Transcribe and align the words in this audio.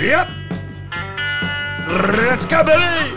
Yep. 0.00 0.28
Let's 1.88 2.46
go, 2.46 2.64
baby. 2.64 3.14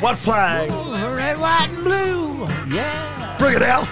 What 0.00 0.18
flag? 0.18 0.70
Red, 1.16 1.38
white, 1.38 1.70
and 1.70 1.84
blue. 1.84 2.46
Yeah. 2.70 3.36
Bring 3.38 3.56
it 3.56 3.62
out. 3.62 3.88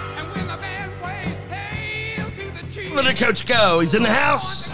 Let 2.93 3.05
the 3.05 3.13
coach 3.15 3.47
go. 3.47 3.79
He's 3.79 3.95
in 3.95 4.03
the 4.03 4.13
house. 4.13 4.71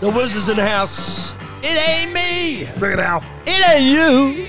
The 0.00 0.10
Wiz 0.10 0.34
is 0.34 0.48
in 0.48 0.56
the 0.56 0.68
house. 0.68 1.32
It 1.62 1.88
ain't 1.88 2.12
me. 2.12 2.68
Bring 2.80 2.94
it 2.94 3.00
out. 3.00 3.22
It 3.46 3.68
ain't 3.68 3.84
you. 3.84 4.46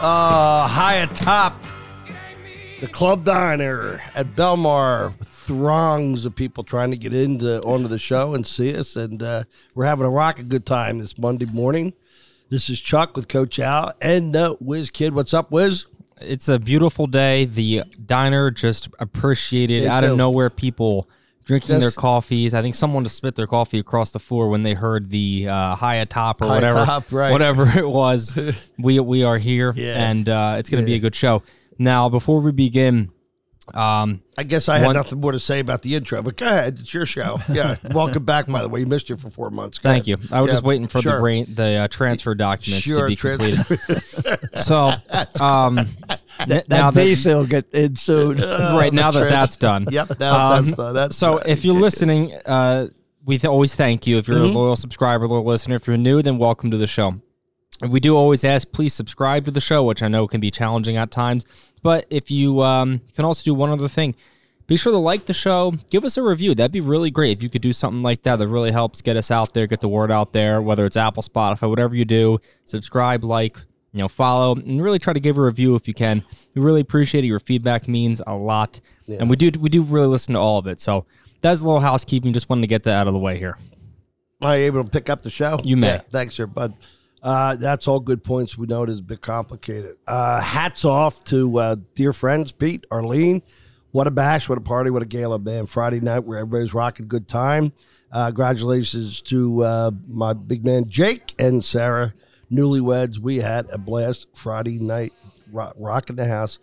Uh, 0.00 0.66
high 0.66 1.06
atop 1.10 1.62
the 2.80 2.86
club 2.86 3.24
diner 3.24 4.00
at 4.14 4.34
Belmar, 4.34 5.12
throngs 5.48 6.26
of 6.26 6.34
people 6.34 6.62
trying 6.62 6.90
to 6.90 6.96
get 6.98 7.14
into 7.14 7.58
onto 7.62 7.88
the 7.88 7.98
show 7.98 8.34
and 8.34 8.46
see 8.46 8.76
us, 8.76 8.96
and 8.96 9.22
uh, 9.22 9.44
we're 9.74 9.86
having 9.86 10.04
a 10.04 10.10
rocking 10.10 10.46
good 10.46 10.66
time 10.66 10.98
this 10.98 11.16
Monday 11.16 11.46
morning. 11.46 11.94
This 12.50 12.68
is 12.68 12.78
Chuck 12.78 13.16
with 13.16 13.28
Coach 13.28 13.58
Al 13.58 13.94
and 14.02 14.36
uh, 14.36 14.56
Wiz 14.60 14.90
Kid. 14.90 15.14
What's 15.14 15.32
up, 15.32 15.50
Wiz? 15.50 15.86
It's 16.20 16.50
a 16.50 16.58
beautiful 16.58 17.06
day. 17.06 17.46
The 17.46 17.84
diner 18.04 18.50
just 18.50 18.90
appreciated 18.98 19.86
out 19.86 20.00
do. 20.00 20.10
of 20.12 20.18
nowhere 20.18 20.50
people 20.50 21.08
drinking 21.46 21.80
their 21.80 21.92
coffees. 21.92 22.52
I 22.52 22.60
think 22.60 22.74
someone 22.74 23.04
just 23.04 23.16
spit 23.16 23.34
their 23.34 23.46
coffee 23.46 23.78
across 23.78 24.10
the 24.10 24.18
floor 24.18 24.50
when 24.50 24.64
they 24.64 24.74
heard 24.74 25.08
the 25.08 25.48
uh, 25.48 25.74
high 25.76 25.94
atop 25.94 26.42
or 26.42 26.48
High 26.48 26.54
whatever, 26.56 26.84
top, 26.84 27.10
right. 27.10 27.32
whatever 27.32 27.66
it 27.78 27.88
was. 27.88 28.38
we 28.78 29.00
we 29.00 29.24
are 29.24 29.38
here, 29.38 29.72
Yeah. 29.74 30.10
and 30.10 30.28
uh, 30.28 30.56
it's 30.58 30.68
going 30.68 30.82
to 30.82 30.86
be 30.86 30.94
a 30.94 30.98
good 30.98 31.14
show. 31.14 31.42
Now, 31.78 32.10
before 32.10 32.42
we 32.42 32.52
begin, 32.52 33.12
um, 33.74 34.22
I 34.36 34.44
guess 34.44 34.68
I 34.68 34.78
had 34.78 34.86
One- 34.86 34.94
nothing 34.96 35.20
more 35.20 35.32
to 35.32 35.38
say 35.40 35.58
about 35.60 35.82
the 35.82 35.94
intro, 35.94 36.22
but 36.22 36.36
go 36.36 36.46
ahead. 36.46 36.78
It's 36.80 36.92
your 36.94 37.06
show. 37.06 37.40
Yeah. 37.48 37.76
Welcome 37.92 38.24
back, 38.24 38.46
by 38.46 38.62
the 38.62 38.68
way. 38.68 38.80
You 38.80 38.86
missed 38.86 39.08
you 39.08 39.16
for 39.16 39.30
four 39.30 39.50
months. 39.50 39.78
Go 39.78 39.88
thank 39.90 40.06
you. 40.06 40.16
I 40.32 40.40
was 40.40 40.48
Yeah, 40.48 40.54
just 40.54 40.64
waiting 40.64 40.88
for 40.88 41.00
sure. 41.02 41.16
the 41.16 41.22
rain, 41.22 41.46
the 41.48 41.64
uh, 41.76 41.88
transfer 41.88 42.34
documents 42.34 42.84
Sure, 42.86 43.02
to 43.02 43.06
be 43.06 43.16
trans- 43.16 43.38
completed. 43.66 44.50
so, 44.60 44.92
um, 45.40 45.78
n- 45.78 45.86
That 46.46 46.68
now 46.68 46.90
that 46.90 47.02
visa 47.04 47.34
will 47.34 47.46
get 47.46 47.72
in 47.74 47.96
soon. 47.96 48.38
right 48.40 48.92
now 48.92 49.10
the 49.10 49.20
that 49.20 49.28
trans- 49.28 49.32
that's 49.42 49.56
done. 49.56 49.86
Yep. 49.90 50.20
Now 50.20 50.52
Um, 50.52 50.64
that's 50.64 50.76
the, 50.76 50.92
that's 50.92 51.16
So 51.16 51.38
the- 51.38 51.50
if 51.50 51.64
you're 51.64 51.74
listening, 51.74 52.32
uh, 52.46 52.88
we 53.24 53.36
th- 53.38 53.48
always 53.48 53.74
thank 53.74 54.06
you. 54.06 54.18
If 54.18 54.28
you're 54.28 54.38
Mm-hmm. 54.38 54.56
a 54.56 54.58
loyal 54.58 54.76
subscriber, 54.76 55.26
loyal 55.28 55.44
listener, 55.44 55.76
if 55.76 55.86
you're 55.86 55.96
new, 55.96 56.22
then 56.22 56.38
welcome 56.38 56.70
to 56.70 56.76
the 56.76 56.86
show. 56.86 57.20
And 57.80 57.92
we 57.92 58.00
do 58.00 58.16
always 58.16 58.44
ask, 58.44 58.70
please 58.72 58.92
subscribe 58.92 59.44
to 59.44 59.50
the 59.50 59.60
show, 59.60 59.84
which 59.84 60.02
I 60.02 60.08
know 60.08 60.26
can 60.26 60.40
be 60.40 60.50
challenging 60.50 60.96
at 60.96 61.10
times. 61.10 61.44
But 61.82 62.06
if 62.10 62.30
you 62.30 62.62
um, 62.62 63.02
can 63.14 63.24
also 63.24 63.44
do 63.44 63.54
one 63.54 63.70
other 63.70 63.88
thing, 63.88 64.16
be 64.66 64.76
sure 64.76 64.92
to 64.92 64.98
like 64.98 65.26
the 65.26 65.32
show, 65.32 65.74
give 65.88 66.04
us 66.04 66.16
a 66.16 66.22
review. 66.22 66.54
That'd 66.54 66.72
be 66.72 66.80
really 66.80 67.10
great 67.10 67.38
if 67.38 67.42
you 67.42 67.48
could 67.48 67.62
do 67.62 67.72
something 67.72 68.02
like 68.02 68.22
that. 68.22 68.36
That 68.36 68.48
really 68.48 68.72
helps 68.72 69.00
get 69.00 69.16
us 69.16 69.30
out 69.30 69.54
there, 69.54 69.66
get 69.66 69.80
the 69.80 69.88
word 69.88 70.10
out 70.10 70.32
there. 70.32 70.60
Whether 70.60 70.84
it's 70.84 70.96
Apple, 70.96 71.22
Spotify, 71.22 71.68
whatever 71.70 71.94
you 71.94 72.04
do, 72.04 72.38
subscribe, 72.64 73.24
like, 73.24 73.56
you 73.92 74.00
know, 74.00 74.08
follow, 74.08 74.56
and 74.56 74.82
really 74.82 74.98
try 74.98 75.14
to 75.14 75.20
give 75.20 75.38
a 75.38 75.42
review 75.42 75.74
if 75.74 75.88
you 75.88 75.94
can. 75.94 76.22
We 76.54 76.60
really 76.60 76.82
appreciate 76.82 77.24
it. 77.24 77.28
Your 77.28 77.40
feedback 77.40 77.88
means 77.88 78.20
a 78.26 78.34
lot, 78.34 78.80
and 79.08 79.30
we 79.30 79.36
do 79.36 79.50
we 79.58 79.70
do 79.70 79.80
really 79.82 80.08
listen 80.08 80.34
to 80.34 80.40
all 80.40 80.58
of 80.58 80.66
it. 80.66 80.80
So 80.80 81.06
that's 81.40 81.62
a 81.62 81.64
little 81.64 81.80
housekeeping. 81.80 82.34
Just 82.34 82.50
wanted 82.50 82.62
to 82.62 82.66
get 82.66 82.82
that 82.82 82.94
out 82.94 83.08
of 83.08 83.14
the 83.14 83.20
way 83.20 83.38
here. 83.38 83.56
Am 84.42 84.48
I 84.48 84.56
able 84.56 84.84
to 84.84 84.90
pick 84.90 85.08
up 85.08 85.22
the 85.22 85.30
show? 85.30 85.58
You 85.64 85.78
may. 85.78 85.86
Yeah, 85.86 86.00
thanks, 86.10 86.34
sir, 86.34 86.46
bud. 86.46 86.74
Uh, 87.22 87.56
that's 87.56 87.88
all 87.88 88.00
good 88.00 88.22
points. 88.22 88.56
We 88.56 88.66
know 88.66 88.84
it 88.84 88.90
is 88.90 89.00
a 89.00 89.02
bit 89.02 89.20
complicated. 89.20 89.96
Uh, 90.06 90.40
hats 90.40 90.84
off 90.84 91.24
to 91.24 91.58
uh, 91.58 91.76
dear 91.94 92.12
friends, 92.12 92.52
Pete, 92.52 92.84
Arlene. 92.90 93.42
What 93.90 94.06
a 94.06 94.10
bash, 94.10 94.48
what 94.48 94.58
a 94.58 94.60
party, 94.60 94.90
what 94.90 95.02
a 95.02 95.06
gala, 95.06 95.38
man. 95.38 95.66
Friday 95.66 96.00
night 96.00 96.20
where 96.20 96.38
everybody's 96.38 96.74
rocking 96.74 97.08
good 97.08 97.26
time. 97.26 97.72
Uh, 98.12 98.26
congratulations 98.26 99.20
to 99.22 99.64
uh, 99.64 99.90
my 100.06 100.32
big 100.32 100.64
man, 100.64 100.88
Jake 100.88 101.34
and 101.38 101.64
Sarah, 101.64 102.14
newlyweds. 102.50 103.18
We 103.18 103.38
had 103.38 103.68
a 103.70 103.78
blast 103.78 104.28
Friday 104.34 104.78
night, 104.78 105.12
rock, 105.52 105.74
rocking 105.76 106.16
the 106.16 106.26
house. 106.26 106.58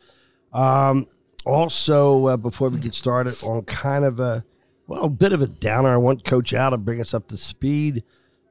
Um, 0.54 1.08
also, 1.46 2.28
uh, 2.28 2.38
before 2.38 2.70
we 2.70 2.80
get 2.80 2.96
started, 2.96 3.36
on 3.44 3.64
kind 3.64 4.06
of 4.06 4.20
a 4.20 4.44
well, 4.88 5.06
a 5.06 5.10
bit 5.10 5.34
of 5.34 5.42
a 5.42 5.48
downer. 5.48 5.94
I 5.94 5.98
want 5.98 6.24
Coach 6.24 6.54
Al 6.54 6.72
to 6.72 6.78
bring 6.78 7.02
us 7.02 7.14
up 7.14 7.28
to 7.30 7.38
speed. 7.38 8.04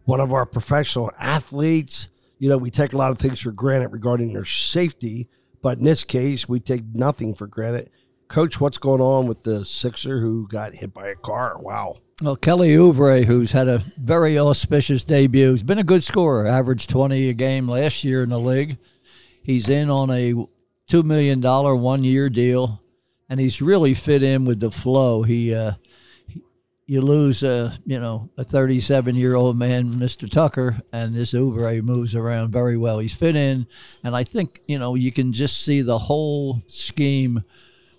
One 0.05 0.21
of 0.21 0.33
our 0.33 0.47
professional 0.47 1.11
athletes. 1.19 2.09
You 2.39 2.49
know, 2.49 2.59
we 2.59 2.71
take 2.71 2.93
a 2.93 2.97
lot 2.97 3.11
of 3.11 3.19
things 3.19 3.41
for 3.41 3.53
granted 3.53 3.89
regarding 3.89 4.33
their 4.33 4.45
safety, 4.45 5.29
but 5.63 5.79
in 5.79 5.85
this 5.85 6.05
case, 6.05 6.49
we 6.49 6.61
take 6.61 6.83
nothing 6.95 7.35
for 7.35 7.47
granted. 7.47 7.91
Coach, 8.29 8.61
what's 8.61 8.79
going 8.79 9.01
on 9.01 9.27
with 9.27 9.43
the 9.45 9.65
Sixer 9.65 10.21
who 10.21 10.49
got 10.49 10.75
hit 10.75 10.93
by 10.93 11.09
a 11.09 11.15
car? 11.15 11.57
Wow. 11.59 11.97
Well, 12.23 12.37
Kelly 12.37 12.71
Oubre, 12.71 13.25
who's 13.25 13.53
had 13.53 13.69
a 13.69 13.79
very 13.99 14.39
auspicious 14.39 15.05
debut, 15.05 15.51
has 15.51 15.63
been 15.63 15.79
a 15.79 15.85
good 15.85 16.03
scorer, 16.03 16.47
averaged 16.47 16.91
20 16.91 17.29
a 17.29 17.33
game 17.33 17.69
last 17.69 18.05
year 18.05 18.23
in 18.23 18.31
the 18.31 18.39
league. 18.39 18.79
He's 19.43 19.69
in 19.69 19.91
on 19.91 20.11
a 20.11 20.33
$2 20.89 21.05
million 21.05 21.41
one 21.43 22.05
year 22.05 22.31
deal, 22.31 22.83
and 23.29 23.41
he's 23.41 23.61
really 23.61 23.95
fit 23.95 24.23
in 24.23 24.45
with 24.45 24.61
the 24.61 24.71
flow. 24.71 25.23
He, 25.23 25.55
uh, 25.55 25.73
you 26.87 27.01
lose 27.01 27.43
a 27.43 27.73
you 27.87 27.99
know 27.99 28.31
a 28.37 28.45
37 28.45 29.17
year 29.17 29.37
old 29.37 29.57
man, 29.57 29.87
Mr. 29.87 30.31
Tucker, 30.31 30.81
and 30.93 31.15
this 31.15 31.33
Oubre 31.33 31.83
moves 31.83 32.15
around 32.15 32.51
very 32.51 32.77
well. 32.77 32.99
He's 32.99 33.15
fit 33.15 33.37
in, 33.37 33.67
and 34.03 34.15
I 34.15 34.25
think 34.25 34.61
you 34.67 34.79
know 34.79 34.95
you 34.95 35.13
can 35.13 35.33
just 35.33 35.65
see 35.65 35.81
the 35.81 35.99
whole 35.99 36.63
scheme 36.67 37.43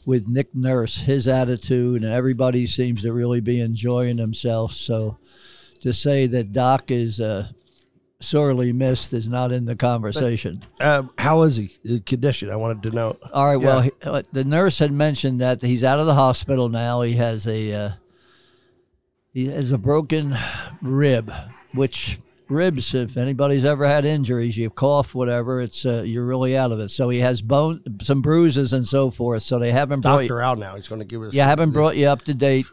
with 0.06 0.28
Nick 0.28 0.54
Nurse, 0.54 1.00
his 1.00 1.28
attitude, 1.28 2.04
and 2.04 2.12
everybody 2.12 2.68
seems 2.68 3.02
to 3.02 3.12
really 3.12 3.42
be 3.42 3.60
enjoying 3.60 4.18
themselves. 4.18 4.78
So 4.78 5.18
to 5.80 5.92
say 5.92 6.28
that 6.28 6.52
Doc 6.52 6.92
is 6.92 7.20
uh, 7.20 7.48
sorely 8.20 8.72
missed 8.72 9.14
is 9.14 9.28
not 9.28 9.52
in 9.52 9.66
the 9.66 9.76
conversation. 9.76 10.62
Uh, 10.80 11.04
how 11.18 11.42
is 11.42 11.56
he? 11.56 11.76
The 11.84 12.02
condition? 12.02 12.52
I 12.52 12.56
wanted 12.56 12.84
to 12.84 12.96
know. 12.96 13.18
All 13.34 13.48
right. 13.48 13.56
Well, 13.56 13.82
he, 13.82 13.92
uh, 14.04 14.22
the 14.32 14.44
nurse 14.44 14.78
had 14.78 14.92
mentioned 14.92 15.42
that 15.42 15.64
he's 15.64 15.84
out 15.84 16.00
of 16.00 16.06
the 16.06 16.14
hospital 16.14 16.70
now. 16.70 17.02
He 17.02 17.14
has 17.14 17.48
a 17.48 17.74
uh, 17.74 17.90
he 19.36 19.46
has 19.48 19.72
a 19.72 19.78
broken 19.78 20.36
rib, 20.82 21.32
which 21.74 22.18
ribs, 22.48 22.94
if 22.96 23.18
anybody's 23.18 23.66
ever 23.66 23.86
had 23.88 24.06
injuries, 24.06 24.58
you 24.58 24.70
cough, 24.70 25.14
whatever, 25.14 25.62
it's 25.62 25.86
uh, 25.86 26.04
you're 26.06 26.26
really 26.26 26.56
out 26.58 26.72
of 26.72 26.80
it. 26.80 26.90
So 26.90 27.10
he 27.10 27.20
has 27.20 27.42
bone, 27.42 27.82
some 28.02 28.22
bruises 28.22 28.72
and 28.74 28.88
so 28.88 29.12
forth. 29.12 29.44
So 29.44 29.60
they 29.60 29.72
haven't 29.72 30.02
brought 30.02 30.22
you, 30.24 30.30
Doctor 30.30 30.42
out 30.42 30.58
now. 30.58 30.76
He's 30.76 30.88
going 30.88 31.00
to 31.00 31.06
give 31.06 31.22
us. 31.22 31.34
yeah, 31.34 31.46
haven't 31.48 31.72
brought 31.72 31.98
you 31.98 32.08
up 32.08 32.22
to 32.24 32.34
date 32.34 32.66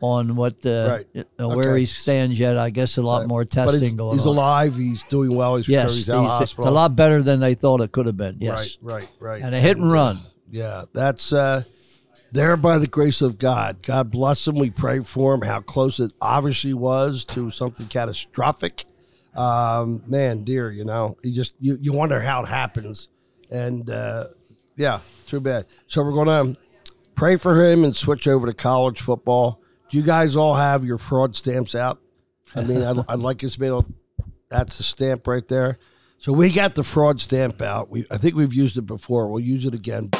on 0.00 0.34
what 0.36 0.64
uh, 0.66 1.02
Right. 1.14 1.26
uh, 1.40 1.48
where 1.48 1.70
Okay. 1.72 1.80
he 1.80 1.86
stands 1.86 2.38
yet. 2.38 2.56
I 2.58 2.70
guess 2.70 2.96
a 2.98 3.02
lot 3.02 3.26
more 3.26 3.44
testing 3.44 3.80
he's, 3.82 3.94
going 3.94 4.16
he's 4.16 4.26
on. 4.26 4.34
alive. 4.36 4.76
He's 4.76 5.02
doing 5.04 5.34
well. 5.36 5.56
He's 5.56 5.68
Yes, 5.68 5.94
he's 5.94 6.08
out 6.10 6.18
of 6.18 6.24
the 6.24 6.38
he's- 6.38 6.52
it's 6.54 6.64
a 6.64 6.70
lot 6.70 6.94
better 6.96 7.22
than 7.22 7.40
they 7.40 7.54
thought 7.54 7.80
it 7.80 7.92
could 7.92 8.06
have 8.06 8.16
been. 8.16 8.36
Yes, 8.40 8.78
Right, 8.82 9.02
right, 9.20 9.40
right. 9.40 9.42
and 9.42 9.54
a 9.54 9.60
hit 9.60 9.76
and 9.76 9.90
run. 9.90 10.20
Yeah, 10.50 10.84
that's 10.92 11.32
uh, 11.32 11.64
there 12.32 12.56
by 12.56 12.78
the 12.78 12.86
grace 12.86 13.20
of 13.20 13.38
God. 13.38 13.82
God 13.82 14.10
bless 14.10 14.46
him. 14.46 14.56
We 14.56 14.70
pray 14.70 15.00
for 15.00 15.34
him. 15.34 15.42
How 15.42 15.60
close 15.60 16.00
it 16.00 16.12
obviously 16.20 16.74
was 16.74 17.24
to 17.26 17.50
something 17.50 17.86
catastrophic. 17.86 18.84
Um, 19.34 20.02
man, 20.06 20.44
dear, 20.44 20.70
you 20.70 20.84
know, 20.84 21.16
you 21.22 21.34
just 21.34 21.54
you, 21.60 21.78
you 21.80 21.92
wonder 21.92 22.20
how 22.20 22.42
it 22.42 22.48
happens, 22.48 23.08
and 23.50 23.88
uh, 23.88 24.28
yeah, 24.76 25.00
too 25.26 25.40
bad. 25.40 25.66
So 25.86 26.02
we're 26.02 26.12
gonna 26.12 26.54
pray 27.14 27.36
for 27.36 27.64
him 27.64 27.84
and 27.84 27.94
switch 27.94 28.26
over 28.26 28.46
to 28.46 28.54
college 28.54 29.00
football. 29.00 29.60
Do 29.90 29.96
you 29.96 30.02
guys 30.02 30.36
all 30.36 30.54
have 30.54 30.84
your 30.84 30.98
fraud 30.98 31.36
stamps 31.36 31.74
out? 31.74 32.00
I 32.54 32.62
mean, 32.62 32.82
I'd, 32.82 33.04
I'd 33.08 33.18
like 33.20 33.44
us 33.44 33.54
to 33.54 33.60
be 33.60 33.66
able. 33.66 33.86
That's 34.48 34.78
the 34.78 34.82
stamp 34.82 35.26
right 35.26 35.46
there. 35.46 35.78
So 36.18 36.32
we 36.32 36.50
got 36.50 36.74
the 36.74 36.82
fraud 36.82 37.20
stamp 37.20 37.62
out. 37.62 37.90
We 37.90 38.06
I 38.10 38.16
think 38.16 38.34
we've 38.34 38.54
used 38.54 38.76
it 38.76 38.82
before. 38.82 39.28
We'll 39.28 39.40
use 39.40 39.66
it 39.66 39.74
again. 39.74 40.10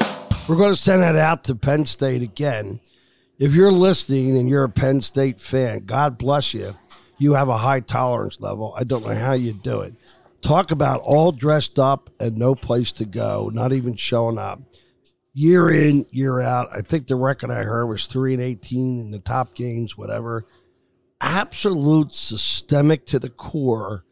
We're 0.49 0.56
going 0.56 0.75
to 0.75 0.81
send 0.81 1.03
it 1.03 1.17
out 1.17 1.45
to 1.45 1.55
Penn 1.55 1.85
State 1.85 2.23
again. 2.23 2.81
If 3.39 3.53
you're 3.53 3.71
listening 3.71 4.35
and 4.37 4.49
you're 4.49 4.65
a 4.65 4.71
Penn 4.71 5.03
State 5.03 5.41
fan, 5.41 5.85
God 5.85 6.17
bless 6.17 6.55
you. 6.55 6.75
You 7.19 7.35
have 7.35 7.50
a 7.50 7.59
high 7.59 7.81
tolerance 7.81 8.41
level. 8.41 8.75
I 8.75 8.85
don't 8.85 9.05
know 9.05 9.15
how 9.15 9.35
you 9.35 9.53
do 9.53 9.81
it. 9.83 9.95
Talk 10.41 10.71
about 10.71 11.03
all 11.05 11.33
dressed 11.33 11.79
up 11.79 12.09
and 12.19 12.39
no 12.39 12.55
place 12.55 12.93
to 12.93 13.05
go, 13.05 13.50
not 13.53 13.75
even 13.75 13.95
showing 13.97 14.39
up. 14.39 14.62
Year 15.35 15.71
in, 15.71 16.06
year 16.11 16.41
out. 16.41 16.69
I 16.73 16.81
think 16.81 17.09
the 17.09 17.17
record 17.17 17.50
I 17.50 17.65
heard 17.65 17.87
was 17.87 18.06
three 18.06 18.33
and 18.33 18.43
eighteen 18.43 18.99
in 18.99 19.11
the 19.11 19.19
top 19.19 19.55
games, 19.55 19.99
whatever. 19.99 20.47
Absolute 21.21 22.15
systemic 22.15 23.05
to 23.06 23.19
the 23.19 23.29
core 23.29 24.05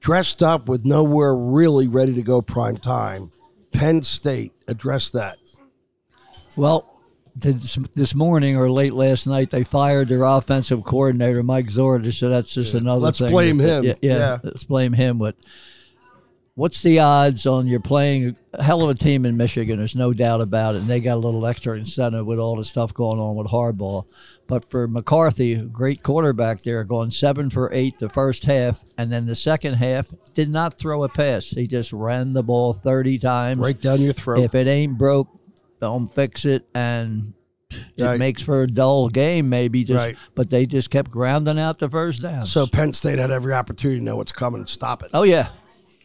dressed 0.00 0.42
up 0.42 0.68
with 0.68 0.84
nowhere 0.84 1.34
really 1.34 1.88
ready 1.88 2.12
to 2.14 2.22
go 2.22 2.42
prime 2.42 2.76
time. 2.76 3.30
Penn 3.72 4.02
State 4.02 4.52
address 4.68 5.08
that. 5.10 5.38
Well, 6.56 6.92
this, 7.34 7.78
this 7.94 8.14
morning 8.14 8.56
or 8.56 8.70
late 8.70 8.94
last 8.94 9.26
night, 9.26 9.50
they 9.50 9.64
fired 9.64 10.08
their 10.08 10.22
offensive 10.22 10.82
coordinator, 10.84 11.42
Mike 11.42 11.66
Zorda. 11.66 12.12
So 12.12 12.28
that's 12.28 12.54
just 12.54 12.74
another 12.74 13.00
Let's 13.00 13.18
thing. 13.18 13.30
blame 13.30 13.58
him. 13.58 13.84
Yeah, 13.84 13.94
yeah, 14.00 14.16
Yeah. 14.18 14.38
let's 14.42 14.64
blame 14.64 14.94
him. 14.94 15.18
But 15.18 15.36
what's 16.54 16.82
the 16.82 16.98
odds 17.00 17.44
on 17.46 17.66
you're 17.66 17.78
playing 17.80 18.36
a 18.54 18.62
hell 18.62 18.80
of 18.82 18.88
a 18.88 18.94
team 18.94 19.26
in 19.26 19.36
Michigan? 19.36 19.76
There's 19.78 19.94
no 19.96 20.14
doubt 20.14 20.40
about 20.40 20.74
it. 20.76 20.78
And 20.78 20.88
they 20.88 21.00
got 21.00 21.14
a 21.16 21.20
little 21.20 21.46
extra 21.46 21.76
incentive 21.76 22.24
with 22.24 22.38
all 22.38 22.56
the 22.56 22.64
stuff 22.64 22.94
going 22.94 23.20
on 23.20 23.36
with 23.36 23.48
Harbaugh. 23.48 24.06
But 24.46 24.70
for 24.70 24.88
McCarthy, 24.88 25.56
great 25.56 26.02
quarterback 26.02 26.62
there, 26.62 26.84
going 26.84 27.10
seven 27.10 27.50
for 27.50 27.70
eight 27.74 27.98
the 27.98 28.08
first 28.08 28.44
half, 28.44 28.82
and 28.96 29.12
then 29.12 29.26
the 29.26 29.36
second 29.36 29.74
half 29.74 30.10
did 30.32 30.48
not 30.48 30.78
throw 30.78 31.04
a 31.04 31.08
pass. 31.08 31.50
He 31.50 31.66
just 31.66 31.92
ran 31.92 32.32
the 32.32 32.42
ball 32.44 32.72
30 32.72 33.18
times. 33.18 33.60
Right 33.60 33.78
down 33.78 34.00
your 34.00 34.12
throat. 34.14 34.40
If 34.44 34.54
it 34.54 34.68
ain't 34.68 34.96
broke, 34.96 35.28
don't 35.80 36.12
fix 36.14 36.44
it. 36.44 36.66
And 36.74 37.34
it 37.96 38.02
Right. 38.02 38.18
makes 38.18 38.42
for 38.42 38.62
a 38.62 38.66
dull 38.66 39.08
game, 39.08 39.48
maybe. 39.48 39.84
Just, 39.84 40.04
Right. 40.06 40.16
But 40.34 40.50
they 40.50 40.66
just 40.66 40.90
kept 40.90 41.10
grounding 41.10 41.58
out 41.58 41.78
the 41.78 41.88
first 41.88 42.22
down. 42.22 42.46
so 42.46 42.66
Penn 42.66 42.92
State 42.92 43.18
had 43.18 43.30
every 43.30 43.52
opportunity 43.54 43.98
to 44.00 44.04
know 44.04 44.16
what's 44.16 44.32
coming 44.32 44.60
and 44.60 44.68
stop 44.68 45.02
it. 45.02 45.10
oh 45.14 45.22
yeah, 45.24 45.48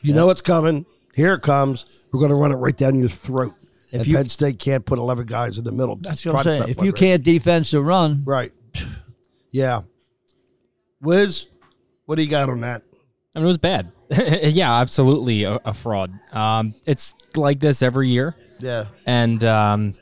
You 0.01 0.13
know 0.13 0.25
what's 0.25 0.41
coming. 0.41 0.85
Here 1.13 1.33
it 1.33 1.41
comes. 1.41 1.85
We're 2.11 2.19
going 2.19 2.31
to 2.31 2.35
run 2.35 2.51
it 2.51 2.55
right 2.55 2.75
down 2.75 2.99
your 2.99 3.09
throat. 3.09 3.53
If 3.91 4.01
and 4.01 4.07
you- 4.07 4.15
Penn 4.15 4.29
State 4.29 4.57
can't 4.59 4.85
put 4.85 4.97
11 4.99 5.25
guys 5.25 5.57
in 5.57 5.63
the 5.63 5.71
middle. 5.71 5.97
that's 5.97 6.25
what 6.25 6.35
I'm 6.37 6.43
saying. 6.43 6.63
If 6.69 6.77
you 6.77 6.91
right? 6.91 6.95
can't 6.95 7.23
defense 7.23 7.71
the 7.71 7.81
run, 7.81 8.23
Right. 8.25 8.51
Yeah. 9.51 9.81
Wiz, 11.01 11.47
what 12.05 12.15
do 12.15 12.23
you 12.23 12.29
got 12.29 12.49
on 12.49 12.61
that? 12.61 12.83
I 13.35 13.39
mean, 13.39 13.45
it 13.45 13.47
was 13.47 13.57
bad. 13.57 13.91
yeah, 14.43 14.73
absolutely 14.79 15.43
a, 15.43 15.55
a 15.65 15.73
fraud. 15.73 16.11
Um, 16.31 16.73
it's 16.85 17.15
like 17.35 17.59
this 17.59 17.81
every 17.81 18.09
year, 18.09 18.35
Yeah. 18.61 18.85
and 19.05 19.43
um, 19.43 19.93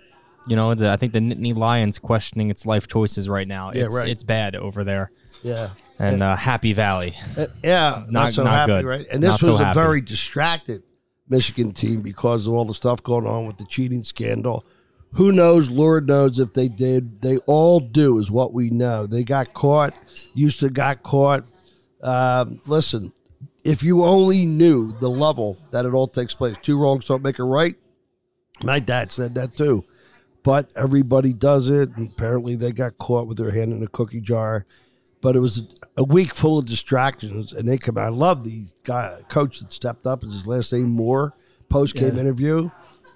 you 0.48 0.56
know, 0.56 0.74
the, 0.74 0.90
I 0.92 0.98
think 0.98 1.14
the 1.14 1.20
Nittany 1.20 1.56
Lions 1.56 2.00
questioning 2.00 2.50
its 2.50 2.66
life 2.66 2.88
choices 2.88 3.30
right 3.30 3.48
now. 3.48 3.72
Yeah, 3.74 3.86
it's 3.86 3.96
right. 3.96 4.08
it's 4.08 4.24
bad 4.24 4.56
over 4.56 4.84
there, 4.84 5.12
Yeah. 5.44 5.70
and 6.00 6.24
uh, 6.24 6.36
Happy 6.36 6.74
Valley. 6.74 7.16
Uh, 7.38 7.48
yeah, 7.64 8.04
not- 8.08 8.12
not 8.12 8.34
so 8.34 8.44
not 8.44 8.54
happy, 8.54 8.72
good. 8.74 8.86
right? 8.86 9.06
And 9.12 9.22
this 9.22 9.30
Not 9.30 9.40
so 9.40 9.52
was 9.52 9.60
a 9.60 9.66
happy. 9.66 9.76
very 9.80 10.02
distracted 10.02 10.84
Michigan 11.28 11.72
team 11.72 12.02
because 12.02 12.48
of 12.48 12.54
all 12.54 12.66
the 12.66 12.74
stuff 12.74 13.04
going 13.04 13.28
on 13.28 13.46
with 13.46 13.58
the 13.58 13.66
cheating 13.66 14.04
scandal. 14.04 14.66
Who 15.14 15.32
knows? 15.32 15.70
Lord 15.70 16.08
knows 16.08 16.38
if 16.40 16.54
they 16.54 16.68
did. 16.68 17.22
They 17.24 17.38
all 17.48 17.80
do, 17.80 18.20
is 18.20 18.30
what 18.32 18.54
we 18.54 18.70
know. 18.70 19.06
They 19.08 19.24
got 19.24 19.54
caught. 19.54 19.94
Used 20.36 20.60
to 20.62 20.70
got 20.70 21.02
caught. 21.04 21.46
Um, 22.02 22.62
listen, 22.68 23.12
if 23.64 23.84
you 23.84 24.04
only 24.04 24.46
knew 24.46 24.92
the 25.00 25.10
level 25.10 25.58
that 25.72 25.86
it 25.86 25.94
all 25.94 26.08
takes 26.08 26.34
place, 26.36 26.56
two 26.62 26.78
wrongs 26.80 27.06
don't 27.08 27.24
make 27.24 27.40
a 27.40 27.44
right. 27.44 27.76
My 28.64 28.80
dad 28.80 29.12
said 29.12 29.36
that 29.36 29.56
too. 29.56 29.86
But 30.42 30.72
everybody 30.76 31.34
does 31.34 31.70
it. 31.70 31.90
And 31.96 32.10
apparently, 32.12 32.56
they 32.56 32.72
got 32.72 32.98
caught 32.98 33.28
with 33.28 33.38
their 33.38 33.52
hand 33.52 33.74
in 33.74 33.84
a 33.84 33.88
cookie 33.88 34.22
jar 34.22 34.66
but 35.22 35.36
it 35.36 35.40
was 35.40 35.68
a 35.98 36.04
week 36.04 36.34
full 36.34 36.60
of 36.60 36.66
distractions, 36.66 37.52
and 37.52 37.68
they 37.68 37.78
come 37.78 37.98
out. 37.98 38.06
I 38.06 38.10
love 38.10 38.44
the 38.44 38.68
guy, 38.84 39.22
coach 39.28 39.60
that 39.60 39.74
stepped 39.74 40.08
up. 40.08 40.24
Is 40.24 40.34
his 40.34 40.48
last 40.48 40.72
name 40.72 40.90
Moore? 40.90 41.34
Post 41.68 41.96
game 41.96 42.18
interview, 42.18 42.72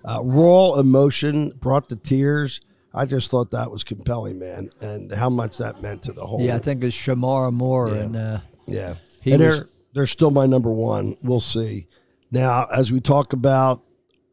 uh, 0.06 0.20
raw 0.24 0.74
emotion 0.76 1.50
brought 1.60 1.90
the 1.90 1.96
tears. 1.96 2.62
I 2.94 3.08
just 3.08 3.32
thought 3.32 3.50
that 3.50 3.72
was 3.72 3.84
compelling, 3.84 4.38
man, 4.38 4.70
and 4.80 5.12
how 5.12 5.32
much 5.32 5.58
that 5.58 5.82
meant 5.82 6.04
to 6.04 6.14
the 6.14 6.24
whole. 6.24 6.40
yeah, 6.40 6.56
I 6.56 6.60
think 6.60 6.84
it's 6.84 6.96
Sherrone 6.96 7.54
Moore 7.54 7.90
Yeah. 7.90 7.96
and 7.96 8.16
uh, 8.16 8.40
yeah. 8.68 8.96
He 9.22 9.32
and 9.32 9.42
was- 9.42 9.58
they're 9.58 9.68
they're 9.94 10.08
still 10.08 10.30
my 10.30 10.46
number 10.46 10.70
one. 10.70 11.16
We'll 11.24 11.40
see. 11.40 11.88
Now, 12.30 12.68
as 12.72 12.92
we 12.92 13.00
talk 13.00 13.34
about 13.34 13.82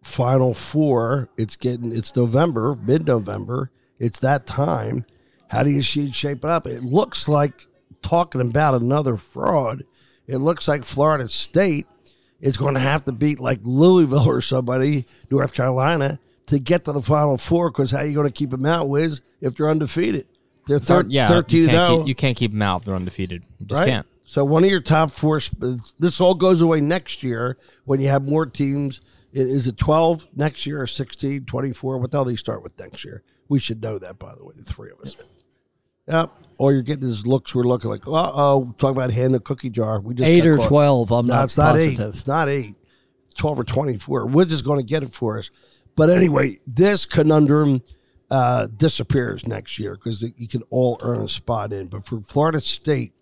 Final 0.03 0.55
Four, 0.55 1.29
it's 1.37 1.57
getting 1.57 1.93
it's 1.93 2.15
November, 2.17 2.75
mid 2.75 3.07
November. 3.07 3.71
It's 3.99 4.19
that 4.21 4.47
time. 4.47 5.05
How 5.49 5.63
do 5.63 5.71
you 5.71 5.83
see 5.83 6.07
it 6.07 6.15
shaping 6.15 6.49
up? 6.49 6.67
It 6.67 6.83
looks 6.83 7.29
like 7.29 7.67
talking 8.03 8.41
about 8.41 8.81
another 8.81 9.17
fraud. 9.17 9.85
It 10.27 10.39
looks 10.39 10.69
like 10.69 10.85
Florida 10.85 11.29
State 11.29 11.87
is 12.41 12.57
going 12.57 12.75
to 12.75 12.81
have 12.81 13.05
to 13.05 13.13
beat 13.13 13.41
like 13.41 13.61
Louisville 13.63 14.29
or 14.29 14.41
somebody, 14.41 15.07
North 15.31 15.53
Carolina, 15.53 16.19
to 16.47 16.59
get 16.59 16.85
to 16.87 16.93
the 16.93 17.03
Final 17.03 17.37
Four. 17.37 17.71
Because 17.71 17.91
how 17.91 17.99
are 17.99 18.07
you 18.07 18.15
going 18.15 18.27
to 18.27 18.33
keep 18.33 18.51
them 18.51 18.65
out, 18.65 18.89
Wiz, 18.89 19.21
if 19.41 19.57
they're 19.57 19.69
undefeated? 19.69 20.27
They're 20.67 20.79
thir- 20.79 21.07
yeah, 21.09 21.29
thirteen 21.29 21.63
you 21.63 21.69
oh. 21.69 21.71
can't, 21.71 21.99
keep, 21.99 22.09
you 22.09 22.15
can't 22.15 22.37
keep 22.37 22.53
them 22.53 22.63
out 22.63 22.81
if 22.81 22.85
they're 22.87 22.95
undefeated. 22.95 23.45
You 23.59 23.67
just 23.67 23.81
right? 23.81 23.89
can't. 23.89 24.07
So 24.25 24.45
one 24.45 24.63
of 24.63 24.71
your 24.71 24.81
top 24.81 25.11
four. 25.11 25.41
This 25.99 26.21
all 26.21 26.35
goes 26.35 26.61
away 26.61 26.81
next 26.81 27.23
year 27.23 27.59
when 27.85 28.01
you 28.01 28.09
have 28.09 28.25
more 28.25 28.47
teams. 28.47 29.01
Is 29.33 29.67
it 29.67 29.77
12 29.77 30.29
next 30.35 30.67
year 30.67 30.83
or 30.83 30.87
16, 30.87 31.45
24? 31.45 31.99
What 31.99 32.11
the 32.11 32.17
hell 32.17 32.25
they 32.25 32.37
start 32.37 32.63
with 32.63 32.79
next 32.79 33.05
year? 33.05 33.23
We 33.49 33.59
should 33.59 33.83
know 33.83 33.99
that, 33.99 34.19
by 34.19 34.35
the 34.35 34.45
way, 34.45 34.55
the 34.57 34.65
three 34.65 34.91
of 34.91 35.01
us. 35.01 35.17
Yep. 36.09 36.33
All 36.59 36.73
you're 36.73 36.83
getting 36.83 37.09
is 37.09 37.27
looks. 37.27 37.55
We're 37.55 37.63
looking 37.63 37.91
like, 37.91 38.07
uh 38.07 38.33
oh, 38.35 38.75
talk 38.79 38.91
about 38.91 39.13
hand 39.13 39.27
in 39.29 39.35
a 39.37 39.41
cookie 39.41 39.71
jar. 39.71 40.01
We 40.01 40.15
just 40.15 40.29
eight 40.29 40.45
or 40.47 40.57
caught. 40.59 40.69
twelve. 40.69 41.13
I'm 41.13 41.27
No, 41.27 41.35
not 41.35 41.45
it's 41.45 41.57
not 41.59 41.77
eight. 41.79 41.99
It's 42.01 42.27
not 42.27 42.49
eight. 42.49 42.75
12 43.39 43.61
or 43.61 43.65
24. 43.65 44.27
Wiz 44.27 44.53
is 44.53 44.61
going 44.61 44.79
to 44.81 44.85
get 44.85 45.03
it 45.03 45.13
for 45.13 45.39
us. 45.39 45.51
But 45.97 46.11
anyway, 46.11 46.59
this 46.67 47.07
conundrum 47.07 47.83
uh, 48.31 48.67
disappears 48.67 49.47
next 49.47 49.79
year 49.79 49.95
because 49.95 50.23
you 50.37 50.49
can 50.49 50.63
all 50.69 50.99
earn 51.01 51.21
a 51.23 51.29
spot 51.29 51.73
in. 51.73 51.87
But 51.87 52.05
for 52.05 52.21
Florida 52.21 52.61
State, 52.61 53.13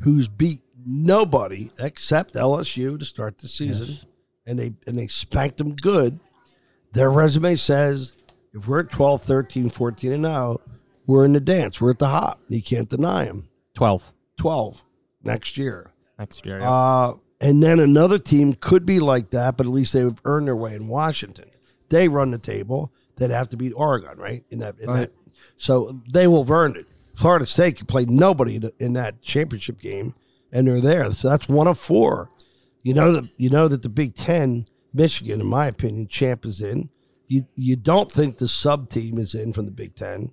who's 0.00 0.28
beat 0.28 0.60
nobody 0.86 1.70
except 1.80 2.34
LSU 2.34 2.98
to 2.98 3.04
start 3.04 3.38
the 3.38 3.48
season, 3.48 4.06
and 4.46 4.58
they 4.58 4.72
and 4.86 4.98
they 4.98 5.06
spanked 5.06 5.58
them 5.58 5.74
good, 5.74 6.18
their 6.92 7.10
resume 7.10 7.56
says 7.56 8.12
if 8.52 8.68
we're 8.68 8.80
at 8.80 8.90
12, 8.90 9.22
13, 9.22 9.68
14, 9.70 10.12
and 10.12 10.22
now, 10.22 10.58
we're 11.06 11.24
in 11.24 11.32
the 11.32 11.40
dance. 11.40 11.80
We're 11.80 11.90
at 11.90 11.98
the 11.98 12.08
hop. 12.08 12.40
You 12.48 12.62
can't 12.62 12.88
deny 12.88 13.24
them. 13.24 13.48
Twelve 13.74 14.12
12 14.38 14.84
next 15.22 15.56
year. 15.58 15.92
next 16.18 16.46
year. 16.46 16.60
yeah. 16.60 16.70
Uh, 16.70 17.14
and 17.40 17.62
then 17.62 17.80
another 17.80 18.18
team 18.18 18.54
could 18.54 18.86
be 18.86 19.00
like 19.00 19.30
that, 19.30 19.56
but 19.56 19.66
at 19.66 19.72
least 19.72 19.92
they've 19.92 20.14
earned 20.24 20.46
their 20.46 20.56
way 20.56 20.74
in 20.74 20.86
Washington. 20.88 21.46
They 21.90 22.08
run 22.08 22.30
the 22.30 22.38
table. 22.38 22.92
They'd 23.16 23.30
have 23.30 23.48
to 23.50 23.56
beat 23.56 23.72
Oregon, 23.72 24.16
right? 24.18 24.44
In 24.50 24.60
that, 24.60 24.78
in 24.78 24.88
Right. 24.88 25.00
that. 25.00 25.12
So 25.56 26.00
they 26.10 26.26
will 26.26 26.42
have 26.44 26.50
earned 26.50 26.76
it. 26.76 26.86
Florida 27.14 27.46
State 27.46 27.76
could 27.76 27.88
play 27.88 28.04
nobody 28.06 28.60
in 28.78 28.92
that 28.94 29.20
championship 29.20 29.78
game, 29.80 30.14
and 30.52 30.66
they're 30.66 30.80
there. 30.80 31.12
So 31.12 31.28
that's 31.28 31.48
one 31.48 31.66
of 31.66 31.78
four. 31.78 32.30
You 32.84 32.94
know 32.94 33.12
that 33.12 33.30
you 33.36 33.50
know 33.50 33.66
that 33.66 33.82
the 33.82 33.88
Big 33.88 34.14
Ten, 34.14 34.68
Michigan, 34.92 35.40
in 35.40 35.46
my 35.46 35.66
opinion, 35.66 36.06
champ 36.06 36.44
is 36.44 36.60
in. 36.60 36.90
You 37.26 37.46
you 37.56 37.74
don't 37.74 38.12
think 38.12 38.38
the 38.38 38.46
sub 38.46 38.90
team 38.90 39.18
is 39.18 39.34
in 39.34 39.52
from 39.52 39.64
the 39.64 39.72
Big 39.72 39.96
Ten, 39.96 40.32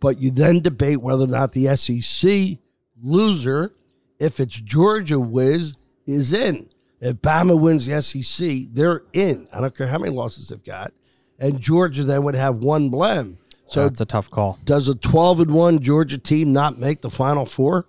but 0.00 0.20
you 0.20 0.32
then 0.32 0.60
debate 0.60 1.00
whether 1.00 1.24
or 1.24 1.28
not 1.28 1.52
the 1.52 1.74
SEC 1.76 2.58
loser, 3.00 3.72
if 4.18 4.40
it's 4.40 4.56
Georgia 4.56 5.20
whiz, 5.20 5.74
is 6.04 6.32
in. 6.32 6.68
If 7.00 7.16
Bama 7.16 7.58
wins 7.58 7.86
the 7.86 8.02
SEC, 8.02 8.72
they're 8.72 9.02
in. 9.12 9.46
I 9.52 9.60
don't 9.60 9.76
care 9.76 9.86
how 9.88 9.98
many 9.98 10.12
losses 10.12 10.48
they've 10.48 10.62
got. 10.62 10.92
And 11.38 11.60
Georgia 11.60 12.04
then 12.04 12.24
would 12.24 12.34
have 12.34 12.56
one 12.56 12.90
blem. 12.90 13.36
So 13.68 13.86
it's 13.86 14.00
a 14.00 14.04
tough 14.04 14.28
call. 14.28 14.58
does 14.64 14.88
a 14.88 14.94
12 14.94 15.40
and 15.40 15.54
1 15.54 15.78
Georgia 15.80 16.18
team 16.18 16.52
not 16.52 16.78
make 16.78 17.00
the 17.00 17.08
final 17.08 17.46
four? 17.46 17.86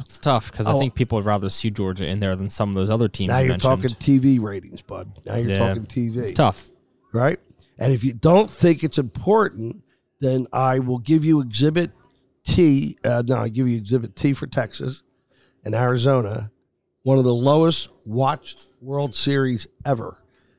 It's 0.00 0.18
tough 0.18 0.50
because 0.50 0.66
I 0.66 0.72
Oh. 0.72 0.78
think 0.78 0.94
people 0.94 1.16
would 1.16 1.24
rather 1.26 1.48
see 1.48 1.70
Georgia 1.70 2.06
in 2.06 2.20
there 2.20 2.34
than 2.36 2.50
some 2.50 2.68
of 2.70 2.74
those 2.74 2.90
other 2.90 3.08
teams. 3.08 3.28
Now 3.28 3.38
you 3.38 3.44
you're 3.46 3.52
mentioned. 3.54 3.82
talking 3.82 3.96
TV 3.96 4.38
ratings, 4.38 4.82
bud. 4.82 5.10
Now 5.26 5.36
you're 5.36 5.50
Yeah. 5.50 5.58
talking 5.68 5.86
TV. 5.86 6.16
It's 6.18 6.32
tough. 6.32 6.68
right? 7.12 7.40
And 7.78 7.92
if 7.92 8.04
you 8.04 8.12
don't 8.12 8.50
think 8.50 8.84
it's 8.84 8.98
important, 8.98 9.82
then 10.20 10.46
I 10.52 10.78
will 10.78 10.98
give 10.98 11.24
you 11.24 11.40
Exhibit 11.40 11.90
T. 12.44 12.98
Uh, 13.04 13.22
no, 13.26 13.36
I 13.38 13.48
give 13.48 13.66
you 13.68 13.76
Exhibit 13.78 14.14
T 14.16 14.32
for 14.34 14.46
Texas 14.46 15.02
and 15.64 15.74
Arizona, 15.74 16.50
one 17.02 17.16
of 17.18 17.24
the 17.24 17.34
lowest 17.34 17.88
watched 18.04 18.58
World 18.82 19.14
Series 19.14 19.66
ever. 19.84 20.18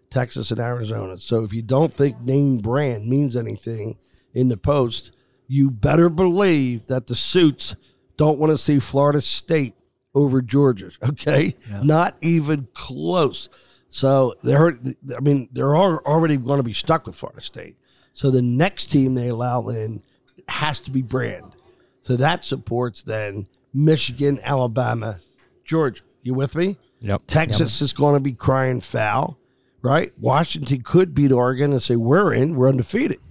Texas 0.10 0.50
and 0.50 0.60
Arizona. 0.60 1.20
So 1.20 1.44
if 1.44 1.54
you 1.54 1.62
don't 1.62 1.94
think 1.94 2.20
name 2.22 2.58
brand 2.58 3.08
means 3.08 3.36
anything 3.36 3.98
in 4.34 4.48
the 4.50 4.58
post, 4.58 5.16
you 5.48 5.70
better 5.70 6.10
believe 6.10 6.88
that 6.88 7.06
the 7.06 7.16
suits 7.16 7.76
don't 8.20 8.38
want 8.38 8.52
to 8.52 8.58
see 8.58 8.80
Florida 8.80 9.22
State 9.22 9.76
over 10.14 10.42
Georgia. 10.42 10.92
Okay, 11.02 11.56
not 11.82 12.18
even 12.22 12.68
close. 12.74 13.48
So 13.88 14.36
they're, 14.44 14.78
I 15.16 15.22
mean, 15.22 15.48
they're 15.54 15.76
already 15.76 16.36
going 16.36 16.60
to 16.60 16.64
be 16.64 16.74
stuck 16.74 17.08
with 17.08 17.16
Florida 17.16 17.40
State. 17.42 17.78
So 18.14 18.30
the 18.30 18.42
next 18.42 18.88
team 18.88 19.16
they 19.16 19.30
allow 19.30 19.70
in 19.70 20.04
has 20.50 20.82
to 20.82 20.92
be 20.92 21.02
brand. 21.02 21.54
So 22.02 22.18
that 22.18 22.44
supports 22.44 23.04
then 23.04 23.48
Michigan, 23.74 24.40
Alabama, 24.44 25.20
Georgia. 25.64 26.04
You 26.22 26.34
with 26.34 26.56
me? 26.56 26.78
Yep. 27.00 27.22
Texas 27.28 27.82
is 27.82 27.94
going 27.94 28.16
to 28.16 28.20
be 28.20 28.34
crying 28.34 28.82
foul, 28.82 29.38
right? 29.82 30.12
Washington 30.20 30.82
could 30.82 31.14
beat 31.16 31.32
Oregon 31.32 31.72
and 31.72 31.82
say, 31.82 31.96
We're 31.96 32.34
in, 32.34 32.56
we're 32.56 32.68
undefeated. 32.68 33.22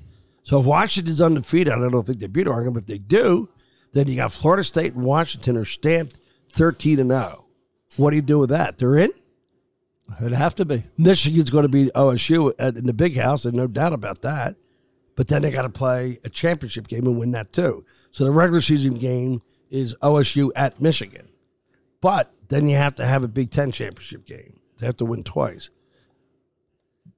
So 0.44 0.60
if 0.60 0.64
Washington's 0.64 1.20
undefeated, 1.20 1.74
I 1.74 1.76
don't 1.76 2.06
think 2.06 2.20
they 2.20 2.26
beat 2.26 2.46
Oregon, 2.46 2.72
but 2.72 2.84
if 2.84 2.86
they 2.86 2.96
do, 2.98 3.50
then 3.92 4.08
you 4.08 4.16
got 4.16 4.32
Florida 4.32 4.64
State 4.64 4.94
and 4.94 5.04
Washington 5.04 5.56
are 5.56 5.64
stamped 5.64 6.20
13 6.52 6.98
and 6.98 7.10
0. 7.10 7.46
What 7.96 8.10
do 8.10 8.16
you 8.16 8.22
do 8.22 8.38
with 8.38 8.50
that? 8.50 8.78
They're 8.78 8.96
in? 8.96 9.10
It'd 10.20 10.32
have 10.32 10.54
to 10.56 10.64
be. 10.64 10.84
Michigan's 10.96 11.50
going 11.50 11.64
to 11.64 11.68
beat 11.68 11.92
OSU 11.94 12.58
in 12.58 12.86
the 12.86 12.92
big 12.92 13.16
house, 13.16 13.44
and 13.44 13.54
no 13.54 13.66
doubt 13.66 13.92
about 13.92 14.22
that. 14.22 14.56
But 15.16 15.28
then 15.28 15.42
they 15.42 15.50
got 15.50 15.62
to 15.62 15.68
play 15.68 16.18
a 16.24 16.28
championship 16.28 16.86
game 16.86 17.06
and 17.06 17.18
win 17.18 17.32
that 17.32 17.52
too. 17.52 17.84
So 18.12 18.24
the 18.24 18.30
regular 18.30 18.62
season 18.62 18.94
game 18.94 19.42
is 19.70 19.94
OSU 19.96 20.50
at 20.56 20.80
Michigan. 20.80 21.28
But 22.00 22.32
then 22.48 22.68
you 22.68 22.76
have 22.76 22.94
to 22.94 23.04
have 23.04 23.24
a 23.24 23.28
Big 23.28 23.50
Ten 23.50 23.72
championship 23.72 24.24
game. 24.24 24.60
They 24.78 24.86
have 24.86 24.96
to 24.98 25.04
win 25.04 25.24
twice. 25.24 25.70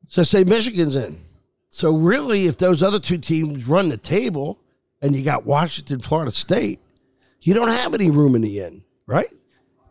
So 0.08 0.22
say 0.22 0.44
Michigan's 0.44 0.96
in. 0.96 1.20
So 1.68 1.94
really, 1.94 2.46
if 2.46 2.56
those 2.56 2.82
other 2.82 2.98
two 2.98 3.18
teams 3.18 3.68
run 3.68 3.90
the 3.90 3.96
table, 3.96 4.58
and 5.02 5.14
you 5.14 5.23
got 5.23 5.47
Washington, 5.47 6.00
Florida 6.00 6.30
State, 6.30 6.80
you 7.40 7.54
don't 7.54 7.69
have 7.69 7.95
any 7.95 8.11
room 8.11 8.35
in 8.35 8.42
the 8.42 8.62
end, 8.62 8.83
right? 9.07 9.30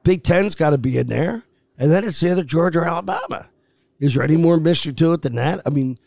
Big 0.03 0.23
Ten's 0.23 0.55
got 0.55 0.71
to 0.71 0.77
be 0.77 0.97
in 0.97 1.07
there, 1.07 1.43
and 1.77 1.91
then 1.91 2.03
it's 2.03 2.21
either 2.23 2.43
Georgia 2.43 2.79
or 2.79 2.85
Alabama. 2.85 3.49
Is 3.99 4.13
there 4.13 4.23
any 4.23 4.37
more 4.37 4.57
mystery 4.57 4.93
to 4.93 5.13
it 5.13 5.23
than 5.23 5.35
that? 5.35 5.61
I 5.65 5.69
mean, 5.69 5.97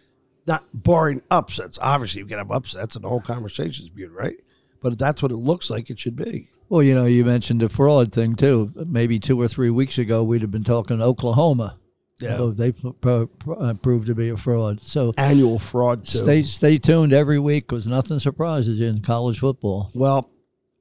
not 0.46 0.64
barring 0.72 1.22
upsets. 1.30 1.78
Obviously, 1.80 2.20
you 2.20 2.26
can 2.26 2.38
have 2.38 2.50
upsets, 2.50 2.94
and 2.94 3.04
the 3.04 3.08
whole 3.08 3.20
conversation's 3.20 3.88
viewed, 3.88 4.12
right? 4.12 4.36
But 4.80 4.98
that's 4.98 5.22
what 5.22 5.32
it 5.32 5.36
looks 5.36 5.70
like 5.70 5.90
it 5.90 5.98
should 5.98 6.16
be. 6.16 6.48
Well, 6.68 6.82
you 6.82 6.94
know, 6.94 7.04
you 7.04 7.24
mentioned 7.24 7.60
the 7.60 7.68
fraud 7.68 8.12
thing 8.12 8.34
too. 8.34 8.72
Maybe 8.74 9.18
two 9.18 9.40
or 9.40 9.46
three 9.46 9.70
weeks 9.70 9.98
ago, 9.98 10.24
we'd 10.24 10.42
have 10.42 10.50
been 10.50 10.64
talking 10.64 11.02
Oklahoma. 11.02 11.76
Yeah. 12.22 12.32
although 12.32 12.50
they 12.52 12.72
pro- 12.72 13.26
pro- 13.26 13.54
uh, 13.54 13.74
proved 13.74 14.06
to 14.06 14.14
be 14.14 14.28
a 14.28 14.36
fraud. 14.36 14.80
So 14.82 15.12
Annual 15.16 15.58
fraud 15.58 16.04
too. 16.06 16.18
stay 16.18 16.42
stay 16.42 16.78
tuned 16.78 17.12
every 17.12 17.38
week 17.38 17.66
because 17.66 17.86
nothing 17.86 18.18
surprises 18.18 18.80
you 18.80 18.88
in 18.88 19.02
college 19.02 19.40
football. 19.40 19.90
Well, 19.94 20.30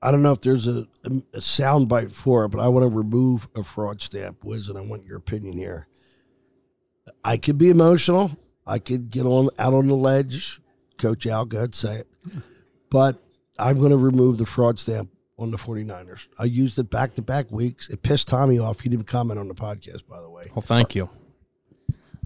I 0.01 0.11
don't 0.11 0.23
know 0.23 0.31
if 0.31 0.41
there's 0.41 0.67
a, 0.67 0.87
a, 1.03 1.11
a 1.33 1.41
sound 1.41 1.87
bite 1.87 2.11
for 2.11 2.45
it, 2.45 2.49
but 2.49 2.59
I 2.59 2.67
want 2.67 2.83
to 2.83 2.95
remove 2.95 3.47
a 3.55 3.63
fraud 3.63 4.01
stamp, 4.01 4.43
Wiz, 4.43 4.67
and 4.69 4.77
I 4.77 4.81
want 4.81 5.05
your 5.05 5.17
opinion 5.17 5.53
here. 5.53 5.87
I 7.23 7.37
could 7.37 7.57
be 7.57 7.69
emotional. 7.69 8.37
I 8.65 8.79
could 8.79 9.09
get 9.09 9.25
on 9.25 9.49
out 9.59 9.73
on 9.73 9.87
the 9.87 9.95
ledge. 9.95 10.59
Coach 10.97 11.25
Al, 11.25 11.45
go 11.45 11.57
ahead, 11.57 11.75
say 11.75 11.97
it. 11.97 12.07
But 12.89 13.17
I'm 13.57 13.77
going 13.77 13.91
to 13.91 13.97
remove 13.97 14.37
the 14.37 14.45
fraud 14.45 14.79
stamp 14.79 15.09
on 15.37 15.51
the 15.51 15.57
49ers. 15.57 16.27
I 16.37 16.43
used 16.45 16.77
it 16.77 16.89
back 16.89 17.15
to 17.15 17.21
back 17.21 17.51
weeks. 17.51 17.89
It 17.89 18.03
pissed 18.03 18.27
Tommy 18.27 18.59
off. 18.59 18.81
He 18.81 18.89
didn't 18.89 19.07
comment 19.07 19.39
on 19.39 19.47
the 19.47 19.55
podcast, 19.55 20.07
by 20.07 20.21
the 20.21 20.29
way. 20.29 20.43
Well, 20.55 20.61
thank 20.61 20.93
you. 20.95 21.09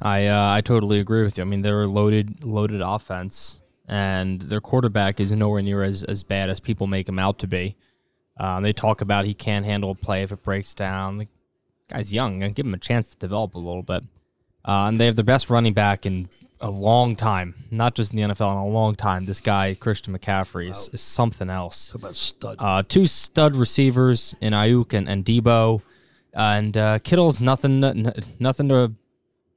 I 0.01 0.27
uh, 0.27 0.53
I 0.53 0.61
totally 0.61 0.99
agree 0.99 1.23
with 1.23 1.37
you. 1.37 1.43
I 1.43 1.45
mean, 1.45 1.61
they're 1.61 1.83
a 1.83 1.87
loaded 1.87 2.45
loaded 2.45 2.81
offense, 2.81 3.61
and 3.87 4.41
their 4.41 4.61
quarterback 4.61 5.19
is 5.19 5.31
nowhere 5.31 5.61
near 5.61 5.83
as, 5.83 6.03
as 6.03 6.23
bad 6.23 6.49
as 6.49 6.59
people 6.59 6.87
make 6.87 7.07
him 7.07 7.19
out 7.19 7.39
to 7.39 7.47
be. 7.47 7.75
Um, 8.37 8.63
they 8.63 8.73
talk 8.73 9.01
about 9.01 9.25
he 9.25 9.33
can't 9.33 9.65
handle 9.65 9.91
a 9.91 9.95
play 9.95 10.23
if 10.23 10.31
it 10.31 10.43
breaks 10.43 10.73
down. 10.73 11.19
The 11.19 11.27
guy's 11.89 12.11
young, 12.11 12.43
and 12.43 12.53
give 12.53 12.65
him 12.65 12.73
a 12.73 12.79
chance 12.79 13.07
to 13.07 13.17
develop 13.17 13.55
a 13.55 13.59
little 13.59 13.83
bit. 13.83 14.03
Uh, 14.67 14.87
and 14.87 14.99
they 14.99 15.05
have 15.05 15.15
the 15.15 15.23
best 15.23 15.49
running 15.49 15.73
back 15.73 16.05
in 16.05 16.27
a 16.59 16.69
long 16.69 17.15
time, 17.15 17.53
not 17.69 17.93
just 17.93 18.11
in 18.11 18.17
the 18.17 18.33
NFL, 18.33 18.51
in 18.51 18.57
a 18.57 18.67
long 18.67 18.95
time. 18.95 19.25
This 19.25 19.39
guy, 19.39 19.75
Christian 19.75 20.17
McCaffrey, 20.17 20.71
is, 20.71 20.89
is 20.91 21.01
something 21.01 21.49
else. 21.49 21.89
Talk 21.89 21.95
about 21.95 22.15
stud. 22.15 22.57
Uh, 22.59 22.83
two 22.87 23.05
stud 23.05 23.55
receivers 23.55 24.35
in 24.41 24.53
Aiyuk 24.53 24.93
and, 24.93 25.07
and 25.07 25.23
Debo, 25.23 25.81
and 26.33 26.75
uh, 26.75 26.99
Kittle's 26.99 27.39
nothing, 27.39 28.11
nothing 28.39 28.69
to 28.69 28.93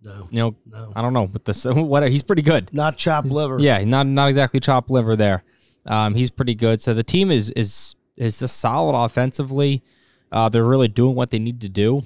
no, 0.03 0.29
you 0.31 0.39
know. 0.39 0.57
no. 0.67 0.93
I 0.95 1.03
don't 1.03 1.13
know, 1.13 1.27
but 1.27 1.45
this 1.45 1.65
what 1.69 2.09
he's 2.11 2.23
pretty 2.23 2.43
good. 2.43 2.73
Not 2.73 2.97
chopped 2.97 3.29
liver. 3.29 3.59
Yeah, 3.59 3.83
not 3.85 4.07
not 4.07 4.29
exactly 4.29 4.61
chopped 4.61 4.91
liver 4.91 5.17
there. 5.17 5.45
Um, 5.87 6.15
he's 6.15 6.31
pretty 6.31 6.55
good. 6.55 6.81
So 6.81 6.95
the 6.95 7.03
team 7.03 7.31
is 7.31 7.51
is 7.51 7.97
is 8.17 8.39
just 8.39 8.57
solid 8.59 8.97
offensively. 8.97 9.83
Uh, 10.31 10.49
they're 10.49 10.65
really 10.65 10.89
doing 10.89 11.15
what 11.15 11.31
they 11.31 11.39
need 11.39 11.61
to 11.63 11.69
do, 11.69 12.03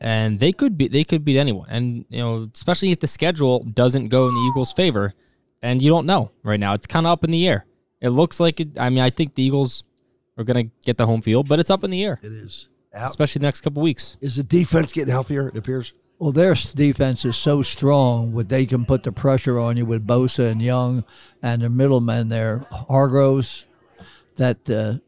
and 0.00 0.40
they 0.40 0.52
could 0.52 0.76
be 0.76 0.88
they 0.88 1.04
could 1.04 1.24
beat 1.24 1.38
anyone. 1.38 1.66
And 1.68 2.04
you 2.08 2.18
know, 2.18 2.48
especially 2.54 2.92
if 2.92 3.00
the 3.00 3.06
schedule 3.06 3.60
doesn't 3.60 4.08
go 4.08 4.28
in 4.28 4.34
the 4.34 4.40
Eagles' 4.40 4.72
favor, 4.72 5.14
and 5.62 5.80
you 5.82 5.90
don't 5.90 6.06
know 6.06 6.30
right 6.42 6.60
now. 6.60 6.74
It's 6.74 6.86
kind 6.86 7.06
of 7.06 7.12
up 7.12 7.24
in 7.24 7.30
the 7.30 7.46
air. 7.48 7.66
It 8.00 8.10
looks 8.10 8.40
like 8.40 8.60
it. 8.60 8.78
I 8.78 8.88
mean, 8.90 9.00
I 9.00 9.10
think 9.10 9.34
the 9.34 9.42
Eagles 9.42 9.84
are 10.36 10.44
going 10.44 10.66
to 10.68 10.74
get 10.84 10.96
the 10.98 11.06
home 11.06 11.22
field, 11.22 11.48
but 11.48 11.58
it's 11.60 11.70
up 11.70 11.84
in 11.84 11.90
the 11.90 12.02
air, 12.04 12.18
It 12.22 12.32
is. 12.32 12.68
Out. 12.94 13.10
especially 13.10 13.40
the 13.40 13.46
next 13.46 13.60
couple 13.60 13.82
weeks. 13.82 14.16
Is 14.20 14.36
the 14.36 14.42
defense 14.42 14.90
getting 14.92 15.10
healthier, 15.12 15.48
it 15.48 15.56
appears? 15.56 15.92
Well, 16.22 16.30
their 16.30 16.54
defense 16.54 17.24
is 17.24 17.36
so 17.36 17.62
strong, 17.62 18.32
what 18.32 18.48
they 18.48 18.64
can 18.64 18.84
put 18.84 19.02
the 19.02 19.10
pressure 19.10 19.58
on 19.58 19.76
you 19.76 19.84
with 19.84 20.06
Bosa 20.06 20.52
and 20.52 20.62
Young 20.62 21.02
and 21.42 21.60
their 21.60 21.68
middlemen 21.68 22.28
there, 22.28 22.64
Hargraves, 22.70 23.66
that 24.36 24.70
uh, 24.70 25.00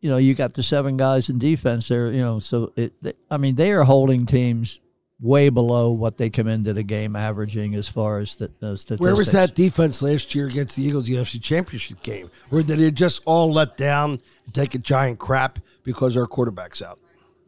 you 0.00 0.10
know 0.10 0.16
you 0.16 0.34
got 0.34 0.54
the 0.54 0.64
seven 0.64 0.96
guys 0.96 1.30
in 1.30 1.38
defense 1.38 1.86
there. 1.86 2.10
You 2.10 2.22
know, 2.22 2.38
so 2.40 2.72
it. 2.74 2.92
They, 3.00 3.12
I 3.30 3.36
mean, 3.36 3.54
they 3.54 3.70
are 3.70 3.84
holding 3.84 4.26
teams 4.26 4.80
way 5.20 5.48
below 5.48 5.92
what 5.92 6.16
they 6.16 6.28
come 6.28 6.48
into 6.48 6.72
the 6.72 6.82
game 6.82 7.14
averaging 7.14 7.76
as 7.76 7.86
far 7.86 8.18
as 8.18 8.34
the 8.34 8.46
uh, 8.46 8.74
statistics. 8.74 9.00
Where 9.00 9.14
was 9.14 9.30
that 9.30 9.54
defense 9.54 10.02
last 10.02 10.34
year 10.34 10.48
against 10.48 10.74
the 10.74 10.82
Eagles 10.82 11.06
the 11.06 11.14
NFC 11.14 11.40
Championship 11.40 12.02
game? 12.02 12.32
where 12.48 12.64
they 12.64 12.90
just 12.90 13.22
all 13.26 13.52
let 13.52 13.76
down 13.76 14.18
and 14.44 14.52
take 14.52 14.74
a 14.74 14.78
giant 14.78 15.20
crap 15.20 15.60
because 15.84 16.16
our 16.16 16.26
quarterback's 16.26 16.82
out? 16.82 16.98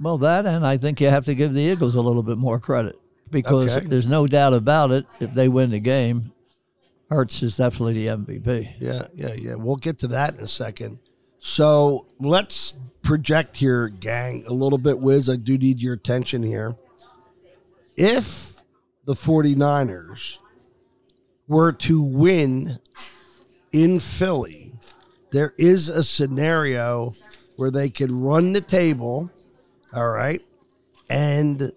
Well, 0.01 0.19
that, 0.19 0.45
and 0.47 0.67
I 0.67 0.77
think 0.77 1.01
you 1.01 1.09
have 1.09 1.25
to 1.27 1.35
give 1.35 1.55
the 1.55 1.61
Eagles 1.61 1.95
a 1.95 2.01
little 2.01 2.23
bit 2.23 2.37
more 2.39 2.59
credit 2.59 2.99
because 3.31 3.77
Okay. 3.77 3.87
there's 3.87 4.09
no 4.09 4.27
doubt 4.27 4.53
about 4.53 4.91
it. 4.91 5.07
If 5.21 5.35
they 5.35 5.49
win 5.49 5.71
the 5.71 5.81
game, 5.81 6.33
Hurts 7.11 7.43
is 7.43 7.57
definitely 7.57 7.95
the 7.95 8.07
MVP. 8.09 8.75
Yeah, 8.81 9.07
yeah, 9.15 9.35
yeah. 9.35 9.55
We'll 9.55 9.77
get 9.77 9.99
to 10.01 10.09
that 10.09 10.37
in 10.37 10.45
a 10.45 10.49
second. 10.49 10.99
So 11.39 12.07
let's 12.19 12.75
project 13.03 13.57
here, 13.59 13.89
gang, 13.89 14.45
a 14.47 14.53
little 14.53 14.79
bit, 14.79 14.99
Wiz. 14.99 15.29
I 15.29 15.37
do 15.37 15.57
need 15.59 15.81
your 15.81 15.95
attention 15.95 16.43
here. 16.43 16.75
If 17.97 18.63
the 19.05 19.13
49ers 19.15 20.39
were 21.47 21.73
to 21.73 22.03
win 22.03 22.79
in 23.73 23.99
Philly, 24.01 24.73
there 25.31 25.53
is 25.59 25.89
a 25.89 26.03
scenario 26.03 27.13
where 27.57 27.71
they 27.71 27.91
could 27.91 28.11
run 28.11 28.53
the 28.53 28.61
table, 28.61 29.31
all 29.95 30.09
right, 30.09 30.43
and 31.09 31.73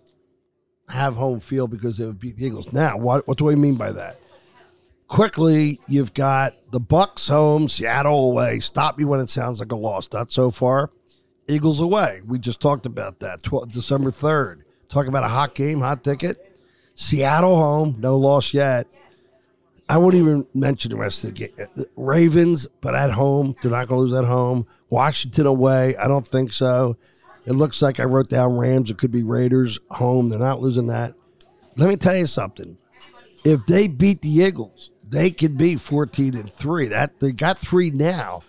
have 0.90 1.16
home 1.16 1.40
field 1.40 1.72
because 1.72 1.98
they 1.98 2.06
would 2.06 2.20
beat 2.20 2.38
the 2.38 2.46
Eagles. 2.46 2.72
Now, 2.72 2.98
what, 2.98 3.28
what 3.28 3.38
do 3.38 3.50
I 3.50 3.56
mean 3.56 3.76
by 3.76 3.92
that? 3.92 4.20
quickly 5.08 5.80
you've 5.88 6.14
got 6.14 6.56
the 6.72 6.80
bucks 6.80 7.28
home 7.28 7.68
seattle 7.68 8.30
away. 8.30 8.60
Stop 8.60 8.98
me 8.98 9.06
when 9.06 9.20
it 9.20 9.30
sounds 9.30 9.60
like 9.60 9.72
a 9.72 9.76
loss. 9.76 10.12
Not 10.12 10.32
so 10.32 10.52
far. 10.52 10.90
Eagles 11.48 11.80
away. 11.80 12.22
We 12.26 12.40
just 12.40 12.60
talked 12.60 12.86
about 12.86 13.20
that. 13.20 13.44
12, 13.44 13.72
december 13.72 14.12
3rd 14.12 14.64
Talk 14.90 15.08
about 15.08 15.24
a 15.24 15.30
hot 15.30 15.54
game 15.56 15.82
hot 15.82 16.04
ticket. 16.04 16.60
Seattle 16.96 17.58
home 17.58 17.96
no 18.00 18.18
loss 18.18 18.54
yet. 18.54 18.88
I 19.90 19.98
won't 19.98 20.16
even 20.16 20.46
mention 20.54 20.92
the 20.92 20.98
rest 20.98 21.24
of 21.24 21.34
the 21.34 21.48
game 21.48 21.68
ravens 21.96 22.68
but 22.82 22.96
at 22.96 23.12
home 23.12 23.56
they're 23.62 23.72
not 23.72 23.88
going 23.88 24.00
to 24.00 24.12
lose 24.12 24.18
at 24.18 24.26
home. 24.26 24.68
Washington 24.90 25.46
away 25.46 25.96
i 25.98 26.08
don't 26.08 26.26
think 26.26 26.54
so 26.54 26.98
it 27.48 27.54
looks 27.54 27.82
like 27.82 28.00
i 28.00 28.04
wrote 28.04 28.30
down 28.30 28.56
rams 28.56 28.92
it 28.92 29.00
could 29.00 29.12
be 29.12 29.24
raiders 29.24 29.80
home 29.90 30.30
they're 30.30 30.38
not 30.38 30.62
losing 30.62 30.86
that 30.88 31.16
let 31.76 31.90
me 31.90 31.96
tell 31.96 32.16
you 32.16 32.28
something 32.28 32.78
if 33.48 33.66
they 33.66 33.88
beat 33.88 34.22
the 34.22 34.30
Eagles, 34.30 34.92
they 35.08 35.32
could 35.32 35.58
be 35.58 35.78
14 35.78 36.36
and 36.36 36.52
3. 36.52 36.88
That 36.88 37.20
they 37.22 37.32
got 37.32 37.58
3 37.58 37.92
now. 37.92 38.42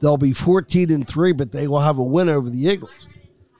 They'll 0.00 0.16
be 0.16 0.32
14 0.32 0.90
and 0.90 1.06
3, 1.06 1.32
but 1.32 1.52
they 1.52 1.68
will 1.68 1.80
have 1.80 1.98
a 1.98 2.02
win 2.02 2.30
over 2.30 2.48
the 2.48 2.66
Eagles. 2.66 3.08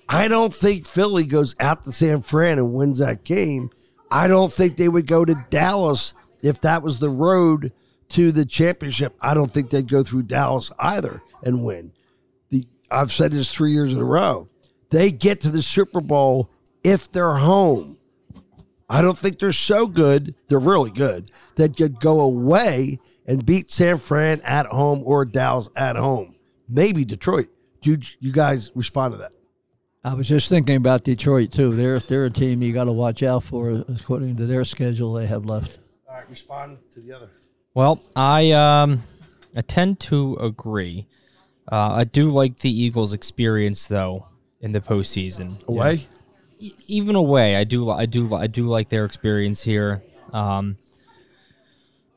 I 0.08 0.28
don't 0.28 0.54
think 0.54 0.86
Philly 0.86 1.24
goes 1.24 1.54
out 1.60 1.82
to 1.84 1.92
San 1.92 2.22
Fran 2.22 2.58
and 2.58 2.72
wins 2.72 2.98
that 2.98 3.24
game. 3.24 3.70
I 4.10 4.26
don't 4.26 4.52
think 4.52 4.76
they 4.76 4.88
would 4.88 5.06
go 5.06 5.24
to 5.24 5.44
Dallas 5.50 6.14
if 6.40 6.60
that 6.62 6.82
was 6.82 6.98
the 6.98 7.10
road 7.10 7.72
to 8.10 8.32
the 8.32 8.46
championship. 8.46 9.16
I 9.20 9.34
don't 9.34 9.52
think 9.52 9.68
they'd 9.68 9.88
go 9.88 10.02
through 10.02 10.22
Dallas 10.22 10.70
either 10.78 11.22
and 11.42 11.62
win. 11.62 11.92
The 12.48 12.66
I've 12.90 13.12
said 13.12 13.32
this 13.32 13.50
3 13.50 13.72
years 13.72 13.92
in 13.92 13.98
a 13.98 14.04
row. 14.04 14.48
They 14.90 15.11
get 15.11 15.40
to 15.40 15.50
the 15.50 15.62
Super 15.62 16.00
Bowl 16.00 16.50
if 16.85 17.11
they're 17.11 17.35
home. 17.35 17.99
I 18.88 19.02
don't 19.02 19.19
think 19.19 19.38
they're 19.38 19.52
so 19.52 19.87
good. 19.87 20.35
They're 20.47 20.59
really 20.59 20.90
good 20.90 21.33
that 21.57 21.76
could 21.76 21.99
go 21.99 22.21
away 22.21 23.00
and 23.26 23.45
beat 23.45 23.73
San 23.73 23.99
Fran 23.99 24.40
at 24.43 24.66
home 24.66 25.02
or 25.05 25.25
Dallas 25.25 25.69
at 25.76 25.97
home. 25.97 26.37
Maybe 26.69 27.05
Detroit. 27.05 27.49
Do 27.81 27.90
you, 27.90 27.99
you 28.21 28.33
guys 28.33 28.71
respond 28.75 29.14
to 29.14 29.19
that? 29.19 29.33
I 30.05 30.14
was 30.14 30.28
just 30.28 30.49
thinking 30.49 30.76
about 30.76 31.02
Detroit 31.02 31.50
too. 31.50 31.73
They're 31.75 31.99
they're 31.99 32.26
a 32.26 32.31
team 32.31 32.62
you 32.62 32.73
got 32.73 32.85
to 32.85 32.93
watch 32.93 33.25
out 33.25 33.43
for 33.43 33.85
according 33.88 34.37
to 34.37 34.47
their 34.47 34.64
schedule 34.64 35.12
they 35.14 35.26
have 35.26 35.45
left. 35.45 35.81
All 36.09 36.14
right, 36.14 36.31
respond 36.31 36.78
to 36.93 37.00
the 37.00 37.12
other. 37.12 37.28
Well, 37.75 38.00
I 38.14 38.52
um, 38.52 39.02
I 39.57 39.62
tend 39.62 39.99
to 40.00 40.37
agree. 40.37 41.09
Uh, 41.71 41.95
I 41.95 42.05
do 42.05 42.31
like 42.31 42.61
the 42.61 42.71
Eagles' 42.71 43.12
experience 43.12 43.88
though 43.88 44.28
in 44.60 44.72
the 44.72 44.80
postseason. 44.80 45.62
Away? 45.68 46.06
E- 46.58 46.72
Even 46.86 47.14
away, 47.16 47.56
I 47.56 47.64
do, 47.64 47.90
I 47.90 48.06
do, 48.06 48.34
I 48.34 48.46
do 48.46 48.66
like 48.66 48.88
their 48.88 49.04
experience 49.04 49.62
here. 49.62 50.02
Um, 50.32 50.76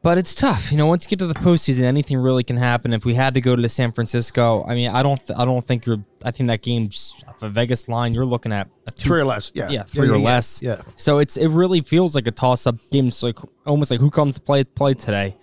but 0.02 0.18
it's 0.18 0.34
tough, 0.34 0.72
you 0.72 0.78
know. 0.78 0.86
Once 0.86 1.04
you 1.04 1.10
get 1.10 1.20
to 1.20 1.28
the 1.28 1.34
postseason, 1.34 1.82
anything 1.84 2.18
really 2.18 2.44
can 2.46 2.56
happen. 2.56 2.94
If 2.94 3.04
we 3.04 3.16
had 3.16 3.34
to 3.34 3.42
go 3.42 3.58
to 3.58 3.68
San 3.68 3.92
Francisco, 3.92 4.64
I 4.66 4.74
mean, 4.74 4.90
I 4.92 5.04
don't, 5.04 5.18
th- 5.26 5.38
I 5.38 5.44
don't 5.44 5.66
think 5.66 5.86
you're. 5.86 5.98
I 6.24 6.32
think 6.32 6.48
that 6.48 6.62
game's 6.62 7.14
a 7.42 7.50
Vegas 7.50 7.90
line. 7.90 8.14
You're 8.14 8.26
looking 8.26 8.54
at 8.54 8.70
a 8.88 8.92
two 8.92 9.10
Three 9.10 9.20
or 9.20 9.26
less. 9.26 9.52
Yeah. 9.54 9.68
yeah, 9.70 9.84
three 9.84 10.10
or 10.10 10.16
yeah, 10.16 10.24
less. 10.24 10.62
Yeah. 10.62 10.82
So 10.96 11.18
it's 11.18 11.36
it 11.36 11.50
really 11.50 11.82
feels 11.82 12.16
like 12.16 12.28
a 12.28 12.32
toss 12.32 12.66
up 12.66 12.76
game. 12.92 13.10
It's 13.10 13.22
like 13.22 13.38
almost 13.66 13.92
like 13.92 14.00
who 14.00 14.10
comes 14.10 14.36
to 14.36 14.42
play 14.42 14.64
play 14.64 14.94
today, 14.94 15.36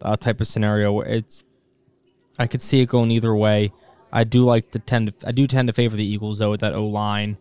uh, 0.00 0.14
type 0.16 0.40
of 0.40 0.46
scenario. 0.46 0.92
Where 0.92 1.06
it's 1.06 1.42
I 2.38 2.46
could 2.46 2.62
see 2.62 2.82
it 2.82 2.86
going 2.86 3.10
either 3.10 3.34
way. 3.34 3.72
I 4.14 4.22
do 4.22 4.44
like 4.44 4.70
to 4.70 4.78
tend 4.78 5.20
to 5.20 5.28
I 5.28 5.32
do 5.32 5.48
tend 5.48 5.68
to 5.68 5.72
favor 5.72 5.96
the 5.96 6.06
Eagles 6.06 6.38
though 6.38 6.52
with 6.52 6.60
that 6.60 6.72
O 6.72 6.86
line, 6.86 7.36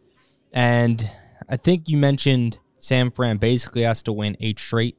and 0.51 1.09
I 1.47 1.55
think 1.55 1.87
you 1.87 1.97
mentioned 1.97 2.57
San 2.79 3.11
Fran 3.11 3.37
basically 3.37 3.83
has 3.83 4.01
to 4.03 4.11
win 4.11 4.35
eight 4.41 4.59
straight 4.59 4.97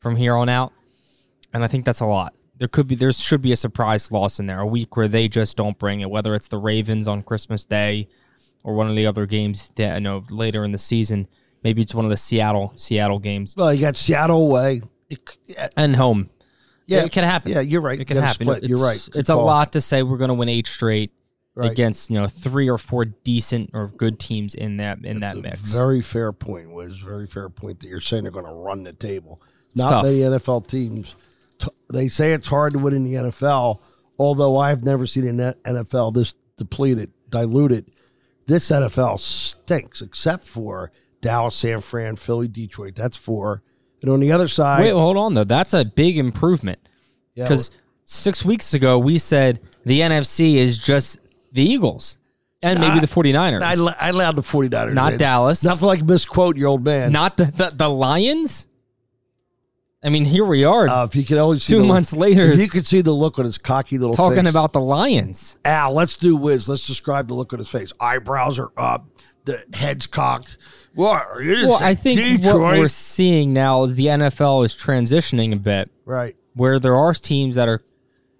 from 0.00 0.16
here 0.16 0.34
on 0.34 0.48
out, 0.48 0.72
and 1.52 1.62
I 1.62 1.68
think 1.68 1.84
that's 1.84 2.00
a 2.00 2.06
lot. 2.06 2.34
There 2.56 2.68
could 2.68 2.88
be, 2.88 2.94
there 2.94 3.12
should 3.12 3.42
be 3.42 3.52
a 3.52 3.56
surprise 3.56 4.10
loss 4.10 4.40
in 4.40 4.46
there, 4.46 4.60
a 4.60 4.66
week 4.66 4.96
where 4.96 5.08
they 5.08 5.28
just 5.28 5.56
don't 5.56 5.78
bring 5.78 6.00
it, 6.00 6.08
whether 6.08 6.34
it's 6.34 6.48
the 6.48 6.56
Ravens 6.56 7.06
on 7.06 7.22
Christmas 7.22 7.64
Day 7.64 8.08
or 8.62 8.74
one 8.74 8.88
of 8.88 8.96
the 8.96 9.06
other 9.06 9.26
games 9.26 9.70
that 9.76 9.94
I 9.94 9.98
know 9.98 10.24
later 10.30 10.64
in 10.64 10.72
the 10.72 10.78
season. 10.78 11.28
Maybe 11.62 11.82
it's 11.82 11.94
one 11.94 12.04
of 12.04 12.10
the 12.10 12.16
Seattle 12.16 12.72
Seattle 12.76 13.18
games 13.18 13.54
Well, 13.56 13.74
you 13.74 13.80
got 13.80 13.96
Seattle 13.96 14.40
away. 14.42 14.82
It, 15.10 15.36
yeah, 15.44 15.68
and 15.76 15.96
home. 15.96 16.30
Yeah, 16.86 17.04
it 17.04 17.12
can 17.12 17.24
happen. 17.24 17.52
Yeah, 17.52 17.60
you're 17.60 17.80
right. 17.80 18.00
It 18.00 18.04
can 18.06 18.16
You 18.16 18.22
happen. 18.22 18.44
split. 18.44 18.58
It's, 18.64 18.68
You're 18.68 18.82
right. 18.84 19.08
Good 19.10 19.20
It's 19.20 19.30
a 19.30 19.36
lot 19.36 19.72
to 19.72 19.80
say 19.80 20.02
we're 20.02 20.18
going 20.18 20.28
to 20.28 20.34
win 20.34 20.48
eight 20.48 20.66
straight 20.66 21.12
Right. 21.56 21.70
against 21.70 22.10
you 22.10 22.18
know 22.20 22.26
three 22.26 22.68
or 22.68 22.78
four 22.78 23.04
decent 23.04 23.70
or 23.74 23.86
good 23.96 24.18
teams 24.18 24.56
in 24.56 24.78
that 24.78 25.04
in 25.04 25.20
that 25.20 25.36
mix. 25.36 25.60
Very 25.60 26.00
fair 26.02 26.32
point, 26.32 26.70
Was 26.72 26.98
Very 26.98 27.28
fair 27.28 27.48
point 27.48 27.78
that 27.78 27.86
you're 27.86 28.00
saying 28.00 28.24
they're 28.24 28.32
going 28.32 28.44
to 28.44 28.50
run 28.50 28.82
the 28.82 28.92
table. 28.92 29.40
It's 29.70 29.76
Not 29.78 29.90
tough. 29.90 30.04
many 30.04 30.18
NFL 30.18 30.66
teams. 30.66 31.14
They 31.92 32.08
say 32.08 32.32
it's 32.32 32.48
hard 32.48 32.72
to 32.72 32.80
win 32.80 32.92
in 32.94 33.04
the 33.04 33.14
NFL, 33.14 33.78
although 34.18 34.56
I've 34.58 34.82
never 34.82 35.06
seen 35.06 35.28
an 35.40 35.54
NFL 35.64 36.12
this 36.14 36.34
depleted, 36.56 37.12
diluted. 37.30 37.88
This 38.46 38.68
NFL 38.70 39.20
stinks, 39.20 40.02
except 40.02 40.44
for 40.48 40.90
Dallas, 41.20 41.54
San 41.54 41.80
Fran, 41.80 42.16
Philly, 42.16 42.48
Detroit. 42.48 42.96
That's 42.96 43.16
four. 43.16 43.62
And 44.04 44.12
on 44.12 44.20
the 44.20 44.32
other 44.32 44.48
side, 44.48 44.82
Wait, 44.82 44.90
hold 44.90 45.16
on 45.16 45.32
though. 45.32 45.44
That's 45.44 45.72
a 45.72 45.82
big 45.82 46.18
improvement 46.18 46.78
yeah, 47.34 47.44
because 47.44 47.70
six 48.04 48.44
weeks 48.44 48.74
ago 48.74 48.98
we 48.98 49.16
said 49.16 49.60
the 49.86 50.00
NFC 50.00 50.56
is 50.56 50.76
just 50.76 51.18
the 51.52 51.62
Eagles 51.62 52.18
and 52.62 52.80
maybe 52.80 52.96
Nah, 52.96 53.00
the 53.00 53.06
49ers. 53.06 53.62
I, 53.62 54.06
I 54.06 54.08
allowed 54.10 54.36
the 54.36 54.42
49ers. 54.42 54.92
Not 54.92 55.14
in. 55.14 55.18
Dallas. 55.18 55.64
Not 55.64 55.78
to 55.78 55.86
like 55.86 56.02
misquote 56.02 56.58
your 56.58 56.68
old 56.68 56.84
man. 56.84 57.12
Not 57.12 57.38
the, 57.38 57.46
the 57.46 57.70
the 57.74 57.88
Lions. 57.88 58.66
I 60.04 60.10
mean, 60.10 60.26
here 60.26 60.44
we 60.44 60.64
are 60.64 60.86
uh, 60.86 61.04
if 61.04 61.16
you 61.16 61.24
could 61.24 61.38
only 61.38 61.58
see 61.58 61.72
two 61.72 61.80
the, 61.80 61.88
months 61.88 62.12
later 62.12 62.44
If 62.52 62.58
you 62.58 62.68
could 62.68 62.86
see 62.86 63.00
the 63.00 63.12
look 63.12 63.38
on 63.38 63.46
his 63.46 63.56
cocky 63.56 63.96
little 63.96 64.12
face. 64.12 64.18
talking 64.18 64.44
face. 64.44 64.50
about 64.50 64.74
the 64.74 64.80
Lions. 64.80 65.58
Al, 65.64 65.94
let's 65.94 66.16
do 66.16 66.36
Wiz. 66.36 66.68
Let's 66.68 66.86
describe 66.86 67.28
the 67.28 67.34
look 67.34 67.54
on 67.54 67.58
his 67.58 67.70
face. 67.70 67.90
Eyebrows 67.98 68.58
are 68.58 68.70
up, 68.76 69.08
the 69.46 69.64
head's 69.72 70.06
cocked. 70.06 70.58
What? 70.94 71.42
You 71.42 71.68
Well, 71.68 71.82
I 71.82 71.94
think 71.94 72.20
Detroit. 72.20 72.60
what 72.60 72.78
we're 72.78 72.88
seeing 72.88 73.52
now 73.52 73.82
is 73.84 73.94
the 73.94 74.06
NFL 74.06 74.66
is 74.66 74.74
transitioning 74.76 75.52
a 75.52 75.56
bit 75.56 75.90
right. 76.04 76.36
where 76.52 76.78
there 76.78 76.96
are 76.96 77.14
teams 77.14 77.56
that 77.56 77.68
are 77.68 77.80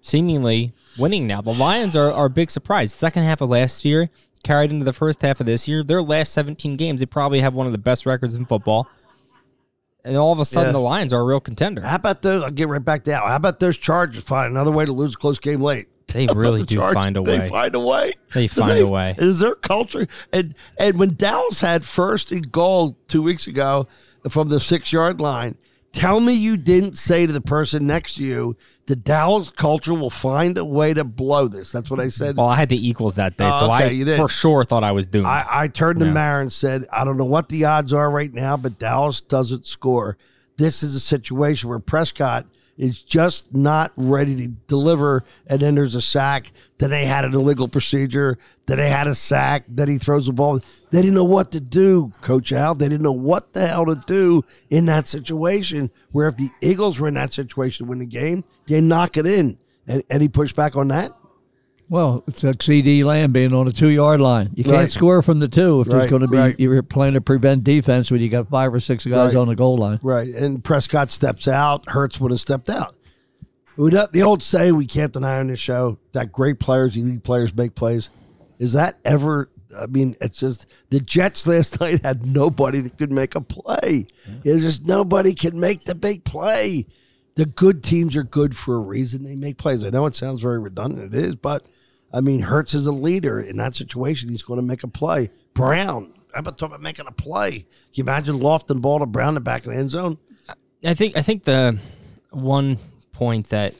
seemingly 0.01 0.71
winning 0.99 1.25
now. 1.25 1.41
The 1.41 1.53
Lions 1.53 1.95
are, 1.95 2.13
are 2.13 2.25
a 2.25 2.29
big 2.29 2.51
surprise. 2.51 2.93
Second 2.93 3.23
half 3.23 3.41
of 3.41 3.49
last 3.49 3.83
year 3.83 4.09
carried 4.43 4.71
into 4.71 4.85
the 4.85 4.93
first 4.93 5.21
half 5.23 5.39
of 5.39 5.47
this 5.47 5.67
year. 5.67 5.83
Their 5.83 6.03
last 6.03 6.31
17 6.33 6.77
games, 6.77 6.99
they 6.99 7.07
probably 7.07 7.39
have 7.39 7.55
one 7.55 7.65
of 7.65 7.71
the 7.71 7.79
best 7.79 8.05
records 8.05 8.35
in 8.35 8.45
football. 8.45 8.87
And 10.05 10.15
all 10.15 10.31
of 10.31 10.39
a 10.39 10.45
sudden, 10.45 10.69
Yeah. 10.69 10.73
the 10.73 10.79
Lions 10.79 11.11
are 11.11 11.19
a 11.19 11.25
real 11.25 11.39
contender. 11.39 11.81
How 11.81 11.95
about 11.95 12.21
those? 12.21 12.43
I'll 12.43 12.51
get 12.51 12.67
right 12.69 12.83
back 12.83 13.03
to 13.05 13.13
Al. 13.13 13.25
How 13.27 13.35
about 13.35 13.59
those 13.59 13.75
Chargers 13.75 14.23
find 14.23 14.49
another 14.51 14.71
way 14.71 14.85
to 14.85 14.93
lose 14.93 15.15
a 15.15 15.17
close 15.17 15.39
game 15.39 15.61
late? 15.61 15.87
They 16.07 16.27
really 16.33 16.59
the 16.59 16.65
do 16.67 16.75
Chargers? 16.75 16.93
find 16.93 17.17
a 17.17 17.23
way. 17.23 17.39
They 17.39 17.49
find 17.49 17.73
a 17.75 17.79
way. 17.79 18.13
They 18.33 18.47
find 18.47 18.79
a 18.79 18.87
way. 18.87 19.15
Is 19.17 19.39
their 19.39 19.55
culture 19.55 20.07
and 20.31 20.53
and 20.77 20.99
when 20.99 21.15
Dallas 21.15 21.59
had 21.61 21.83
first 21.83 22.31
and 22.31 22.51
goal 22.51 22.95
two 23.07 23.23
weeks 23.23 23.47
ago 23.47 23.87
from 24.29 24.49
the 24.49 24.59
six 24.59 24.93
yard 24.93 25.19
line, 25.19 25.57
tell 25.91 26.19
me 26.19 26.33
you 26.33 26.55
didn't 26.55 26.97
say 26.99 27.25
to 27.25 27.33
the 27.33 27.41
person 27.41 27.87
next 27.87 28.15
to 28.17 28.23
you, 28.23 28.55
the 28.87 28.95
Dallas 28.95 29.49
culture 29.49 29.93
will 29.93 30.09
find 30.11 30.57
a 30.57 30.65
way 30.65 30.93
to 30.93 31.03
blow 31.03 31.47
this. 31.47 31.71
That's 31.71 31.89
what 31.89 31.99
I 31.99 32.09
said. 32.09 32.37
Well, 32.37 32.45
I 32.47 32.55
had 32.55 32.69
the 32.69 32.87
Eagles 32.87 33.15
that 33.15 33.35
day, 33.35 33.49
Oh, 33.51 33.59
so 33.59 33.73
okay, 33.73 34.13
I 34.13 34.15
for 34.17 34.29
sure 34.29 34.63
thought 34.63 34.83
I 34.83 34.91
was 34.91 35.07
doomed. 35.07 35.25
I, 35.25 35.45
I 35.49 35.67
turned 35.67 35.99
to 36.01 36.05
Yeah. 36.05 36.11
Mara 36.13 36.41
and 36.41 36.53
said, 36.53 36.85
I 36.91 37.03
don't 37.03 37.17
know 37.17 37.25
what 37.25 37.49
the 37.49 37.65
odds 37.65 37.93
are 37.93 38.09
right 38.11 38.31
now, 38.31 38.57
but 38.57 38.77
Dallas 38.77 39.21
doesn't 39.21 39.65
score. 39.65 40.17
This 40.57 40.83
is 40.83 40.93
a 40.93 40.99
situation 40.99 41.69
where 41.69 41.79
Prescott 41.79 42.45
is 42.77 43.01
just 43.01 43.53
not 43.53 43.91
ready 43.95 44.35
to 44.35 44.47
deliver, 44.67 45.23
and 45.47 45.59
then 45.59 45.75
there's 45.75 45.95
a 45.95 46.01
sack. 46.01 46.51
Then 46.77 46.89
they 46.89 47.05
had 47.05 47.23
an 47.23 47.33
illegal 47.33 47.67
procedure. 47.67 48.37
Then 48.65 48.77
they 48.77 48.89
had 48.89 49.07
a 49.07 49.15
sack. 49.15 49.63
Then 49.67 49.87
he 49.87 49.97
throws 49.97 50.25
the 50.25 50.33
ball. 50.33 50.59
They 50.91 51.01
didn't 51.01 51.13
know 51.13 51.23
what 51.23 51.51
to 51.51 51.61
do, 51.61 52.11
Coach 52.21 52.51
Al. 52.51 52.75
They 52.75 52.89
didn't 52.89 53.03
know 53.03 53.11
what 53.11 53.53
the 53.53 53.67
hell 53.67 53.85
to 53.85 53.95
do 53.95 54.43
in 54.69 54.85
that 54.87 55.07
situation. 55.07 55.89
Where 56.11 56.27
if 56.27 56.37
the 56.37 56.49
Eagles 56.61 56.99
were 56.99 57.07
in 57.07 57.13
that 57.13 57.33
situation 57.33 57.85
to 57.85 57.89
win 57.89 57.99
the 57.99 58.05
game, 58.05 58.43
they 58.67 58.81
knock 58.81 59.17
it 59.17 59.25
in. 59.25 59.57
And 59.87 60.01
he 60.01 60.05
any 60.09 60.27
pushback 60.27 60.75
on 60.75 60.89
that? 60.89 61.11
Well, 61.87 62.23
it's 62.27 62.43
like 62.43 62.57
CeeDee 62.57 63.03
Lamb 63.03 63.31
being 63.31 63.53
on 63.53 63.67
a 63.67 63.71
two 63.71 63.89
yard 63.89 64.19
line. 64.19 64.49
You 64.55 64.63
can't 64.63 64.75
Right. 64.75 64.91
score 64.91 65.21
from 65.21 65.39
the 65.39 65.47
two 65.47 65.81
if 65.81 65.87
there's 65.87 66.07
going 66.07 66.21
to 66.23 66.27
be 66.27 66.37
right. 66.37 66.59
you're 66.59 66.81
playing 66.81 67.13
to 67.13 67.21
prevent 67.21 67.63
defense 67.63 68.09
when 68.09 68.21
you 68.21 68.29
got 68.29 68.49
five 68.49 68.73
or 68.73 68.79
six 68.79 69.05
guys 69.05 69.35
Right. 69.35 69.41
on 69.41 69.47
the 69.47 69.55
goal 69.55 69.77
line. 69.77 69.99
Right. 70.01 70.33
And 70.33 70.63
Prescott 70.63 71.11
steps 71.11 71.47
out. 71.47 71.87
Hurts 71.89 72.19
would 72.19 72.31
have 72.31 72.41
stepped 72.41 72.69
out. 72.69 72.95
The 73.77 74.21
old 74.23 74.41
saying 74.41 74.75
we 74.75 74.85
can't 74.87 75.11
deny 75.13 75.37
on 75.39 75.47
this 75.47 75.59
show 75.59 75.99
that 76.13 76.31
great 76.31 76.59
players, 76.59 76.95
elite 76.95 77.23
players 77.23 77.55
make 77.55 77.75
plays. 77.75 78.09
Is 78.57 78.73
that 78.73 78.97
ever? 79.05 79.49
I 79.77 79.87
mean, 79.87 80.15
it's 80.21 80.37
just 80.39 80.65
the 80.89 81.01
Jets 81.01 81.45
last 81.45 81.79
night 81.81 82.03
had 82.05 82.25
nobody 82.25 82.79
that 82.81 82.97
could 82.97 83.11
make 83.11 83.35
a 83.35 83.41
play. 83.41 84.07
There's 84.43 84.61
just 84.61 84.85
nobody 84.85 85.33
can 85.33 85.59
make 85.59 85.83
the 85.83 85.93
big 85.95 86.23
play. 86.23 86.85
The 87.35 87.45
good 87.45 87.83
teams 87.83 88.15
are 88.15 88.23
good 88.23 88.55
for 88.55 88.75
a 88.75 88.79
reason. 88.79 89.23
They 89.23 89.35
make 89.35 89.57
plays. 89.57 89.83
I 89.83 89.89
know 89.89 90.05
it 90.05 90.15
sounds 90.15 90.41
very 90.41 90.59
redundant. 90.59 91.13
It 91.13 91.23
is, 91.23 91.35
but 91.35 91.65
I 92.13 92.21
mean, 92.21 92.41
Hurts 92.41 92.73
is 92.73 92.87
a 92.87 92.91
leader 92.91 93.39
in 93.39 93.57
that 93.57 93.75
situation. 93.75 94.29
He's 94.29 94.43
going 94.43 94.59
to 94.59 94.65
make 94.65 94.83
a 94.83 94.87
play. 94.87 95.29
Brown, 95.53 96.13
how 96.33 96.39
about 96.39 96.57
talking 96.57 96.75
about 96.75 96.81
making 96.81 97.07
a 97.07 97.11
play? 97.11 97.51
Can 97.59 97.67
you 97.93 98.03
imagine 98.03 98.39
lofting 98.39 98.79
ball 98.79 98.99
to 98.99 99.05
Brown 99.05 99.29
in 99.29 99.33
the 99.35 99.41
back 99.41 99.65
of 99.65 99.73
the 99.73 99.77
end 99.77 99.89
zone? 99.89 100.17
I 100.83 100.93
think 100.93 101.17
I 101.17 101.21
think 101.21 101.43
the 101.43 101.79
one 102.31 102.77
point 103.11 103.49
that 103.49 103.73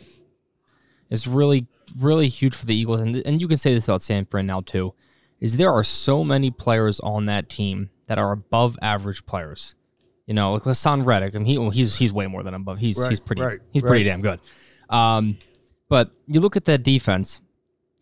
is 1.10 1.28
really 1.28 1.68
really 2.00 2.28
huge 2.28 2.56
for 2.56 2.66
the 2.66 2.76
Eagles, 2.76 3.00
and 3.00 3.16
and 3.16 3.40
you 3.40 3.48
can 3.48 3.58
say 3.58 3.74
this 3.74 3.86
about 3.86 4.02
San 4.02 4.26
Fran 4.26 4.48
now 4.48 4.62
too, 4.62 4.94
is 5.40 5.58
there 5.58 5.72
are 5.72 5.84
so 5.84 6.24
many 6.24 6.52
players 6.52 7.00
on 7.02 7.26
that 7.28 7.50
team 7.50 7.90
that 8.08 8.18
are 8.18 8.32
above 8.32 8.78
average 8.82 9.26
players. 9.26 9.76
You 10.26 10.34
know, 10.34 10.54
like 10.54 10.64
Haason 10.64 11.06
Reddick. 11.06 11.36
I 11.36 11.38
mean, 11.38 11.48
he, 11.48 11.58
well, 11.58 11.70
he's 11.70 11.96
he's 11.96 12.12
way 12.12 12.28
more 12.28 12.44
than 12.44 12.54
above. 12.54 12.80
He's 12.80 12.98
Right, 12.98 13.10
he's 13.10 13.20
pretty 13.20 13.42
right, 13.42 13.60
he's 13.72 13.84
pretty 13.84 14.04
right. 14.04 14.12
damn 14.12 14.22
good. 14.22 14.40
Um, 14.90 15.38
but 15.88 16.12
you 16.28 16.40
look 16.40 16.56
at 16.56 16.66
that 16.66 16.84
defense, 16.84 17.42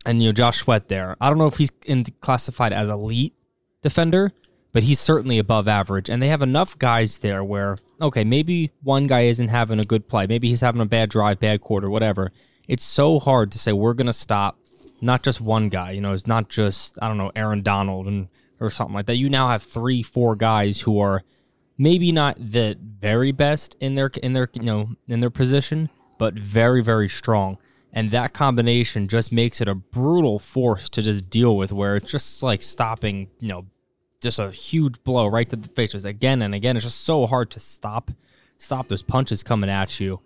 and 0.06 0.22
you 0.22 0.28
know 0.28 0.32
Josh 0.32 0.58
Sweat 0.58 0.88
there. 0.88 1.16
I 1.20 1.28
don't 1.28 1.38
know 1.38 1.46
if 1.46 1.56
he's 1.56 1.70
in, 1.84 2.04
classified 2.20 2.72
as 2.72 2.88
elite 2.88 3.34
defender, 3.82 4.32
but 4.72 4.82
he's 4.82 4.98
certainly 4.98 5.38
above 5.38 5.68
average. 5.68 6.10
And 6.10 6.20
they 6.20 6.28
have 6.28 6.42
enough 6.42 6.78
guys 6.78 7.18
there 7.18 7.44
where, 7.44 7.78
okay, 8.00 8.24
maybe 8.24 8.72
one 8.82 9.06
guy 9.06 9.22
isn't 9.22 9.48
having 9.48 9.78
a 9.78 9.84
good 9.84 10.08
play. 10.08 10.26
Maybe 10.26 10.48
he's 10.48 10.62
having 10.62 10.80
a 10.80 10.86
bad 10.86 11.10
drive, 11.10 11.38
bad 11.38 11.60
quarter, 11.60 11.88
whatever. 11.88 12.32
It's 12.66 12.84
so 12.84 13.20
hard 13.20 13.52
to 13.52 13.58
say 13.58 13.72
we're 13.72 13.94
going 13.94 14.08
to 14.08 14.12
stop 14.12 14.58
not 15.00 15.22
just 15.22 15.40
one 15.40 15.68
guy. 15.68 15.92
You 15.92 16.00
know, 16.00 16.12
it's 16.12 16.26
not 16.26 16.48
just, 16.48 16.98
I 17.00 17.08
don't 17.08 17.18
know, 17.18 17.30
Aaron 17.36 17.62
Donald 17.62 18.06
and 18.06 18.28
or 18.58 18.70
something 18.70 18.94
like 18.94 19.06
that. 19.06 19.16
You 19.16 19.28
now 19.28 19.48
have 19.48 19.62
three, 19.62 20.02
four 20.02 20.34
guys 20.34 20.80
who 20.80 20.98
are 20.98 21.22
maybe 21.78 22.12
not 22.12 22.36
the 22.38 22.76
very 22.80 23.32
best 23.32 23.76
in 23.80 23.94
their 23.94 24.10
in 24.22 24.32
their 24.32 24.48
you 24.54 24.62
know 24.62 24.90
in 25.08 25.20
their 25.20 25.30
position, 25.30 25.90
but 26.18 26.34
very 26.34 26.82
very 26.82 27.08
strong. 27.08 27.58
And 27.96 28.10
that 28.10 28.32
combination 28.32 29.06
just 29.06 29.30
makes 29.30 29.60
it 29.60 29.68
a 29.68 29.74
brutal 29.76 30.40
force 30.40 30.88
to 30.90 31.00
just 31.02 31.30
deal 31.30 31.56
with, 31.56 31.70
where 31.72 31.94
it's 31.94 32.10
just 32.10 32.42
like 32.42 32.60
stopping, 32.60 33.28
you 33.38 33.46
know, 33.46 33.66
just 34.20 34.40
a 34.40 34.50
huge 34.50 35.04
blow 35.04 35.28
right 35.28 35.48
to 35.50 35.54
the 35.54 35.68
face, 35.68 35.92
just 35.92 36.04
again 36.04 36.42
and 36.42 36.56
again. 36.56 36.76
It's 36.76 36.84
just 36.84 37.02
so 37.02 37.24
hard 37.26 37.52
to 37.52 37.60
stop, 37.60 38.10
stop 38.58 38.88
those 38.88 39.04
punches 39.04 39.44
coming 39.44 39.70
at 39.70 40.00
you, 40.00 40.18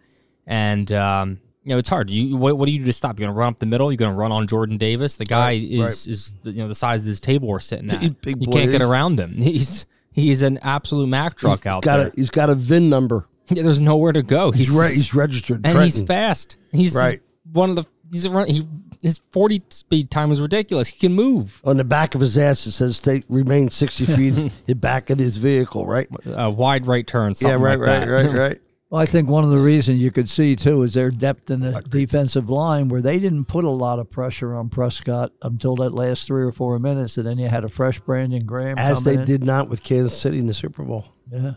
and 0.47 0.91
um, 0.93 1.41
you 1.63 1.71
know 1.71 1.79
it's 1.79 1.91
hard. 1.91 2.09
You 2.09 2.39
what, 2.39 2.57
what 2.57 2.65
do 2.65 2.73
you 2.73 2.79
do 2.79 2.87
to 2.87 2.93
stop? 2.95 3.19
You're 3.21 3.29
gonna 3.29 3.39
run 3.39 3.53
up 3.53 3.59
the 3.59 3.67
middle. 3.67 3.93
You're 3.93 3.99
gonna 3.99 4.15
run 4.17 4.33
on 4.33 4.47
Jordan 4.47 4.79
Davis. 4.79 5.17
The 5.17 5.27
guy 5.27 5.39
Right, 5.49 5.63
is 5.63 5.79
right. 5.81 6.07
is 6.07 6.37
the, 6.43 6.53
you 6.53 6.63
know 6.63 6.69
the 6.69 6.75
size 6.75 7.01
of 7.01 7.07
this 7.07 7.21
table 7.21 7.49
we're 7.49 7.61
sitting 7.61 7.91
at. 7.91 8.01
Big- 8.01 8.21
big 8.23 8.41
you 8.41 8.47
boy, 8.47 8.53
can't 8.53 8.71
get 8.71 8.81
around 8.81 9.21
him. 9.21 9.33
He's 9.37 9.85
he's 10.21 10.43
an 10.43 10.59
absolute 10.59 11.07
Mack 11.09 11.37
truck 11.37 11.67
out 11.67 11.83
got 11.83 11.97
there. 11.99 12.07
a, 12.09 12.13
he's 12.17 12.31
got 12.31 12.51
a 12.51 12.55
VIN 12.55 12.89
number. 12.91 13.25
Yeah, 13.51 13.63
there's 13.63 13.81
nowhere 13.81 14.13
to 14.13 14.23
go. 14.23 14.51
He's, 14.51 14.69
He's 14.69 14.77
re- 14.77 14.95
he's 14.95 15.15
registered. 15.15 15.65
and 15.67 15.79
he's 15.83 15.95
Trenton. 15.95 16.07
fast. 16.07 16.57
He's 16.71 16.95
Right. 16.95 17.23
one 17.51 17.71
of 17.71 17.77
the 17.77 17.87
he's 18.13 18.27
a 18.27 18.29
run. 18.31 18.47
He 18.47 18.63
his 19.01 19.23
40 19.33 19.63
speed 19.71 20.11
time 20.11 20.31
is 20.33 20.39
ridiculous. 20.39 20.89
He 20.89 20.99
can 20.99 21.15
move. 21.15 21.63
On 21.65 21.79
the 21.79 21.85
back 21.85 22.15
of 22.15 22.21
his 22.21 22.37
ass, 22.37 22.67
it 22.67 22.73
says 22.73 22.99
"Stay 22.99 23.23
remain 23.29 23.71
sixty 23.71 24.05
feet 24.17 24.53
in 24.67 24.79
back 24.79 25.09
of 25.09 25.19
his 25.19 25.39
vehicle." 25.39 25.87
Right? 25.87 26.09
A 26.27 26.51
wide 26.51 26.87
right 26.87 27.07
turn. 27.07 27.31
Yeah. 27.31 27.33
Something 27.35 27.61
Right. 27.63 27.79
like 27.79 27.89
right. 27.89 28.01
that. 28.01 28.11
Right. 28.11 28.35
Right. 28.35 28.61
Well, 28.91 29.03
I 29.03 29.05
think 29.07 29.29
one 29.29 29.45
of 29.45 29.51
the 29.51 29.59
reasons 29.59 30.03
you 30.03 30.11
could 30.11 30.31
see 30.31 30.57
too 30.57 30.83
is 30.83 30.95
their 30.95 31.11
depth 31.11 31.51
in 31.51 31.61
the 31.61 31.83
defensive 31.89 32.49
line, 32.49 32.89
where 32.89 33.03
they 33.03 33.19
didn't 33.19 33.45
put 33.45 33.65
a 33.65 33.71
lot 33.71 33.99
of 33.99 34.11
pressure 34.11 34.55
on 34.55 34.71
Prescott 34.71 35.33
until 35.43 35.77
that 35.77 35.93
last 35.93 36.27
three 36.27 36.43
or 36.43 36.53
four 36.53 36.79
minutes, 36.79 37.19
and 37.19 37.27
then 37.27 37.37
you 37.39 37.49
had 37.49 37.65
a 37.65 37.69
fresh 37.69 38.01
Brandon 38.01 38.47
Graham 38.47 38.79
As 38.79 39.05
they 39.05 39.15
in. 39.15 39.25
did 39.27 39.45
not 39.45 39.69
with 39.69 39.83
Kansas 39.83 40.19
City 40.19 40.39
in 40.39 40.47
the 40.47 40.55
Super 40.55 40.85
Bowl. 40.85 41.05
Yeah. 41.31 41.55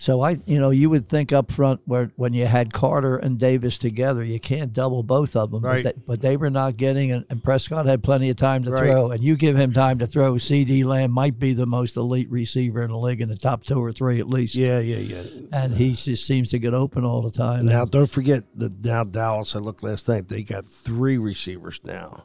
So 0.00 0.22
I, 0.22 0.38
you 0.46 0.58
know, 0.58 0.70
you 0.70 0.88
would 0.88 1.10
think 1.10 1.30
up 1.30 1.52
front 1.52 1.82
where 1.84 2.10
when 2.16 2.32
you 2.32 2.46
had 2.46 2.72
Carter 2.72 3.18
and 3.18 3.38
Davis 3.38 3.76
together, 3.76 4.24
you 4.24 4.40
can't 4.40 4.72
double 4.72 5.02
both 5.02 5.36
of 5.36 5.50
them. 5.50 5.62
Right. 5.62 5.84
But, 5.84 5.94
they, 5.94 6.02
but 6.06 6.20
they 6.22 6.36
were 6.38 6.48
not 6.48 6.78
getting, 6.78 7.12
and, 7.12 7.26
and 7.28 7.44
Prescott 7.44 7.84
had 7.84 8.02
plenty 8.02 8.30
of 8.30 8.36
time 8.36 8.64
to 8.64 8.70
Right. 8.70 8.80
throw. 8.80 9.10
And 9.10 9.22
you 9.22 9.36
give 9.36 9.58
him 9.58 9.74
time 9.74 9.98
to 9.98 10.06
throw. 10.06 10.36
CeeDee 10.36 10.86
Lamb 10.86 11.10
might 11.10 11.38
be 11.38 11.52
the 11.52 11.66
most 11.66 11.98
elite 11.98 12.30
receiver 12.30 12.82
in 12.82 12.90
the 12.90 12.96
league 12.96 13.20
in 13.20 13.28
the 13.28 13.36
top 13.36 13.62
two 13.62 13.78
or 13.78 13.92
three 13.92 14.18
at 14.20 14.26
least. 14.26 14.56
Yeah, 14.56 14.78
yeah, 14.78 14.96
yeah. 14.96 15.22
And 15.52 15.74
he 15.74 15.92
just 15.92 16.26
seems 16.26 16.48
to 16.52 16.58
get 16.58 16.72
open 16.72 17.04
all 17.04 17.20
the 17.20 17.30
time. 17.30 17.66
Now, 17.66 17.84
don't 17.84 18.10
forget 18.10 18.44
that 18.54 18.82
now 18.82 19.04
Dallas. 19.04 19.54
I 19.54 19.58
looked 19.58 19.82
last 19.82 20.08
night. 20.08 20.28
They 20.28 20.42
got 20.42 20.66
three 20.66 21.18
receivers 21.18 21.78
now. 21.84 22.24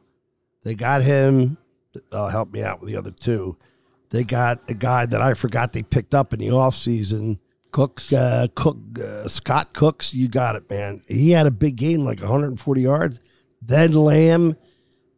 They 0.64 0.76
got 0.76 1.04
him. 1.04 1.58
Uh, 2.10 2.30
help 2.30 2.54
me 2.54 2.64
out 2.64 2.80
with 2.80 2.90
the 2.90 2.98
other 2.98 3.12
two. 3.12 3.58
They 4.12 4.24
got 4.24 4.62
a 4.70 4.74
guy 4.74 5.06
that 5.08 5.22
I 5.22 5.34
forgot 5.34 5.74
they 5.74 5.84
picked 5.84 6.16
up 6.16 6.32
in 6.32 6.40
the 6.40 6.48
offseason. 6.48 7.40
Cooks. 7.76 8.14
Uh, 8.14 8.48
Cook, 8.56 8.78
uh, 9.04 9.28
Scott 9.28 9.74
Cooks. 9.74 10.14
You 10.14 10.30
got 10.30 10.56
it, 10.56 10.70
man. 10.70 11.04
He 11.10 11.32
had 11.32 11.46
a 11.46 11.52
big 11.52 11.76
game, 11.76 12.06
like 12.06 12.22
140 12.22 12.82
yards. 12.82 13.20
Then 13.62 13.92
Lamb. 13.92 14.56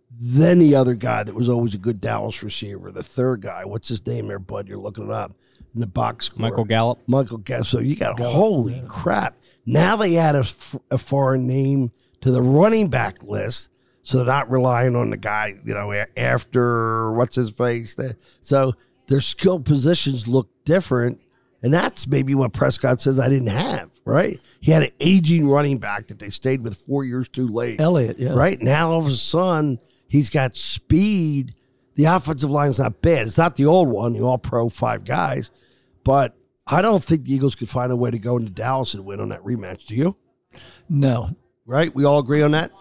Then 0.10 0.58
the 0.58 0.76
other 0.76 0.96
guy 0.96 1.22
that 1.22 1.36
was 1.36 1.50
always 1.50 1.76
a 1.76 1.78
good 1.78 2.02
Dallas 2.02 2.41
receiver. 2.41 2.91
The 2.91 3.04
third 3.04 3.41
guy. 3.41 3.63
What's 3.65 3.89
his 3.89 4.04
name 4.08 4.28
there, 4.28 4.39
bud? 4.39 4.67
You're 4.67 4.80
looking 4.80 5.04
it 5.04 5.12
up 5.12 5.36
in 5.76 5.82
the 5.82 5.86
box 5.86 6.26
score. 6.26 6.41
Michael 6.41 6.65
Gallup. 6.65 6.98
Michael 7.06 7.38
Gallup. 7.38 7.67
So 7.67 7.78
you 7.78 7.96
got 7.96 8.20
holy 8.20 8.82
crap. 8.88 9.38
Now 9.67 9.96
they 9.96 10.17
add 10.17 10.36
a 10.89 10.98
foreign 10.98 11.46
name 11.46 11.91
to 12.22 12.32
the 12.32 12.41
running 12.41 12.88
back 12.88 13.22
list, 13.22 13.70
so 14.02 14.17
they're 14.17 14.26
not 14.26 14.50
relying 14.50 14.96
on 14.96 15.12
the 15.12 15.17
guy, 15.17 15.54
you 15.63 15.76
know, 15.76 15.93
after 16.17 17.12
what's 17.12 17.36
his 17.36 17.52
face. 17.52 17.96
So 18.41 18.74
their 19.06 19.22
skill 19.22 19.60
positions 19.60 20.28
look 20.28 20.50
different, 20.65 21.22
and 21.62 21.74
that's 21.74 22.08
maybe 22.08 22.36
what 22.36 22.54
Prescott 22.54 23.02
says 23.02 23.20
I 23.20 23.30
didn't 23.30 23.48
have. 23.48 23.91
Right? 24.06 24.39
He 24.60 24.72
had 24.72 24.84
an 24.84 24.91
aging 25.00 25.48
running 25.48 25.78
back 25.78 26.08
that 26.08 26.20
they 26.20 26.30
stayed 26.30 26.62
with 26.63 26.76
four 26.78 27.04
years 27.04 27.28
too 27.30 27.48
late. 27.48 27.80
Elliott, 27.80 28.20
yeah. 28.20 28.34
Right 28.34 28.62
now, 28.62 28.91
all 28.91 29.00
of 29.00 29.08
a 29.08 29.15
sudden, 29.15 29.80
he's 30.08 30.30
got 30.30 30.56
speed. 30.56 31.54
The 31.96 32.06
offensive 32.06 32.52
line's 32.52 32.80
not 32.80 33.02
bad. 33.02 33.28
It's 33.28 33.38
not 33.38 33.56
the 33.56 33.65
old 33.65 33.89
one, 33.89 34.13
the 34.13 34.22
all 34.22 34.38
pro 34.38 34.70
five 34.70 35.04
guys, 35.04 35.52
but 36.04 36.36
I 36.65 36.82
don't 36.82 37.04
think 37.04 37.26
the 37.26 37.34
Eagles 37.34 37.56
could 37.56 37.70
find 37.70 37.91
a 37.91 37.96
way 37.96 38.12
to 38.12 38.20
go 38.20 38.38
into 38.38 38.52
Dallas 38.52 38.93
and 38.93 39.06
win 39.06 39.20
on 39.20 39.30
that 39.30 39.43
rematch. 39.43 39.86
Do 39.86 39.96
you? 39.96 40.15
No, 40.89 41.36
Right? 41.67 41.93
We 41.93 42.06
all 42.06 42.20
agree 42.20 42.41
on 42.41 42.52
that? 42.52 42.72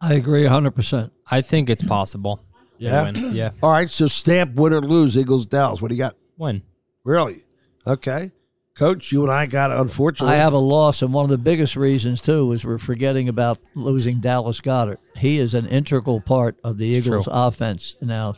I 0.00 0.14
agree 0.14 0.42
100%. 0.44 1.10
I 1.30 1.40
think 1.40 1.70
it's 1.70 1.82
possible. 1.82 2.44
Yeah? 2.76 3.10
win. 3.10 3.34
Yeah. 3.34 3.50
All 3.62 3.70
right, 3.70 3.88
so 3.88 4.06
stamp 4.06 4.54
win 4.54 4.74
or 4.74 4.82
lose, 4.82 5.16
Eagles, 5.16 5.46
Dallas. 5.46 5.80
What 5.80 5.88
do 5.88 5.94
you 5.94 5.98
got? 5.98 6.14
Win. 6.36 6.62
Really? 7.04 7.43
Okay. 7.86 8.32
Coach, 8.74 9.12
you 9.12 9.22
and 9.22 9.30
I 9.32 9.46
got 9.46 9.70
unfortunately. 9.70 10.34
I 10.34 10.38
have 10.38 10.52
a 10.52 10.58
loss, 10.58 11.00
and 11.02 11.12
one 11.12 11.24
of 11.24 11.30
the 11.30 11.38
biggest 11.38 11.76
reasons 11.76 12.20
too 12.22 12.50
is 12.50 12.64
we're 12.64 12.78
forgetting 12.78 13.28
about 13.28 13.58
losing 13.76 14.18
Dallas 14.18 14.60
Goedert. 14.60 14.98
He 15.16 15.38
is 15.38 15.54
an 15.54 15.66
integral 15.68 16.20
part 16.20 16.56
of 16.64 16.76
the 16.78 16.96
It's 16.96 17.06
Eagles' 17.06 17.24
true. 17.24 17.32
offense. 17.32 17.94
Now, 18.00 18.34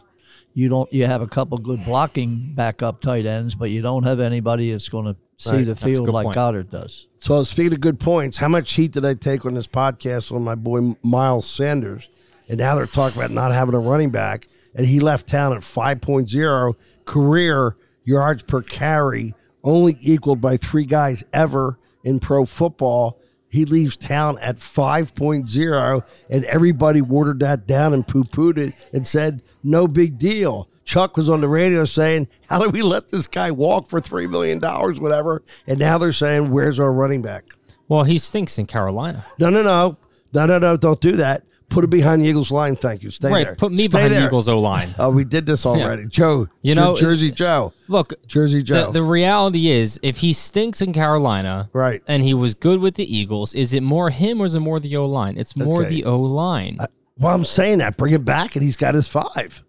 you 0.53 0.69
don't 0.69 0.93
you 0.93 1.07
have 1.07 1.23
a 1.23 1.27
couple 1.27 1.57
good 1.57 1.83
blocking 1.87 2.53
backup 2.55 3.01
tight 3.01 3.25
ends, 3.25 3.55
but 3.55 3.71
you 3.71 3.81
don't 3.81 4.03
have 4.03 4.21
anybody 4.21 4.71
that's 4.73 4.91
going 4.91 5.07
to 5.07 5.17
see 5.39 5.57
Right. 5.57 5.67
the 5.67 5.77
field 5.77 6.09
like 6.09 6.25
point. 6.25 6.37
Goedert 6.37 6.71
does. 6.71 7.07
So 7.19 7.43
speaking 7.45 7.73
of 7.73 7.81
good 7.81 7.99
points, 7.99 8.37
how 8.37 8.49
much 8.49 8.71
heat 8.75 8.93
did 8.93 9.07
I 9.07 9.15
take 9.15 9.47
on 9.47 9.55
this 9.55 9.67
podcast 9.67 10.31
on 10.33 10.43
my 10.45 10.55
boy 10.55 10.97
Miles 11.03 11.47
Sanders? 11.49 12.09
And 12.49 12.59
now 12.59 12.75
they're 12.77 12.85
talking 12.87 13.19
about 13.19 13.31
not 13.31 13.53
having 13.53 13.75
a 13.75 13.79
running 13.79 14.11
back, 14.11 14.49
and 14.75 14.87
he 14.87 15.01
left 15.01 15.27
town 15.29 15.55
at 15.55 15.63
5.0 15.63 16.75
career 17.07 17.77
yards 18.07 18.43
per 18.43 18.63
carry, 18.63 19.35
only 19.63 19.99
equaled 20.01 20.41
by 20.41 20.57
three 20.57 20.87
guys 20.87 21.25
ever 21.35 21.79
in 22.03 22.19
pro 22.19 22.47
football. 22.47 23.21
He 23.49 23.65
leaves 23.65 23.97
town 23.97 24.39
at 24.39 24.57
5.0, 24.57 26.03
and 26.31 26.45
everybody 26.45 27.03
watered 27.03 27.41
that 27.41 27.67
down 27.67 27.93
and 27.93 28.07
poo 28.07 28.23
pooed 28.23 28.59
it 28.59 28.75
and 28.93 29.07
said, 29.07 29.43
no 29.63 29.87
big 29.87 30.19
deal. 30.19 30.69
Chuck 30.85 31.17
was 31.17 31.29
on 31.29 31.41
the 31.41 31.49
radio 31.49 31.85
saying, 31.85 32.29
How 32.49 32.61
did 32.61 32.73
we 32.73 32.81
let 32.81 33.09
this 33.09 33.27
guy 33.27 33.51
walk 33.51 33.89
for 33.89 34.01
$3 34.01 34.31
million, 34.31 34.61
whatever? 35.03 35.43
And 35.67 35.81
now 35.81 35.99
they're 35.99 36.13
saying, 36.13 36.53
Where's 36.53 36.79
our 36.79 36.93
running 36.93 37.23
back? 37.23 37.45
Well, 37.89 38.05
he 38.05 38.19
stinks 38.19 38.57
in 38.57 38.67
Carolina. 38.67 39.27
No, 39.39 39.51
no, 39.51 39.63
no. 39.63 39.99
No, 40.33 40.47
no, 40.47 40.59
no. 40.59 40.77
Don't 40.77 41.01
do 41.01 41.13
that. 41.17 41.43
Put 41.69 41.83
it 41.85 41.91
behind 41.91 42.23
the 42.23 42.27
Eagles 42.27 42.51
line. 42.53 42.77
Thank 42.77 43.03
you. 43.03 43.11
Stay 43.11 43.29
right. 43.31 43.45
there. 43.45 43.55
Put 43.57 43.73
me 43.73 43.85
Stay 43.87 43.89
behind 43.99 44.13
there. 44.13 44.21
the 44.21 44.27
Eagles 44.29 44.49
O 44.49 44.61
line. 44.61 44.95
Oh, 44.99 45.11
we 45.11 45.25
did 45.25 45.47
this 45.47 45.67
already. 45.67 46.07
Joe. 46.07 46.49
You 46.63 46.75
Jer- 46.75 46.81
know, 46.81 46.97
Jersey 46.97 47.31
Joe. 47.33 47.73
Look, 47.89 48.15
Jersey 48.27 48.63
Joe. 48.63 48.87
the, 48.87 48.93
the 48.93 49.03
reality 49.03 49.69
is, 49.69 49.99
if 50.03 50.19
he 50.19 50.33
stinks 50.33 50.81
in 50.81 50.93
Carolina, 50.93 51.69
right. 51.73 52.03
and 52.07 52.23
he 52.23 52.35
was 52.35 52.55
good 52.55 52.81
with 52.81 52.95
the 52.95 53.17
Eagles, 53.17 53.53
is 53.53 53.75
it 53.75 53.83
more 53.83 54.11
him 54.11 54.41
or 54.41 54.47
is 54.47 54.55
it 54.55 54.61
more 54.61 54.79
the 54.79 54.97
O 54.97 55.07
line? 55.07 55.37
It's 55.37 55.57
more 55.57 55.81
Okay. 55.83 55.91
the 55.91 56.05
O 56.05 56.19
line, 56.21 56.79
Well, 57.19 57.35
I'm 57.35 57.45
saying 57.45 57.79
that. 57.79 57.97
Bring 57.97 58.15
him 58.15 58.23
back, 58.25 58.55
and 58.57 58.63
he's 58.63 58.77
got 58.77 58.95
his 58.95 59.09
five. 59.09 59.63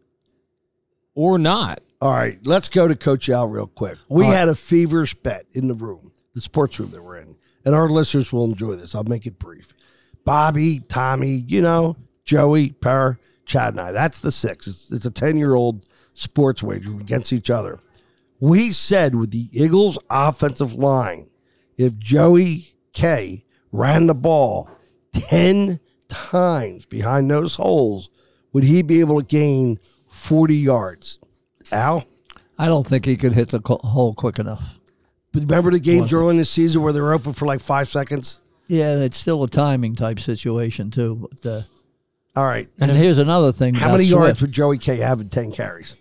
or 1.15 1.37
not. 1.39 1.81
All 1.99 2.11
right, 2.13 2.37
let's 2.45 2.69
go 2.69 2.87
to 2.87 2.95
Coach 2.95 3.27
Al 3.27 3.47
real 3.47 3.65
quick. 3.67 3.97
We 4.07 4.25
right. 4.25 4.33
had 4.35 4.49
a 4.49 4.55
feverish 4.55 5.15
bet 5.15 5.47
in 5.53 5.67
the 5.67 5.73
room, 5.73 6.11
the 6.35 6.41
sports 6.41 6.79
room 6.79 6.91
that 6.91 7.03
we're 7.03 7.17
in, 7.17 7.35
and 7.65 7.73
our 7.73 7.89
listeners 7.89 8.31
will 8.31 8.45
enjoy 8.45 8.75
this. 8.75 8.93
I'll 8.93 9.03
make 9.03 9.25
it 9.25 9.39
brief. 9.39 9.73
Bobby, 10.27 10.81
Tommy, 10.81 11.45
you 11.47 11.61
know, 11.61 11.95
Joey, 12.25 12.71
Per, 12.71 13.17
Chad, 13.45 13.75
and 13.75 13.79
I. 13.79 13.93
That's 13.93 14.19
the 14.19 14.33
six. 14.33 14.67
It's, 14.67 14.91
it's 14.91 15.05
a 15.05 15.09
10 15.09 15.37
year 15.37 15.55
old 15.55 15.85
sports 16.13 16.61
wager 16.61 16.91
against 16.91 17.31
each 17.31 17.49
other. 17.49 17.79
We 18.41 18.73
said 18.73 19.15
with 19.15 19.31
the 19.31 19.47
Eagles' 19.53 19.97
offensive 20.09 20.73
line, 20.73 21.29
if 21.77 21.97
Joey 21.97 22.75
K 22.91 23.45
ran 23.71 24.07
the 24.07 24.13
ball 24.13 24.69
10 25.13 25.79
times 26.09 26.85
behind 26.85 27.31
those 27.31 27.55
holes, 27.55 28.09
would 28.51 28.65
he 28.65 28.81
be 28.81 28.99
able 28.99 29.21
to 29.21 29.25
gain 29.25 29.79
40 30.09 30.57
yards? 30.57 31.19
Al? 31.71 32.03
I 32.59 32.65
don't 32.65 32.85
think 32.85 33.05
he 33.05 33.15
could 33.15 33.31
hit 33.31 33.47
the 33.47 33.61
hole 33.61 34.13
quick 34.13 34.39
enough. 34.39 34.77
But 35.31 35.43
remember 35.43 35.71
the 35.71 35.79
games 35.79 36.11
early 36.11 36.31
in 36.31 36.37
the 36.37 36.43
season 36.43 36.81
where 36.81 36.91
they 36.91 36.99
were 36.99 37.13
open 37.13 37.31
for 37.31 37.45
like 37.45 37.61
five 37.61 37.87
seconds? 37.87 38.41
Yeah, 38.67 38.95
it's 38.97 39.17
still 39.17 39.43
a 39.43 39.47
timing 39.49 39.95
type 39.95 40.19
situation 40.19 40.91
too. 40.91 41.29
But 41.41 41.49
uh, 41.49 41.61
All 42.35 42.45
right. 42.45 42.69
and 42.79 42.91
here's 42.91 43.17
another 43.17 43.51
thing. 43.51 43.73
How 43.75 43.91
many 43.93 44.05
Swift. 44.05 44.19
yards 44.21 44.41
would 44.41 44.51
Joey 44.51 44.77
K 44.77 44.97
have 44.97 45.21
in 45.21 45.29
10 45.29 45.51
carries? 45.51 45.95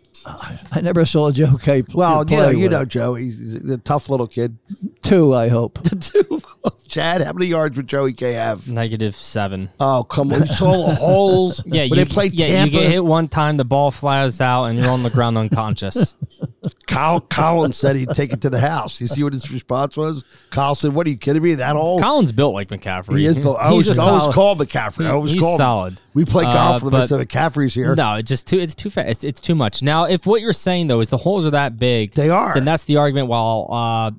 I 0.72 0.80
never 0.82 1.04
saw 1.04 1.30
Joe 1.30 1.56
K. 1.56 1.82
Play 1.82 1.94
Well, 1.96 2.24
you 2.28 2.36
know, 2.36 2.48
you 2.50 2.68
know 2.68 2.84
Joey. 2.84 3.26
He's 3.26 3.54
a 3.70 3.78
tough 3.78 4.08
little 4.08 4.26
kid. 4.26 4.58
two. 5.02 5.34
I 5.34 5.48
hope. 5.48 5.78
Two. 6.00 6.42
Chad, 6.88 7.20
how 7.20 7.32
many 7.32 7.46
yards 7.46 7.76
would 7.76 7.88
Joey 7.88 8.12
K 8.12 8.32
have? 8.34 8.68
Negative 8.68 9.14
seven. 9.14 9.70
Oh, 9.80 10.04
come 10.04 10.32
on. 10.32 10.40
You 10.42 10.46
saw 10.46 10.86
the 10.88 10.94
holes. 11.00 11.60
Yeah, 11.66 11.82
when 11.82 11.98
you, 11.98 12.04
they 12.04 12.04
played 12.04 12.32
yeah, 12.34 12.46
Tampa. 12.46 12.74
you 12.74 12.80
get 12.80 12.90
hit 12.90 13.04
one 13.04 13.26
time, 13.28 13.56
the 13.56 13.64
ball 13.64 13.90
flies 13.90 14.40
out, 14.40 14.64
and 14.66 14.78
you're 14.78 14.88
on 14.88 15.02
the 15.02 15.10
ground 15.10 15.36
unconscious. 15.36 16.14
Kyle 16.86 17.20
Collins 17.20 17.76
said 17.76 17.96
he'd 17.96 18.10
take 18.10 18.32
it 18.32 18.40
to 18.42 18.50
the 18.50 18.60
house. 18.60 19.00
You 19.00 19.08
see 19.08 19.22
what 19.24 19.32
his 19.32 19.50
response 19.50 19.96
was? 19.96 20.24
Kyle 20.50 20.74
said, 20.76 20.94
What 20.94 21.06
are 21.06 21.10
you 21.10 21.16
kidding 21.16 21.42
me? 21.42 21.54
That 21.56 21.74
hole? 21.74 21.98
Collins 21.98 22.30
built 22.30 22.54
like 22.54 22.68
McCaffrey. 22.68 23.18
He 23.18 23.26
is. 23.26 23.36
built. 23.38 23.58
I 23.58 23.72
He's 23.72 23.88
was, 23.88 23.98
a 23.98 24.02
I 24.02 24.10
was 24.12 24.34
called 24.34 24.60
McCaffrey. 24.60 25.06
I 25.06 25.16
was 25.16 25.32
he's 25.32 25.40
called. 25.40 25.58
solid. 25.58 26.00
We 26.14 26.24
play 26.24 26.44
golf 26.44 26.76
Uh, 26.76 26.78
for 26.78 26.84
the 26.86 26.90
but- 26.92 27.06
so 27.08 27.18
McCaffrey's 27.18 27.74
here. 27.74 27.94
No, 27.96 28.14
it's 28.14 28.28
just 28.28 28.46
too. 28.46 28.58
It's 28.60 28.74
too 28.74 28.88
fast. 28.90 29.08
It's, 29.08 29.24
it's 29.24 29.40
too 29.40 29.56
much. 29.56 29.82
Now, 29.82 30.04
if 30.04 30.15
what 30.24 30.40
you're 30.40 30.52
saying 30.52 30.86
though 30.86 31.00
is 31.00 31.08
the 31.10 31.16
holes 31.18 31.44
are 31.44 31.50
that 31.50 31.78
big, 31.78 32.14
They 32.14 32.30
are. 32.30 32.54
Then 32.54 32.64
that's 32.64 32.84
the 32.84 32.96
argument. 32.98 33.26
While 33.28 33.68
uh, 33.70 34.10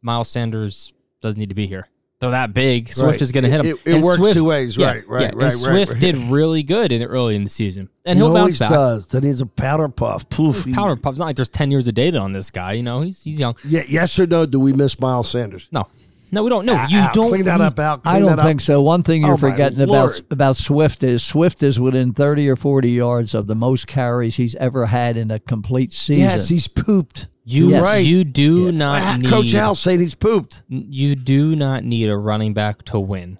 Miles 0.00 0.28
Sanders 0.28 0.92
doesn't 1.20 1.38
need 1.38 1.48
to 1.48 1.54
be 1.54 1.66
here, 1.66 1.88
they're 2.20 2.30
that 2.30 2.54
big. 2.54 2.88
Swift 2.88 3.06
Right. 3.12 3.22
is 3.22 3.32
going 3.32 3.44
to 3.44 3.50
hit 3.50 3.60
him. 3.60 3.66
It- 3.66 3.76
it 3.90 3.94
And 3.96 4.04
works 4.04 4.18
Swift- 4.18 4.34
two 4.36 4.44
ways. 4.44 4.76
yeah, 4.76 4.86
Right, 4.86 5.08
right, 5.08 5.20
yeah. 5.22 5.26
right, 5.28 5.36
right, 5.36 5.52
Swift 5.52 5.92
right. 5.92 6.00
did 6.00 6.16
really 6.16 6.62
good 6.62 6.92
in 6.92 7.02
early 7.02 7.34
in 7.36 7.44
the 7.44 7.50
season, 7.50 7.88
and 8.04 8.16
he 8.16 8.22
he'll 8.24 8.28
bounce 8.32 8.38
always 8.38 8.58
back. 8.60 8.70
does. 8.70 9.08
Then 9.08 9.24
he's 9.24 9.40
a 9.40 9.46
powder 9.46 9.88
puff. 9.88 10.28
Poof. 10.30 10.66
Powder 10.72 10.96
puff. 10.96 11.12
It's 11.12 11.18
not 11.18 11.26
like 11.26 11.36
there's 11.36 11.48
ten 11.48 11.70
years 11.70 11.86
of 11.88 11.94
data 11.94 12.18
on 12.18 12.32
this 12.32 12.50
guy. 12.50 12.72
You 12.74 12.82
know, 12.84 13.00
he's 13.02 13.22
he's 13.24 13.38
young. 13.38 13.56
Yeah, 13.64 13.82
yes 13.88 14.18
or 14.18 14.26
no? 14.26 14.46
Do 14.46 14.60
we 14.60 14.72
miss 14.72 14.98
Miles 15.00 15.28
Sanders? 15.30 15.68
No, 15.72 15.86
no, 16.34 16.42
we 16.44 16.50
don't. 16.50 16.66
No, 16.66 16.74
Al, 16.74 16.90
you 16.90 16.98
Al, 16.98 17.12
don't. 17.14 17.28
clean 17.30 17.44
that 17.46 17.58
we- 17.60 17.64
up, 17.66 17.78
Al. 17.78 17.98
Clean 17.98 18.14
I 18.16 18.18
don't 18.18 18.28
that 18.30 18.38
up. 18.40 18.44
think 18.46 18.60
so. 18.60 18.82
One 18.82 19.02
thing 19.02 19.22
you're 19.22 19.34
Oh, 19.34 19.36
forgetting 19.38 19.80
about 19.80 20.20
about 20.30 20.56
Swift 20.56 21.02
is 21.02 21.22
Swift 21.22 21.62
is 21.62 21.80
within 21.80 22.12
30 22.12 22.48
or 22.48 22.56
40 22.56 22.90
yards 22.90 23.34
of 23.34 23.46
the 23.46 23.54
most 23.54 23.86
carries 23.86 24.36
he's 24.36 24.54
ever 24.56 24.86
had 24.86 25.16
in 25.16 25.30
a 25.30 25.38
complete 25.38 25.92
season. 25.92 26.24
Yes, 26.24 26.48
he's 26.48 26.68
pooped. 26.68 27.28
You 27.46 27.70
Yes. 27.70 27.82
right. 27.82 28.04
you 28.04 28.24
do 28.24 28.68
Ah, 28.68 28.70
not 28.70 29.22
need 29.22 29.30
Coach 29.30 29.54
Al 29.54 29.74
said 29.74 30.00
he's 30.00 30.14
pooped. 30.14 30.62
you 30.68 31.14
do 31.14 31.54
not 31.54 31.84
need 31.84 32.08
a 32.08 32.16
running 32.16 32.54
back 32.54 32.82
to 32.86 32.98
win. 32.98 33.38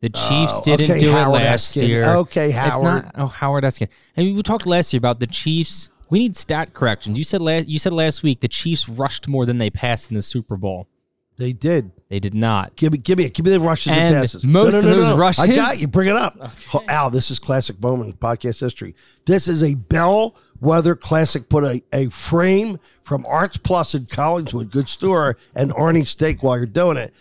The 0.00 0.08
Chiefs 0.10 0.54
Oh, 0.58 0.62
didn't 0.64 0.90
okay, 0.90 1.00
do 1.00 1.12
Howard 1.12 1.40
it 1.40 1.44
last 1.44 1.76
Eskin. 1.76 1.88
year. 1.88 2.04
Okay, 2.16 2.46
It's 2.48 2.56
Howard. 2.56 3.04
not 3.04 3.14
oh 3.16 3.26
Howard 3.28 3.64
Eskin. 3.64 3.88
And 4.16 4.36
we 4.36 4.42
talked 4.42 4.66
last 4.66 4.92
year 4.92 4.98
about 4.98 5.18
the 5.20 5.26
Chiefs. 5.26 5.88
We 6.10 6.18
need 6.18 6.36
stat 6.36 6.74
corrections. 6.74 7.16
You 7.16 7.24
said 7.24 7.40
last 7.40 7.68
you 7.68 7.78
said 7.78 7.92
last 7.94 8.22
week 8.22 8.40
the 8.40 8.48
Chiefs 8.48 8.88
rushed 8.88 9.26
more 9.28 9.46
than 9.46 9.56
they 9.58 9.70
passed 9.70 10.10
in 10.10 10.14
the 10.16 10.22
Super 10.22 10.56
Bowl. 10.56 10.88
They 11.36 11.52
did. 11.52 11.90
They 12.08 12.20
did 12.20 12.34
not. 12.34 12.76
Give 12.76 12.92
me, 12.92 12.98
give 12.98 13.18
me, 13.18 13.28
give 13.28 13.44
me 13.44 13.50
the 13.50 13.60
rushes 13.60 13.90
and, 13.92 14.14
And 14.14 14.22
passes. 14.22 14.44
most 14.44 14.72
no, 14.72 14.78
of 14.78 14.84
no, 14.84 14.90
no, 14.90 14.96
those 15.16 15.38
no. 15.38 15.42
I 15.42 15.48
got 15.48 15.80
you. 15.80 15.88
Bring 15.88 16.08
it 16.08 16.16
up, 16.16 16.36
Oh, 16.72 16.82
Al. 16.88 17.10
This 17.10 17.30
is 17.30 17.38
classic 17.38 17.76
in 17.82 18.12
podcast 18.14 18.60
history. 18.60 18.94
This 19.26 19.48
is 19.48 19.62
a 19.62 19.74
bell 19.74 20.36
Weather 20.60 20.94
Classic 20.94 21.48
put 21.48 21.64
a, 21.64 21.82
a 21.92 22.08
frame 22.08 22.78
from 23.02 23.26
Arts 23.26 23.56
Plus 23.56 23.94
in 23.94 24.06
Collingswood, 24.06 24.70
good 24.70 24.88
store, 24.88 25.36
and 25.54 25.72
Arnie 25.72 26.06
Steak 26.06 26.42
while 26.42 26.56
you're 26.56 26.66
doing 26.66 26.96
it. 26.96 27.12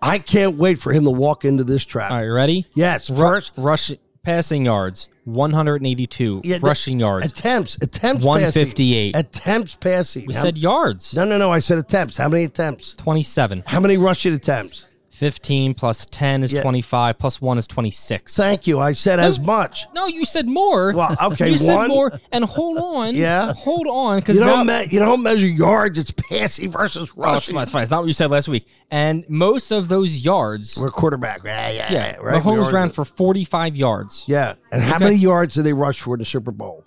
I 0.00 0.18
can't 0.18 0.56
wait 0.56 0.78
for 0.78 0.92
him 0.92 1.04
to 1.04 1.10
walk 1.10 1.44
into 1.44 1.64
this 1.64 1.84
trap. 1.84 2.10
All 2.12 2.18
right, 2.18 2.24
you 2.24 2.32
ready? 2.32 2.66
Yes, 2.74 3.10
Ru- 3.10 3.16
first 3.16 3.52
rush 3.56 3.92
passing 4.22 4.64
yards 4.64 5.08
182, 5.26 6.40
yeah, 6.44 6.58
rushing 6.62 7.00
yards. 7.00 7.26
attempts, 7.26 7.76
attempts, 7.82 8.24
158. 8.24 9.12
passing. 9.14 9.26
attempts 9.26 9.76
passing. 9.76 10.26
we 10.26 10.34
How- 10.34 10.42
said 10.42 10.56
yards. 10.56 11.14
no, 11.14 11.24
no, 11.24 11.36
no. 11.36 11.50
I 11.50 11.58
said 11.58 11.78
attempts. 11.78 12.16
How 12.16 12.28
many 12.28 12.44
attempts? 12.44 12.94
27. 12.94 13.64
How 13.66 13.80
many 13.80 13.96
rushing 13.96 14.32
attempts? 14.34 14.86
15 15.16 15.72
plus 15.72 16.04
10 16.10 16.42
is 16.44 16.52
Yeah. 16.52 16.60
25 16.60 17.18
plus 17.18 17.40
1 17.40 17.56
is 17.56 17.66
26. 17.66 18.36
Thank 18.36 18.66
you. 18.66 18.78
I 18.78 18.92
said 18.92 19.18
as 19.18 19.40
much. 19.40 19.86
No, 19.94 20.06
you 20.06 20.26
said 20.26 20.46
more. 20.46 20.92
Well, 20.92 21.16
okay, 21.32 21.50
you 21.52 21.56
said 21.56 21.74
one- 21.74 21.88
more. 21.88 22.20
And 22.32 22.44
hold 22.44 22.76
on. 22.78 23.14
Yeah. 23.26 23.54
Hold 23.54 23.86
on, 23.86 24.18
because 24.20 24.36
You 24.36 24.44
now 24.44 24.62
don't 24.62 24.66
me- 24.66 24.88
you 24.90 24.98
don't 24.98 25.22
measure 25.22 25.46
yards. 25.46 25.98
It's 25.98 26.10
passing 26.10 26.70
versus 26.70 26.98
Oh, 27.00 27.02
it's 27.04 27.16
rushing. 27.16 27.54
fine. 27.54 27.62
It's 27.62 27.72
fine. 27.72 27.82
It's 27.82 27.90
not 27.90 28.00
what 28.02 28.08
you 28.08 28.12
said 28.12 28.30
last 28.30 28.46
week. 28.48 28.66
And 28.90 29.24
most 29.28 29.70
of 29.72 29.88
those 29.88 30.18
yards, 30.24 30.76
We're 30.78 30.90
quarterback. 30.90 31.42
Yeah, 31.44 31.70
yeah, 31.70 31.92
yeah, 31.92 32.16
right. 32.16 32.44
We 32.44 32.52
Mahomes 32.52 32.70
ran 32.72 32.90
for 32.90 33.04
45 33.06 33.74
yards, 33.74 34.24
Yeah, 34.28 34.54
and 34.70 34.82
how 34.82 34.96
Okay. 34.96 35.04
many 35.04 35.16
yards 35.16 35.54
did 35.54 35.64
they 35.64 35.72
rush 35.72 36.00
for 36.02 36.14
in 36.14 36.18
the 36.18 36.24
Super 36.26 36.50
Bowl? 36.52 36.84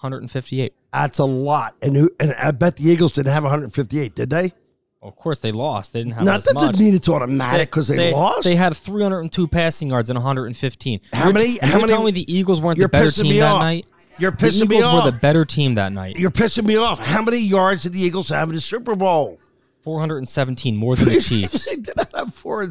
158. 0.00 0.72
That's 0.92 1.18
a 1.18 1.24
lot. 1.24 1.74
And 1.82 1.96
who? 1.96 2.10
And 2.20 2.32
I 2.34 2.50
bet 2.52 2.76
the 2.76 2.88
Eagles 2.90 3.12
didn't 3.12 3.32
have 3.32 3.42
158, 3.44 4.14
did 4.14 4.30
they? 4.30 4.52
Of 5.02 5.16
course, 5.16 5.38
they 5.38 5.50
lost. 5.50 5.94
They 5.94 6.00
didn't 6.00 6.12
have 6.14 6.24
Not 6.24 6.44
that 6.44 6.54
doesn't 6.54 6.78
mean 6.78 6.94
it's 6.94 7.08
automatic 7.08 7.70
because 7.70 7.88
they, 7.88 8.12
lost. 8.12 8.44
They 8.44 8.54
had 8.54 8.76
302 8.76 9.48
passing 9.48 9.88
yards 9.88 10.10
and 10.10 10.18
115. 10.18 11.00
How 11.12 11.24
You're 11.24 11.32
many- 11.32 11.58
how 11.58 11.68
You're 11.68 11.76
many- 11.78 11.88
telling 11.88 12.04
me 12.06 12.10
the 12.10 12.30
Eagles 12.32 12.60
weren't 12.60 12.78
the 12.78 12.86
better 12.88 13.10
team 13.10 13.36
that 13.38 13.52
off. 13.52 13.60
night? 13.62 13.86
You're 14.18 14.32
pissing 14.32 14.68
me 14.68 14.76
off. 14.76 14.82
The 14.82 14.88
Eagles 14.90 15.04
were 15.04 15.10
the 15.12 15.16
better 15.16 15.44
team 15.46 15.74
that 15.74 15.92
night. 15.92 16.16
You're 16.18 16.30
pissing 16.30 16.66
me 16.66 16.76
off. 16.76 16.98
How 16.98 17.22
many 17.22 17.38
yards 17.38 17.84
did 17.84 17.94
the 17.94 18.02
Eagles 18.02 18.28
have 18.28 18.50
in 18.50 18.54
the 18.56 18.60
Super 18.60 18.94
Bowl? 18.94 19.38
417 19.82 20.76
more 20.76 20.94
than 20.96 21.08
the 21.08 21.20
Chiefs. 21.20 21.64
they 21.64 21.76
did 21.76 21.96
not 21.96 22.14
have 22.14 22.34
four 22.34 22.68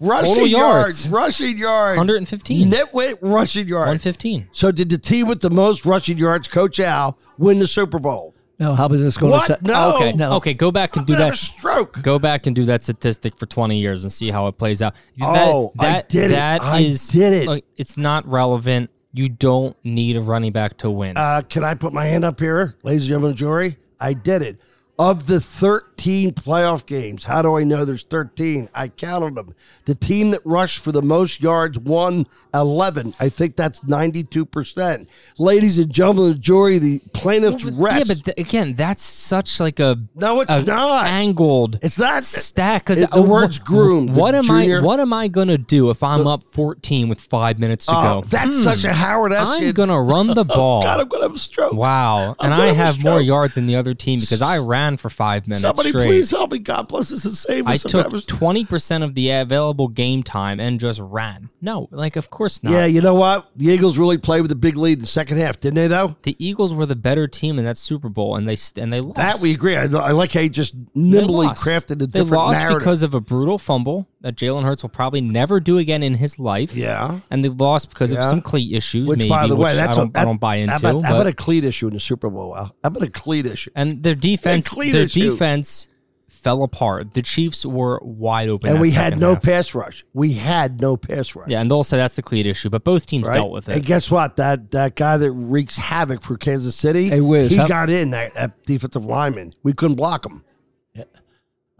rushing 0.00 0.34
Total 0.34 0.46
yards. 0.46 1.06
yards. 1.06 1.08
Rushing 1.08 1.58
yards. 1.58 1.96
115. 1.98 2.70
Nitwit 2.70 3.18
rushing 3.20 3.66
yards. 3.66 3.86
115. 3.88 4.46
So 4.52 4.70
did 4.70 4.88
the 4.88 4.98
team 4.98 5.26
with 5.26 5.40
the 5.40 5.50
most 5.50 5.84
rushing 5.84 6.18
yards, 6.18 6.46
Coach 6.46 6.78
Al, 6.78 7.18
win 7.36 7.58
the 7.58 7.66
Super 7.66 7.98
Bowl? 7.98 8.34
No, 8.62 8.74
how 8.74 8.86
was 8.88 9.02
this 9.02 9.16
going 9.16 9.32
What? 9.32 9.46
to 9.48 9.54
say? 9.54 9.58
No. 9.62 9.96
Okay. 9.96 10.12
No. 10.12 10.32
Okay. 10.34 10.54
Go 10.54 10.70
back 10.70 10.96
and 10.96 11.04
do 11.06 11.14
I'm 11.14 11.18
gonna 11.18 11.24
have 11.26 11.34
a 11.34 11.36
that. 11.36 11.44
stroke. 11.44 12.00
Go 12.02 12.18
back 12.18 12.46
and 12.46 12.54
do 12.54 12.64
that 12.66 12.84
statistic 12.84 13.36
for 13.36 13.46
20 13.46 13.78
years 13.78 14.04
and 14.04 14.12
see 14.12 14.30
how 14.30 14.46
it 14.46 14.56
plays 14.56 14.80
out. 14.80 14.94
Oh, 15.20 15.72
I 15.78 16.04
did 16.08 16.26
it. 16.30 16.34
that 16.34 16.62
I 16.62 16.80
is- 16.80 17.08
did 17.08 17.32
it. 17.32 17.46
Look, 17.48 17.64
it's 17.76 17.96
not 17.96 18.26
relevant. 18.28 18.90
You 19.12 19.28
don't 19.28 19.76
need 19.84 20.16
a 20.16 20.20
running 20.22 20.52
back 20.52 20.78
to 20.78 20.90
win. 20.90 21.16
Uh, 21.16 21.42
can 21.48 21.64
I 21.64 21.74
put 21.74 21.92
my 21.92 22.06
hand 22.06 22.24
up 22.24 22.38
here, 22.40 22.76
ladies 22.82 23.02
and 23.02 23.08
gentlemen, 23.08 23.36
jury? 23.36 23.76
I 24.00 24.14
did 24.14 24.42
it. 24.42 24.58
Of 24.98 25.26
the 25.26 25.40
13 25.40 25.91
playoff 26.06 26.86
games, 26.86 27.24
how 27.24 27.42
do 27.42 27.56
I 27.56 27.64
know 27.64 27.84
there's 27.84 28.02
13? 28.04 28.68
I 28.74 28.88
counted 28.88 29.34
them. 29.34 29.54
The 29.84 29.94
team 29.94 30.30
that 30.30 30.40
rushed 30.44 30.78
for 30.78 30.92
the 30.92 31.02
most 31.02 31.40
yards 31.40 31.78
won 31.78 32.26
11. 32.54 33.14
I 33.18 33.28
think 33.28 33.56
that's 33.56 33.80
92%. 33.80 35.06
Ladies 35.38 35.78
and 35.78 35.92
gentlemen, 35.92 36.32
the 36.32 36.38
jury, 36.38 36.78
the 36.78 37.00
plaintiff's 37.12 37.64
But- 37.64 37.74
rest. 37.74 37.98
Yeah, 38.08 38.14
but 38.14 38.24
th- 38.24 38.38
again, 38.48 38.74
that's 38.76 39.02
such 39.02 39.58
like 39.58 39.80
a 39.80 39.98
no, 40.14 40.40
it's 40.40 40.52
a 40.52 40.62
not. 40.62 41.06
angled 41.06 41.78
It's 41.82 41.98
not. 41.98 42.24
stat 42.24 42.82
because 42.84 43.00
the 43.00 43.08
oh, 43.12 43.22
word's 43.22 43.58
groomed. 43.58 44.14
What 44.14 44.34
am 44.34 44.44
junior- 44.44 44.80
I? 44.80 44.84
What 44.84 45.00
am 45.00 45.12
I 45.12 45.28
gonna 45.28 45.58
do 45.58 45.90
if 45.90 46.02
I'm 46.02 46.26
up 46.26 46.44
14 46.52 47.08
with 47.08 47.20
five 47.20 47.58
minutes 47.58 47.86
to 47.86 47.96
Oh, 47.96 48.02
go? 48.20 48.26
that's 48.28 48.56
hmm. 48.56 48.62
such 48.62 48.84
a 48.84 48.92
Howard. 48.92 49.32
I'm 49.32 49.72
gonna 49.72 50.00
run 50.00 50.28
the 50.28 50.40
oh, 50.40 50.44
ball. 50.44 50.82
God, 50.82 51.00
I'm 51.00 51.08
going 51.08 51.22
to 51.22 51.28
have 51.28 51.36
a 51.36 51.38
stroke. 51.38 51.72
Wow, 51.72 52.36
I'm 52.38 52.52
and 52.52 52.54
I 52.54 52.66
have 52.72 52.96
have 52.96 53.04
more 53.04 53.20
yards 53.20 53.54
than 53.54 53.66
the 53.66 53.76
other 53.76 53.94
team 53.94 54.20
because 54.20 54.42
I 54.42 54.58
ran 54.58 54.96
for 54.96 55.10
five 55.10 55.46
minutes 55.46 55.62
Somebody 55.62 55.91
straight. 55.92 56.06
please 56.06 56.30
help 56.30 56.52
me. 56.52 56.58
God 56.58 56.88
bless 56.88 57.12
us 57.12 57.24
and 57.24 57.34
save 57.34 57.66
us. 57.68 57.84
I'm 57.84 57.90
took 58.10 58.26
twenty 58.26 58.64
percent 58.64 59.04
of 59.04 59.14
the 59.14 59.30
available 59.30 59.88
game 59.88 60.22
time 60.22 60.58
and 60.60 60.80
just 60.80 61.00
ran. 61.00 61.50
No, 61.60 61.88
like 61.90 62.16
of 62.16 62.30
course 62.30 62.62
not. 62.62 62.72
Yeah, 62.72 62.84
you 62.86 63.00
know 63.00 63.14
what? 63.14 63.50
The 63.56 63.66
Eagles 63.66 63.98
really 63.98 64.18
played 64.18 64.40
with 64.42 64.50
a 64.52 64.56
big 64.56 64.76
lead 64.76 64.94
in 64.94 65.00
the 65.00 65.06
second 65.06 65.38
half, 65.38 65.60
didn't 65.60 65.76
they? 65.76 65.88
Though 65.88 66.16
The 66.22 66.36
Eagles 66.38 66.74
were 66.74 66.86
the 66.86 66.96
better 66.96 67.28
team 67.28 67.58
in 67.58 67.64
that 67.64 67.76
Super 67.76 68.08
Bowl, 68.08 68.36
and 68.36 68.48
they 68.48 68.56
st- 68.56 68.82
and 68.82 68.92
they 68.92 69.00
lost. 69.00 69.16
that 69.16 69.38
we 69.40 69.52
agree. 69.52 69.76
I, 69.76 69.84
I 69.84 70.10
like 70.12 70.32
how 70.32 70.40
you 70.40 70.48
just 70.48 70.74
nimbly 70.94 71.46
crafted 71.48 71.92
a 72.02 72.06
They 72.06 72.20
different 72.20 72.30
lost 72.32 72.60
narrative. 72.60 72.78
because 72.80 73.02
of 73.02 73.14
a 73.14 73.20
brutal 73.20 73.58
fumble 73.58 74.08
that 74.22 74.36
Jalen 74.36 74.62
Hurts 74.64 74.82
will 74.82 74.90
probably 74.90 75.20
never 75.20 75.60
do 75.60 75.78
again 75.78 76.02
in 76.02 76.14
his 76.14 76.38
life. 76.38 76.74
yeah, 76.74 77.20
and 77.30 77.44
they 77.44 77.48
lost 77.48 77.88
because 77.90 78.12
Yeah. 78.12 78.20
of 78.20 78.24
some 78.30 78.40
cleat 78.40 78.72
issues. 78.72 79.08
which 79.08 79.18
maybe, 79.18 79.28
by 79.28 79.46
the 79.46 79.54
way, 79.56 79.74
that's 79.76 79.96
I 79.98 80.00
don't, 80.00 80.16
a, 80.16 80.20
I 80.20 80.24
don't 80.24 80.40
buy 80.40 80.56
into. 80.56 80.72
How 80.72 80.78
about, 80.78 80.92
how 81.02 81.10
but- 81.12 81.14
about 81.22 81.26
a 81.26 81.32
cleat 81.34 81.64
issue 81.64 81.88
in 81.88 81.94
the 81.94 82.00
Super 82.00 82.30
Bowl? 82.30 82.56
Al? 82.56 82.64
How 82.66 82.72
about 82.84 83.02
a 83.02 83.10
cleat 83.10 83.46
issue? 83.46 83.70
and 83.76 84.02
their 84.02 84.14
defense, 84.14 84.68
clean 84.68 84.92
their 84.92 85.02
issue. 85.04 85.30
defense 85.30 85.88
fell 86.28 86.64
apart. 86.64 87.14
The 87.14 87.22
Chiefs 87.22 87.64
were 87.64 88.00
wide 88.02 88.48
open, 88.48 88.70
And 88.70 88.80
we 88.80 88.90
had 88.90 89.16
no 89.16 89.34
half. 89.34 89.42
pass 89.44 89.74
rush. 89.76 90.04
We 90.12 90.32
had 90.32 90.80
no 90.80 90.96
pass 90.96 91.36
rush. 91.36 91.48
Yeah, 91.48 91.60
and 91.60 91.70
they'll 91.70 91.84
say 91.84 91.98
that's 91.98 92.14
the 92.14 92.22
cleat 92.22 92.46
issue, 92.46 92.68
but 92.68 92.82
both 92.82 93.06
teams 93.06 93.28
Right? 93.28 93.34
dealt 93.34 93.52
with 93.52 93.68
it. 93.68 93.76
And 93.76 93.84
guess 93.84 94.10
what? 94.10 94.36
That 94.36 94.72
that 94.72 94.96
guy 94.96 95.16
that 95.18 95.30
wreaks 95.30 95.76
havoc 95.76 96.20
for 96.22 96.36
Kansas 96.36 96.74
City, 96.74 97.10
Hey, 97.10 97.20
Wiz, 97.20 97.50
he 97.52 97.58
how- 97.58 97.68
got 97.68 97.90
in 97.90 98.10
that, 98.10 98.34
that 98.34 98.64
defensive 98.66 99.04
lineman. 99.04 99.52
We 99.62 99.72
couldn't 99.72 99.96
block 99.96 100.26
him. 100.26 100.42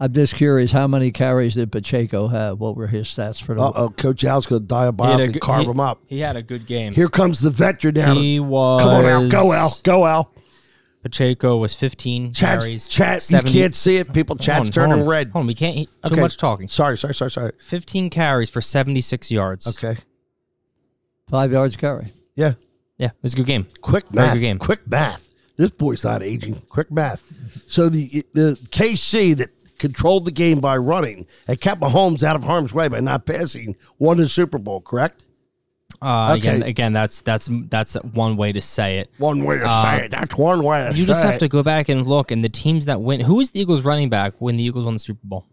I'm 0.03 0.11
just 0.13 0.35
curious, 0.35 0.71
how 0.73 0.85
many 0.87 1.11
carries 1.11 1.53
did 1.55 1.71
Pacheco 1.71 2.27
have? 2.27 2.59
What 2.59 2.75
were 2.75 2.87
his 2.87 3.07
stats 3.07 3.41
for 3.41 3.55
the 3.55 3.61
Uh 3.61 3.71
oh, 3.73 3.89
Coach 3.89 4.25
Al's 4.25 4.45
going 4.45 4.67
to 4.67 4.75
He 4.75 4.79
had 4.81 4.87
a 4.89 4.91
diabolically 4.91 5.27
good- 5.33 5.41
carve 5.41 5.63
he- 5.63 5.69
him 5.71 5.79
up. 5.79 6.01
He 6.07 6.19
had 6.19 6.35
a 6.35 6.41
good 6.41 6.67
game. 6.67 6.93
Here 6.93 7.07
comes 7.07 7.39
the 7.39 7.49
veteran 7.49 7.95
now. 7.95 8.13
he 8.15 8.39
was. 8.39 8.81
Come 8.81 8.89
on, 8.93 9.05
Al. 9.05 9.29
Go, 9.29 9.53
Al. 9.53 9.77
Go, 9.83 10.05
Al. 10.05 10.31
Pacheco 11.03 11.57
was 11.57 11.73
15 11.75 12.33
Chat, 12.33 12.59
carries. 12.61 12.87
chat. 12.87 13.21
70 13.21 13.51
You 13.51 13.63
can't 13.63 13.75
see 13.75 13.97
it. 13.97 14.11
People, 14.13 14.35
Hold 14.35 14.41
chat's 14.41 14.59
on, 14.67 14.71
turning 14.71 14.91
hold 14.97 15.01
on. 15.03 15.09
red. 15.09 15.29
Hold 15.31 15.43
on, 15.43 15.47
we 15.47 15.53
can't. 15.55 15.77
Too 15.77 15.87
Okay. 16.05 16.19
much 16.21 16.37
talking. 16.37 16.67
Sorry, 16.67 16.97
sorry, 16.97 17.13
sorry, 17.15 17.31
sorry. 17.31 17.51
15 17.61 18.09
carries 18.09 18.49
for 18.49 18.61
76 18.61 19.31
yards. 19.31 19.67
Okay. 19.67 19.97
five 21.29 21.51
yards 21.51 21.75
carry? 21.75 22.13
Yeah. 22.35 22.53
Yeah, 22.97 23.07
it 23.07 23.13
was 23.23 23.33
a 23.33 23.37
good 23.37 23.45
game. 23.47 23.67
Quick 23.81 24.05
Very 24.11 24.27
math. 24.27 24.35
good 24.35 24.41
game. 24.41 24.59
Quick 24.59 24.87
math. 24.87 25.29
This 25.57 25.71
boy's 25.71 26.03
not 26.03 26.21
aging. 26.23 26.55
Quick 26.69 26.91
math. 26.91 27.23
So 27.67 27.89
the 27.89 28.23
the 28.33 28.57
KC 28.69 29.35
that 29.37 29.49
controlled 29.83 30.23
the 30.25 30.31
game 30.31 30.59
by 30.59 30.77
running 30.77 31.27
and 31.47 31.59
kept 31.59 31.81
Mahomes 31.81 32.23
out 32.23 32.35
of 32.35 32.43
harm's 32.43 32.73
way 32.73 32.87
by 32.87 32.99
not 33.01 33.25
passing 33.25 33.75
won 33.99 34.17
the 34.17 34.29
Super 34.29 34.57
Bowl. 34.57 34.79
Correct. 34.81 35.25
Uh, 36.01 36.33
Again, 36.37 36.61
Okay. 36.61 36.69
again, 36.69 36.91
that's 36.93 37.21
that's 37.21 37.49
that's 37.69 37.93
one 37.95 38.35
way 38.35 38.51
to 38.51 38.61
say 38.61 38.97
it. 38.99 39.09
One 39.19 39.43
way 39.45 39.57
to 39.59 39.65
Uh, 39.69 39.83
say 39.83 40.05
it. 40.05 40.11
That's 40.11 40.35
one 40.37 40.63
way 40.63 40.89
to 40.91 40.97
You 40.97 41.05
just 41.05 41.23
have 41.23 41.35
it. 41.35 41.39
to 41.39 41.47
go 41.47 41.63
back 41.63 41.87
and 41.89 42.05
look, 42.07 42.31
and 42.31 42.43
the 42.43 42.49
teams 42.49 42.85
that 42.85 42.99
win. 43.01 43.25
was 43.33 43.51
the 43.51 43.59
Eagles 43.61 43.81
running 43.83 44.09
back 44.09 44.33
when 44.39 44.57
the 44.57 44.63
Eagles 44.63 44.85
won 44.85 44.93
the 44.95 44.99
Super 44.99 45.21
Bowl? 45.23 45.45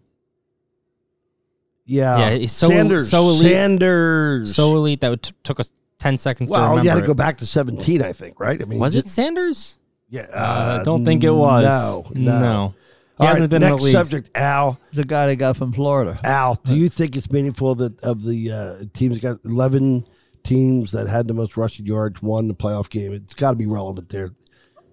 Yeah. 1.87 2.19
Yeah, 2.19 2.29
it's 2.31 2.53
so- 2.53 2.69
Sanders. 2.69 3.09
so 3.11 3.29
elite- 3.29 3.53
Sanders. 3.53 4.55
So 4.55 4.77
elite 4.77 5.01
that 5.01 5.23
t- 5.23 5.33
took 5.45 5.61
us 5.61 5.73
ten 5.99 6.19
seconds 6.19 6.51
to 6.51 6.55
well, 6.55 6.63
remember. 6.71 6.85
you 6.85 6.91
had 6.91 7.01
to 7.01 7.07
go 7.07 7.15
back 7.15 7.39
to 7.39 7.47
seventeen. 7.47 8.03
I 8.03 8.13
think. 8.13 8.39
Right. 8.41 8.61
I 8.61 8.65
mean, 8.65 8.79
Was 8.79 8.95
it 8.97 9.09
Sanders? 9.09 9.79
Yeah. 10.09 10.23
Uh, 10.33 10.37
Uh, 10.37 10.79
I 10.81 10.85
don't 10.85 11.05
think 11.05 11.23
it 11.25 11.31
was. 11.31 11.65
No. 11.65 12.07
No. 12.15 12.41
no. 12.41 12.75
He 13.21 13.27
All 13.27 13.29
hasn't 13.29 13.43
right, 13.43 13.51
been 13.51 13.63
in 13.63 13.69
next 13.69 13.81
the 13.83 13.85
league. 13.87 13.93
subject, 13.93 14.31
Al. 14.35 14.81
The 14.93 15.05
guy 15.05 15.27
they 15.27 15.37
got 15.37 15.57
from 15.57 15.73
Florida. 15.73 16.19
Al, 16.25 16.55
do 16.55 16.75
you 16.75 16.89
think 16.89 17.17
it's 17.17 17.31
meaningful 17.31 17.75
that 17.77 18.01
of 18.01 18.25
the 18.25 18.51
uh, 18.51 18.85
teams 18.95 19.19
got 19.19 19.41
eleven 19.45 20.07
teams 20.43 20.93
that 20.93 21.07
had 21.07 21.29
the 21.29 21.35
most 21.35 21.57
rushing 21.57 21.85
yards 21.87 22.23
won 22.23 22.49
the 22.49 22.55
playoff 22.55 22.89
game? 22.89 23.13
It's 23.13 23.35
got 23.35 23.51
to 23.51 23.57
be 23.57 23.67
relevant 23.67 24.09
there, 24.09 24.31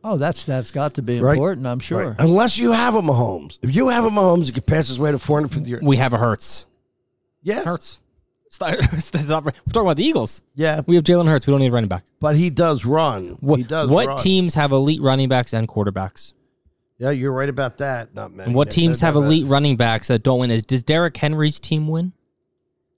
Oh, 0.04 0.18
that's 0.18 0.44
that's 0.46 0.72
got 0.72 0.94
to 0.96 1.02
be 1.02 1.20
Right. 1.22 1.34
important. 1.34 1.66
I'm 1.68 1.80
sure. 1.80 2.10
Right. 2.10 2.16
Unless 2.20 2.58
you 2.58 2.72
have 2.74 2.96
a 2.96 3.02
Mahomes. 3.02 3.60
If 3.62 3.76
you 3.76 3.88
have 3.90 4.06
a 4.06 4.10
Mahomes, 4.10 4.48
you 4.48 4.54
can 4.54 4.64
pass 4.64 4.88
his 4.90 5.00
way 5.00 5.12
to 5.12 5.20
four 5.20 5.38
hundred 5.38 5.52
fifty 5.54 5.70
yards. 5.72 5.86
We 5.86 5.98
have 5.98 6.14
a 6.14 6.18
Hurts. 6.18 6.66
Yeah, 7.44 7.64
Hurts. 7.64 8.02
It's 8.48 8.60
not- 8.60 8.74
it's 8.94 9.14
not- 9.28 9.44
We're 9.46 9.52
talking 9.52 9.82
about 9.82 9.98
the 9.98 10.06
Eagles. 10.06 10.42
yeah, 10.56 10.82
We 10.86 10.96
have 10.96 11.04
Jalen 11.04 11.28
Hurts. 11.28 11.48
We 11.48 11.52
don't 11.52 11.60
need 11.60 11.68
a 11.68 11.72
running 11.72 11.88
back. 11.90 12.04
but 12.20 12.36
he 12.38 12.50
does 12.50 12.86
run. 12.86 13.38
What, 13.42 13.60
he 13.60 13.64
does. 13.66 13.90
what 13.90 14.08
run. 14.08 14.18
teams 14.18 14.54
have 14.56 14.72
elite 14.72 15.02
running 15.02 15.28
backs 15.30 15.54
and 15.54 15.68
quarterbacks? 15.68 16.32
Yeah, 16.98 17.12
you're 17.12 17.32
right 17.32 17.50
about 17.50 17.78
that. 17.78 18.16
Not 18.16 18.32
many. 18.32 18.48
And 18.48 18.56
what 18.56 18.72
teams 18.72 19.02
have 19.02 19.14
doubt 19.14 19.20
about 19.22 19.28
elite 19.28 19.46
running 19.48 19.78
backs 19.78 20.08
that 20.08 20.24
don't 20.24 20.40
win? 20.40 20.52
Is 20.52 20.64
does 20.64 20.84
Derrick 20.84 21.16
Henry's 21.16 21.60
team 21.60 21.88
win? 21.88 22.14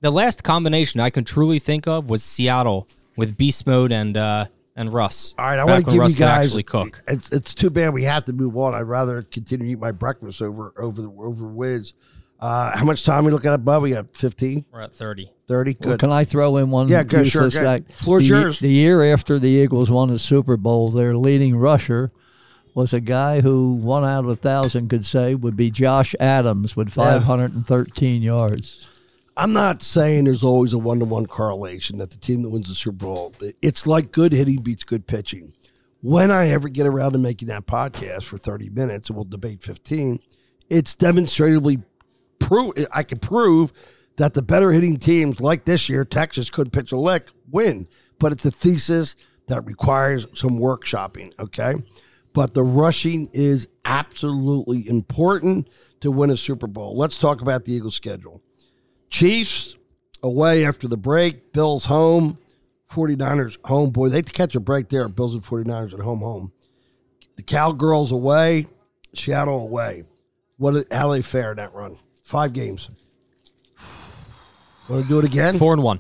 The 0.02 0.12
last 0.12 0.44
combination 0.44 1.02
I 1.02 1.10
can 1.10 1.26
truly 1.26 1.60
think 1.60 1.86
of 1.88 2.10
was 2.10 2.24
Seattle 2.24 2.88
with 3.18 3.38
Beast 3.38 3.68
Mode 3.68 3.92
and 3.92 4.16
uh, 4.16 4.46
and 4.76 4.94
Russ. 4.94 5.36
All 5.38 5.46
right, 5.46 5.60
I 5.60 5.66
Back 5.66 5.68
want 5.68 5.84
to 5.84 5.88
when 5.88 5.94
give 5.96 6.02
Russ 6.02 6.12
you 6.14 6.18
guys. 6.20 6.46
actually 6.46 6.64
cook. 6.64 7.04
It's 7.08 7.30
it's 7.32 7.54
too 7.54 7.70
bad 7.70 7.94
we 7.94 8.04
have 8.04 8.24
to 8.26 8.34
move 8.34 8.58
on. 8.58 8.74
I'd 8.74 8.82
rather 8.82 9.22
continue 9.24 9.66
to 9.66 9.72
eat 9.74 9.80
my 9.80 9.92
breakfast 9.92 10.42
over 10.42 10.74
over 10.78 11.02
the 11.02 11.10
over 11.10 11.46
Wiz. 11.46 11.94
Uh, 12.40 12.72
how 12.78 12.86
much 12.86 13.04
time 13.04 13.24
are 13.24 13.26
we 13.26 13.32
looking 13.34 13.52
at, 13.52 13.66
Bub? 13.66 13.84
We 13.84 13.90
got 13.90 14.16
15, 14.16 14.64
We're 14.72 14.80
at 14.80 14.94
thirty. 14.94 15.30
30? 15.48 15.76
Well, 15.82 15.90
Good. 15.90 16.00
can 16.00 16.10
I 16.10 16.24
throw 16.24 16.56
in 16.56 16.70
one? 16.70 16.88
Yeah, 16.88 17.04
go, 17.04 17.26
sure, 17.26 17.44
useless 17.44 17.60
go. 17.60 17.94
Floor's 17.96 18.30
the, 18.30 18.30
yours. 18.30 18.60
The 18.60 18.70
year 18.72 19.12
after 19.12 19.40
the 19.40 19.50
Eagles 19.50 19.92
won 19.92 20.08
the 20.10 20.20
Super 20.20 20.56
Bowl, 20.56 20.90
their 20.90 21.18
leading 21.18 21.58
rusher 21.58 22.14
was 22.80 22.94
a 22.94 23.02
guy 23.02 23.42
who 23.42 23.74
one 23.74 24.06
out 24.06 24.24
of 24.24 24.30
a 24.30 24.38
thousand 24.38 24.88
could 24.88 25.04
say 25.04 25.36
would 25.36 25.58
be 25.58 25.70
Josh 25.70 26.16
Adams 26.18 26.78
with 26.78 26.90
513 26.94 28.22
yards. 28.22 28.88
I'm 29.36 29.52
not 29.52 29.82
saying 29.82 30.24
there's 30.24 30.44
always 30.44 30.72
a 30.72 30.78
one 30.78 31.00
to 31.00 31.06
one 31.06 31.26
correlation 31.26 31.98
that 31.98 32.12
the 32.12 32.18
team 32.18 32.42
that 32.44 32.50
wins 32.50 32.70
the 32.70 32.76
Super 32.76 32.96
Bowl. 32.98 33.36
It's 33.62 33.86
like 33.86 34.14
good 34.14 34.32
hitting 34.32 34.62
beats 34.62 34.86
good 34.86 35.08
pitching. 35.08 35.52
when 36.02 36.32
I 36.32 36.48
ever 36.50 36.70
get 36.70 36.88
around 36.88 37.12
to 37.14 37.18
making 37.18 37.50
that 37.50 37.66
podcast 37.66 38.24
for 38.24 38.38
30 38.38 38.70
minutes 38.70 39.10
and 39.10 39.18
we'll 39.18 39.26
debate 39.26 39.62
15, 39.62 40.20
it's 40.70 40.96
demonstrably 40.96 41.80
prove 42.40 42.74
I 42.94 43.04
can 43.04 43.20
prove 43.20 43.74
that 44.16 44.34
the 44.34 44.42
better 44.42 44.72
hitting 44.72 44.98
teams 44.98 45.42
like 45.42 45.66
this 45.66 45.90
year, 45.90 46.06
Texas 46.06 46.50
could 46.50 46.72
pitch 46.72 46.94
a 46.94 46.98
lick, 46.98 47.28
win. 47.52 47.88
But 48.20 48.32
it's 48.32 48.46
a 48.46 48.52
thesis 48.52 49.16
that 49.48 49.66
requires 49.66 50.26
some 50.34 50.60
workshopping, 50.60 51.38
okay? 51.40 51.76
But 52.34 52.54
the 52.54 52.64
rushing 52.64 53.30
is 53.34 53.68
absolutely 53.86 54.88
important 54.88 55.68
to 56.02 56.12
win 56.12 56.30
a 56.30 56.38
Super 56.38 56.68
Bowl. 56.68 56.96
Let's 56.96 57.18
talk 57.18 57.42
about 57.42 57.66
the 57.66 57.74
Eagles 57.74 57.96
schedule. 57.96 58.42
Chiefs 59.10 59.76
away 60.22 60.66
after 60.66 60.88
the 60.88 60.98
break, 60.98 61.52
Bills 61.54 61.86
home, 61.86 62.38
49ers 62.92 63.58
home. 63.66 63.90
Boy, 63.90 64.10
they 64.10 64.22
catch 64.22 64.56
a 64.56 64.60
break 64.60 64.90
there. 64.90 65.08
Bills 65.10 65.34
and 65.34 65.44
49ers 65.44 65.94
at 65.94 66.00
home 66.00 66.20
home. 66.20 66.52
The 67.36 67.44
Cowgirls 67.44 68.12
away, 68.12 68.68
Seattle 69.16 69.62
away. 69.62 70.04
What 70.58 70.74
did 70.74 70.90
they 70.90 71.22
fare 71.22 71.52
in 71.52 71.58
that 71.58 71.74
run? 71.74 71.98
Five 72.22 72.54
games. 72.54 72.90
Want 74.88 75.04
to 75.04 75.08
do 75.10 75.20
it 75.20 75.26
again? 75.26 75.58
Four 75.58 75.74
and 75.74 75.84
one. 75.84 76.00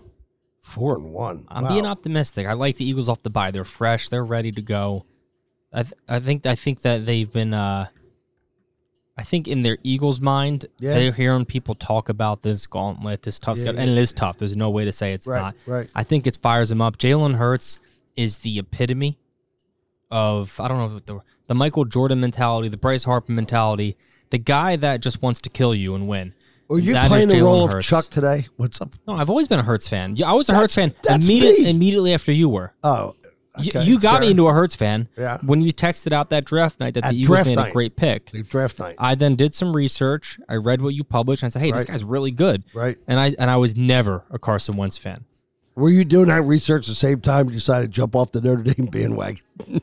Four 0.62 0.96
and 0.98 1.12
one. 1.12 1.46
I'm 1.48 1.63
Wow. 1.63 1.70
being 1.70 1.86
optimistic. 1.86 2.46
I 2.46 2.54
like 2.54 2.76
the 2.78 2.86
Eagles 2.86 3.10
off 3.10 3.24
the 3.24 3.30
bye. 3.30 3.52
They're 3.52 3.63
fresh. 3.63 4.10
They're 4.10 4.26
ready 4.26 4.52
to 4.52 4.62
go. 4.62 5.06
I 5.71 5.84
th- 5.84 5.93
I 6.08 6.19
think 6.19 6.45
I 6.45 6.55
think 6.55 6.82
that 6.82 7.05
they've 7.05 7.32
been. 7.32 7.53
Uh, 7.53 7.88
I 9.17 9.23
think 9.23 9.47
in 9.49 9.63
their 9.63 9.77
Eagles' 9.84 10.21
mind, 10.21 10.65
Yeah. 10.79 10.93
they're 10.93 11.12
hearing 11.12 11.43
people 11.45 11.75
talk 11.75 12.08
about 12.08 12.41
this 12.41 12.65
gauntlet, 12.65 13.23
this 13.23 13.38
tough 13.38 13.58
Yeah, 13.58 13.62
schedule, 13.63 13.75
yeah. 13.82 13.88
and 13.89 13.91
it 13.91 14.01
is 14.01 14.13
tough. 14.13 14.38
There's 14.38 14.55
no 14.55 14.69
way 14.69 14.86
to 14.86 14.93
say 14.93 15.12
it's 15.12 15.27
Right, 15.27 15.41
not. 15.41 15.55
right. 15.65 15.89
I 15.93 16.03
think 16.03 16.25
it 16.25 16.38
fires 16.41 16.69
them 16.69 16.82
up. 16.82 16.97
Jalen 16.97 17.36
Hurts 17.36 17.79
is 18.15 18.39
the 18.39 18.58
epitome 18.60 19.17
of 20.12 20.60
I 20.60 20.67
don't 20.67 20.77
know 20.77 20.99
the 21.05 21.21
the 21.47 21.55
Michael 21.55 21.86
Jordan 21.86 22.19
mentality, 22.19 22.67
the 22.69 22.77
Bryce 22.77 23.03
Harper 23.03 23.32
mentality, 23.32 23.97
the 24.29 24.38
guy 24.38 24.75
that 24.77 25.01
just 25.01 25.21
wants 25.21 25.41
to 25.41 25.49
kill 25.49 25.73
you 25.75 25.95
and 25.95 26.08
win. 26.08 26.34
Are 26.71 26.77
you 26.77 26.93
That 26.93 27.08
playing 27.08 27.29
the 27.29 27.41
role 27.41 27.63
of 27.65 27.71
Hurts. 27.71 27.88
Chuck 27.88 28.05
today? 28.05 28.47
What's 28.58 28.79
up? 28.79 28.95
No, 29.08 29.15
I've 29.15 29.29
always 29.32 29.47
been 29.47 29.60
a 29.60 29.63
Hurts 29.63 29.88
fan. 29.88 30.15
Yeah, 30.15 30.29
I 30.29 30.34
was 30.34 30.47
a 30.47 30.51
That's- 30.51 30.75
Hurts 30.75 30.75
fan 30.75 30.93
immediate, 31.15 31.60
me. 31.63 31.69
immediately 31.71 32.13
after 32.13 32.32
you 32.32 32.47
were. 32.47 32.73
Oh, 32.84 33.15
okay, 33.58 33.84
you 33.84 34.00
got 34.00 34.22
me 34.22 34.32
into 34.32 34.48
a 34.48 34.54
Hurts 34.54 34.76
fan 34.76 35.08
Yeah. 35.18 35.38
when 35.42 35.62
you 35.62 35.72
texted 35.74 36.12
out 36.12 36.30
that 36.30 36.46
draft 36.46 36.80
night 36.80 36.94
that 36.96 37.06
At 37.06 37.12
the 37.12 37.22
Eagles 37.22 37.48
made 37.48 37.56
night. 37.56 37.70
a 37.70 37.74
great 37.74 37.96
pick. 37.96 38.32
the 38.32 38.44
draft 38.44 38.80
night. 38.80 38.96
I 38.98 39.16
then 39.16 39.36
did 39.36 39.54
some 39.54 39.76
research. 39.76 40.40
I 40.50 40.56
read 40.56 40.82
what 40.82 40.94
you 40.94 41.04
published, 41.04 41.44
and 41.44 41.50
I 41.50 41.52
said, 41.52 41.62
"Hey, 41.62 41.72
this 41.72 41.86
guy's 41.86 42.04
really 42.04 42.32
good." 42.32 42.64
Right. 42.74 42.98
And 43.08 43.20
I 43.20 43.36
and 43.40 43.50
I 43.50 43.58
was 43.58 43.76
never 43.76 44.24
a 44.30 44.40
Carson 44.40 44.76
Wentz 44.78 44.98
fan. 44.98 45.26
Were 45.76 45.90
you 45.90 46.04
doing 46.04 46.28
that 46.28 46.42
research 46.42 46.88
the 46.88 46.96
same 46.96 47.22
time 47.22 47.48
you 47.48 47.54
decided 47.56 47.88
to 47.88 47.94
jump 47.96 48.14
off 48.14 48.34
the 48.34 48.42
Notre 48.42 48.64
Dame 48.64 48.88
bandwagon? 48.88 49.42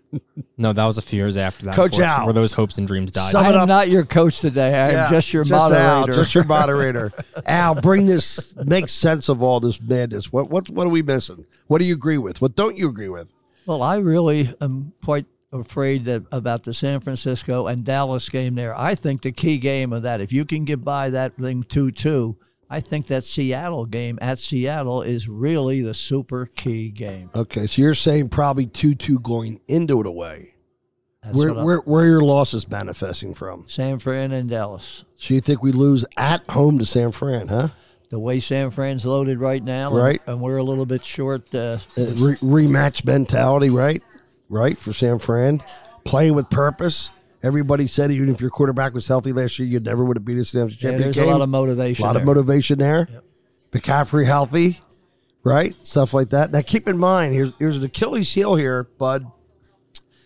No, 0.59 0.73
that 0.73 0.87
was 0.87 0.97
a 0.97 1.03
few 1.03 1.19
years 1.19 1.37
after 1.37 1.67
that. 1.67 1.75
Coach 1.75 1.99
Al. 1.99 2.25
Where 2.25 2.33
those 2.33 2.53
hopes 2.53 2.79
and 2.79 2.87
dreams 2.87 3.13
died. 3.13 3.31
Sum 3.31 3.45
I 3.45 3.51
am 3.51 3.57
up. 3.57 3.69
not 3.69 3.91
your 3.91 4.07
coach 4.07 4.41
today. 4.41 4.69
I 4.75 5.03
am 5.05 5.11
just 5.13 5.31
your 5.31 5.45
moderator. 5.45 5.85
Al, 5.85 6.07
just 6.07 6.35
your 6.35 6.45
moderator. 6.57 7.13
Al, 7.45 7.75
bring 7.75 8.07
this. 8.07 8.57
Make 8.65 8.89
sense 8.89 9.29
of 9.29 9.43
all 9.43 9.61
this 9.61 9.79
madness. 9.83 10.33
What 10.33 10.49
what 10.49 10.71
what 10.71 10.87
are 10.87 10.91
we 10.91 11.03
missing? 11.03 11.45
What 11.67 11.77
do 11.79 11.85
you 11.85 11.93
agree 11.93 12.17
with? 12.17 12.41
What 12.41 12.57
don't 12.57 12.79
you 12.79 12.89
agree 12.89 13.11
with? 13.11 13.31
Well, 13.67 13.83
I 13.83 13.97
really 13.97 14.55
am 14.61 14.93
quite 15.05 15.27
afraid 15.53 16.05
that 16.05 16.25
about 16.33 16.63
the 16.63 16.73
San 16.73 17.01
Francisco 17.01 17.67
and 17.67 17.85
Dallas 17.85 18.29
game 18.29 18.55
there. 18.55 18.79
I 18.79 18.95
think 18.95 19.23
the 19.23 19.33
key 19.33 19.59
game 19.59 19.93
of 19.93 20.03
that, 20.03 20.21
if 20.21 20.33
you 20.33 20.45
can 20.45 20.65
get 20.65 20.85
by 20.85 21.11
that 21.11 21.35
thing 21.35 21.63
2 21.63 21.91
2, 21.91 22.37
I 22.69 22.81
think 22.81 23.07
that 23.09 23.25
Seattle 23.25 23.87
game 23.87 24.19
at 24.21 24.39
Seattle 24.39 25.03
is 25.03 25.29
really 25.29 25.83
the 25.83 25.95
super 25.95 26.47
key 26.47 26.91
game. 26.91 27.31
Okay, 27.35 27.67
so 27.67 27.81
you're 27.81 27.95
saying 27.95 28.29
probably 28.31 28.67
two 28.67 28.95
two 28.95 29.21
going 29.21 29.61
into 29.69 30.01
it 30.01 30.07
away. 30.07 30.55
That's 31.23 31.37
Where 31.37 31.55
where 31.55 31.79
where 31.79 32.05
are 32.05 32.09
your 32.09 32.21
losses 32.21 32.69
manifesting 32.69 33.35
from? 33.35 33.65
San 33.69 33.99
Fran 34.01 34.33
and 34.33 34.51
Dallas. 34.51 35.05
So 35.17 35.35
you 35.35 35.41
think 35.41 35.63
we 35.63 35.71
lose 35.73 36.05
at 36.17 36.49
home 36.51 36.79
to 36.79 36.87
San 36.87 37.13
Fran, 37.13 37.49
huh? 37.49 37.69
The 38.09 38.19
way 38.19 38.39
San 38.39 38.71
Fran's 38.71 39.05
loaded 39.05 39.41
right 39.41 39.63
now, 39.63 39.93
Right. 39.93 40.23
and, 40.27 40.41
we're 40.41 40.59
a 40.59 40.63
little 40.63 40.87
bit 40.87 41.05
short. 41.05 41.53
Uh, 41.55 41.79
Uh, 41.99 42.07
re- 42.17 42.37
rematch 42.37 43.05
mentality, 43.05 43.69
right? 43.69 44.03
Right 44.49 44.79
for 44.79 44.93
San 44.93 45.19
Fran, 45.19 45.63
playing 46.05 46.35
with 46.35 46.49
purpose. 46.49 47.11
Everybody 47.43 47.87
said 47.89 48.11
even 48.13 48.29
if 48.29 48.41
your 48.41 48.51
quarterback 48.51 48.95
was 48.95 49.09
healthy 49.09 49.33
last 49.33 49.59
year, 49.59 49.67
you 49.69 49.81
never 49.81 50.05
would 50.05 50.17
have 50.17 50.25
beat 50.25 50.39
us 50.39 50.55
in 50.55 50.61
the 50.61 50.67
yeah, 50.67 50.77
championship 50.77 51.03
there's 51.03 51.17
game. 51.17 51.29
a 51.29 51.33
lot 51.33 51.41
of 51.43 51.49
motivation. 51.49 52.05
A 52.05 52.07
lot 52.07 52.17
of 52.17 52.25
motivation 52.25 52.79
there. 52.79 53.09
McCaffrey 53.73 54.25
healthy, 54.25 54.81
right? 55.45 55.75
Stuff 55.85 56.15
like 56.15 56.29
that. 56.31 56.53
Now 56.53 56.63
keep 56.63 56.87
in 56.89 56.99
mind, 56.99 57.35
here's 57.35 57.53
here's 57.59 57.77
an 57.77 57.85
Achilles 57.85 58.33
heel 58.33 58.55
here, 58.55 58.85
bud, 58.99 59.27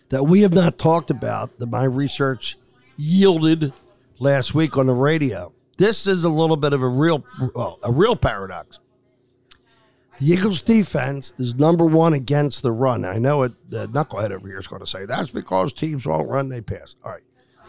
that 0.09 0.23
we 0.25 0.41
have 0.41 0.53
not 0.53 0.77
talked 0.77 1.09
about 1.09 1.57
that 1.57 1.69
my 1.69 1.83
research 1.83 2.57
yielded 2.95 3.73
last 4.19 4.53
week 4.53 4.77
on 4.77 4.85
the 4.85 4.93
radio. 4.93 5.51
This 5.77 6.05
is 6.05 6.23
a 6.23 6.29
little 6.29 6.57
bit 6.57 6.73
of 6.73 6.81
a 6.81 6.87
real 6.87 7.25
well, 7.55 7.79
a 7.83 7.91
real 7.91 8.15
paradox. 8.15 8.79
The 10.19 10.27
Eagles 10.27 10.61
defense 10.61 11.33
is 11.39 11.55
number 11.55 11.85
one 11.85 12.13
against 12.13 12.61
the 12.61 12.71
run. 12.71 13.05
I 13.05 13.17
know 13.17 13.43
it 13.43 13.53
the 13.69 13.87
knucklehead 13.87 14.31
over 14.31 14.47
here 14.47 14.59
is 14.59 14.67
going 14.67 14.81
to 14.81 14.87
say 14.87 15.05
that's 15.05 15.31
because 15.31 15.73
teams 15.73 16.05
won't 16.05 16.29
run, 16.29 16.49
they 16.49 16.61
pass. 16.61 16.95
All 17.03 17.11
right. 17.11 17.23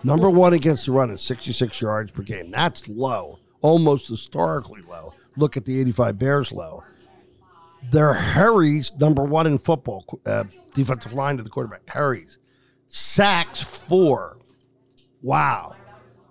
Number 0.05 0.29
one 0.29 0.53
against 0.53 0.87
the 0.87 0.93
run 0.93 1.11
is 1.11 1.23
66 1.23 1.81
yards 1.81 2.11
per 2.11 2.23
game. 2.23 2.51
That's 2.51 2.89
low, 2.89 3.39
almost 3.61 4.09
historically 4.09 4.83
low. 4.83 5.15
Look 5.37 5.57
at 5.57 5.65
the 5.65 5.81
85 5.81 6.19
Bears 6.19 6.53
low. 6.53 6.83
Their 7.91 8.13
hurries, 8.13 8.93
number 8.99 9.25
one 9.25 9.47
in 9.47 9.59
football, 9.59 10.05
uh, 10.27 10.45
defensive 10.75 11.15
line 11.15 11.37
to 11.37 11.43
the 11.43 11.51
quarterback. 11.51 11.89
Hurries. 11.89 12.39
Sacks, 12.89 13.63
four. 13.63 14.39
Wow. 15.23 15.77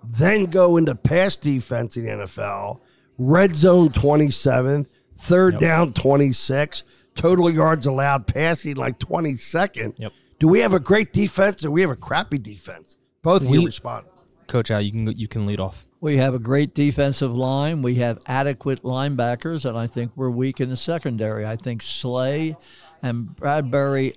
Then 0.04 0.46
go 0.46 0.76
into 0.76 0.94
pass 0.94 1.36
defense 1.36 1.96
in 1.96 2.04
the 2.04 2.10
NFL. 2.10 2.80
Red 3.18 3.56
zone 3.56 3.88
27th. 3.90 4.86
Third 5.16 5.58
down 5.60 5.92
26. 5.92 6.82
Total 7.14 7.50
yards 7.50 7.86
allowed 7.86 8.26
passing 8.26 8.74
like 8.76 8.98
22nd. 8.98 9.94
Yep. 9.98 10.12
Do 10.40 10.48
we 10.48 10.60
have 10.60 10.74
a 10.74 10.80
great 10.80 11.12
defense 11.12 11.64
or 11.64 11.70
we 11.70 11.82
have 11.82 11.90
a 11.90 11.96
crappy 11.96 12.38
defense? 12.38 12.96
Both 13.22 13.42
of 13.42 13.48
you 13.48 13.60
We- 13.60 13.66
respond. 13.66 14.06
Coach 14.48 14.70
Al, 14.70 14.82
you 14.82 14.90
can 14.90 15.06
you 15.16 15.28
can 15.28 15.46
lead 15.46 15.60
off. 15.60 15.86
We 16.00 16.16
have 16.18 16.34
a 16.34 16.38
great 16.38 16.74
defensive 16.74 17.34
line. 17.34 17.80
We 17.80 17.94
have 17.96 18.18
adequate 18.26 18.82
linebackers, 18.82 19.64
and 19.64 19.78
I 19.78 19.86
think 19.86 20.10
we're 20.16 20.30
weak 20.30 20.60
in 20.60 20.68
the 20.68 20.76
secondary. 20.76 21.46
I 21.46 21.56
think 21.56 21.80
Slay 21.80 22.56
and 23.02 23.34
Bradbury 23.36 24.14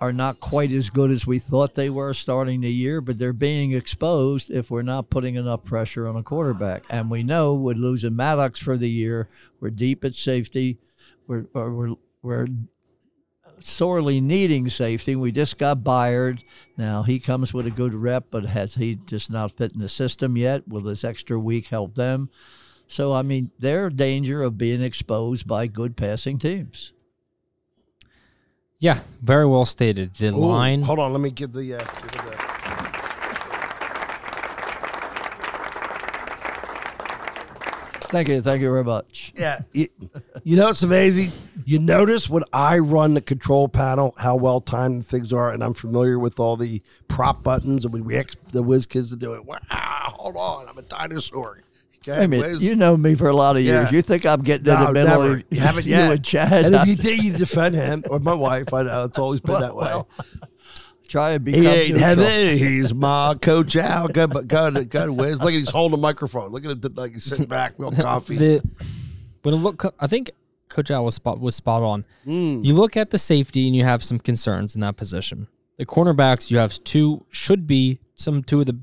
are 0.00 0.12
not 0.12 0.40
quite 0.40 0.72
as 0.72 0.90
good 0.90 1.10
as 1.10 1.26
we 1.26 1.38
thought 1.38 1.74
they 1.74 1.88
were 1.88 2.12
starting 2.12 2.60
the 2.60 2.72
year, 2.72 3.00
but 3.00 3.18
they're 3.18 3.32
being 3.32 3.72
exposed 3.72 4.50
if 4.50 4.70
we're 4.70 4.82
not 4.82 5.10
putting 5.10 5.36
enough 5.36 5.64
pressure 5.64 6.06
on 6.06 6.16
a 6.16 6.22
quarterback. 6.22 6.84
And 6.90 7.10
we 7.10 7.22
know 7.22 7.54
we're 7.54 7.74
losing 7.74 8.14
Maddox 8.14 8.60
for 8.60 8.76
the 8.76 8.90
year. 8.90 9.28
We're 9.60 9.70
deep 9.70 10.04
at 10.04 10.14
safety. 10.14 10.78
We're 11.26 11.46
we're 11.54 11.94
we're 12.22 12.48
sorely 13.60 14.20
needing 14.20 14.68
safety. 14.68 15.16
We 15.16 15.32
just 15.32 15.56
got 15.56 15.78
Byard. 15.78 16.42
Now 16.76 17.02
he 17.02 17.18
comes 17.18 17.54
with 17.54 17.66
a 17.66 17.70
good 17.70 17.94
rep, 17.94 18.26
but 18.30 18.44
has 18.44 18.74
he 18.74 18.96
just 19.06 19.30
not 19.30 19.56
fit 19.56 19.72
in 19.72 19.80
the 19.80 19.88
system 19.88 20.36
yet? 20.36 20.68
Will 20.68 20.82
this 20.82 21.04
extra 21.04 21.38
week 21.38 21.68
help 21.68 21.94
them? 21.94 22.28
So 22.86 23.14
I 23.14 23.22
mean, 23.22 23.50
they're 23.58 23.88
danger 23.88 24.42
of 24.42 24.58
being 24.58 24.82
exposed 24.82 25.46
by 25.46 25.66
good 25.68 25.96
passing 25.96 26.38
teams. 26.38 26.92
Yeah, 28.78 29.00
very 29.22 29.46
well 29.46 29.64
stated. 29.64 30.14
The 30.14 30.28
Ooh, 30.28 30.36
line. 30.36 30.82
Hold 30.82 30.98
on, 30.98 31.12
let 31.12 31.20
me 31.20 31.30
give 31.30 31.52
the. 31.52 31.74
Uh, 31.74 31.78
give 31.78 31.88
it 32.04 32.12
the 32.12 32.56
Thank 38.08 38.28
you, 38.28 38.40
thank 38.40 38.60
you 38.60 38.70
very 38.70 38.84
much. 38.84 39.32
yeah, 39.36 39.60
you, 39.72 39.88
you 40.44 40.56
know 40.56 40.68
it's 40.68 40.82
amazing. 40.82 41.32
You 41.64 41.80
notice 41.80 42.30
when 42.30 42.44
I 42.52 42.78
run 42.78 43.14
the 43.14 43.20
control 43.20 43.68
panel 43.68 44.14
how 44.18 44.36
well 44.36 44.60
timed 44.60 45.06
things 45.06 45.32
are, 45.32 45.50
and 45.50 45.64
I'm 45.64 45.74
familiar 45.74 46.18
with 46.18 46.38
all 46.38 46.56
the 46.56 46.82
prop 47.08 47.42
buttons, 47.42 47.84
and 47.84 47.92
we, 47.92 48.00
we 48.00 48.14
ex 48.14 48.36
the 48.52 48.62
whiz 48.62 48.86
kids 48.86 49.10
to 49.10 49.16
do 49.16 49.34
it. 49.34 49.44
Wow, 49.44 49.58
hold 49.70 50.36
on, 50.36 50.68
I'm 50.68 50.78
a 50.78 50.82
dinosaur. 50.82 51.60
Okay, 52.08 52.22
I 52.22 52.26
mean, 52.26 52.40
Wiz. 52.40 52.62
you 52.62 52.76
know 52.76 52.96
me 52.96 53.14
for 53.16 53.28
a 53.28 53.34
lot 53.34 53.56
of 53.56 53.62
years. 53.62 53.90
Yeah. 53.90 53.96
You 53.96 54.02
think 54.02 54.24
I'm 54.26 54.42
getting 54.42 54.66
in 54.66 54.78
No, 54.78 54.86
the 54.86 54.92
middle 54.92 55.08
never. 55.22 55.34
of 55.38 55.44
You 55.50 55.60
haven't 55.60 55.86
you 55.86 55.90
yet. 55.92 56.12
and 56.12 56.24
Chad? 56.24 56.64
and 56.66 56.74
if 56.74 56.86
you 56.86 56.94
did, 56.96 57.24
you 57.24 57.32
defend 57.32 57.74
him 57.74 58.04
or 58.08 58.20
my 58.20 58.34
wife. 58.34 58.72
I 58.72 58.82
know 58.84 59.04
it's 59.04 59.18
always 59.18 59.40
been 59.40 59.60
that 59.60 59.74
way. 59.74 59.86
Well, 59.86 60.08
try 61.08 61.32
and 61.32 61.44
become 61.44 61.62
He 61.62 61.66
ain't 61.68 61.94
neutral. 61.94 62.24
heavy. 62.24 62.58
He's 62.58 62.94
my 62.94 63.34
coach 63.40 63.74
Al. 63.76 64.08
Go, 64.08 64.26
but 64.26 64.46
go, 64.48 64.70
to- 64.70 64.84
go, 64.84 65.06
to 65.06 65.12
Wiz. 65.12 65.38
Look 65.38 65.48
at 65.48 65.54
he's 65.54 65.70
holding 65.70 65.98
the 65.98 66.02
microphone. 66.02 66.50
Look 66.52 66.64
at 66.64 66.70
him 66.70 66.94
like 66.94 67.14
he's 67.14 67.24
sitting 67.24 67.46
back, 67.46 67.74
real 67.78 67.90
coffee. 67.92 68.36
The 68.36 68.62
when 69.42 69.54
it 69.54 69.58
look, 69.58 69.94
I 70.00 70.06
think 70.06 70.30
Coach 70.68 70.90
Al 70.90 71.04
was 71.04 71.14
spot 71.14 71.40
was 71.40 71.54
spot 71.56 71.82
on. 71.82 72.04
Mm. 72.26 72.64
You 72.64 72.74
look 72.74 72.96
at 72.96 73.10
the 73.10 73.18
safety 73.18 73.66
and 73.66 73.74
you 73.76 73.84
have 73.84 74.02
some 74.02 74.18
concerns 74.18 74.74
in 74.74 74.80
that 74.80 74.96
position. 74.96 75.48
The 75.76 75.86
cornerbacks 75.86 76.50
you 76.50 76.58
have 76.58 76.82
two 76.84 77.24
should 77.30 77.66
be 77.66 77.98
some 78.14 78.42
two 78.42 78.60
of 78.60 78.66
the 78.66 78.76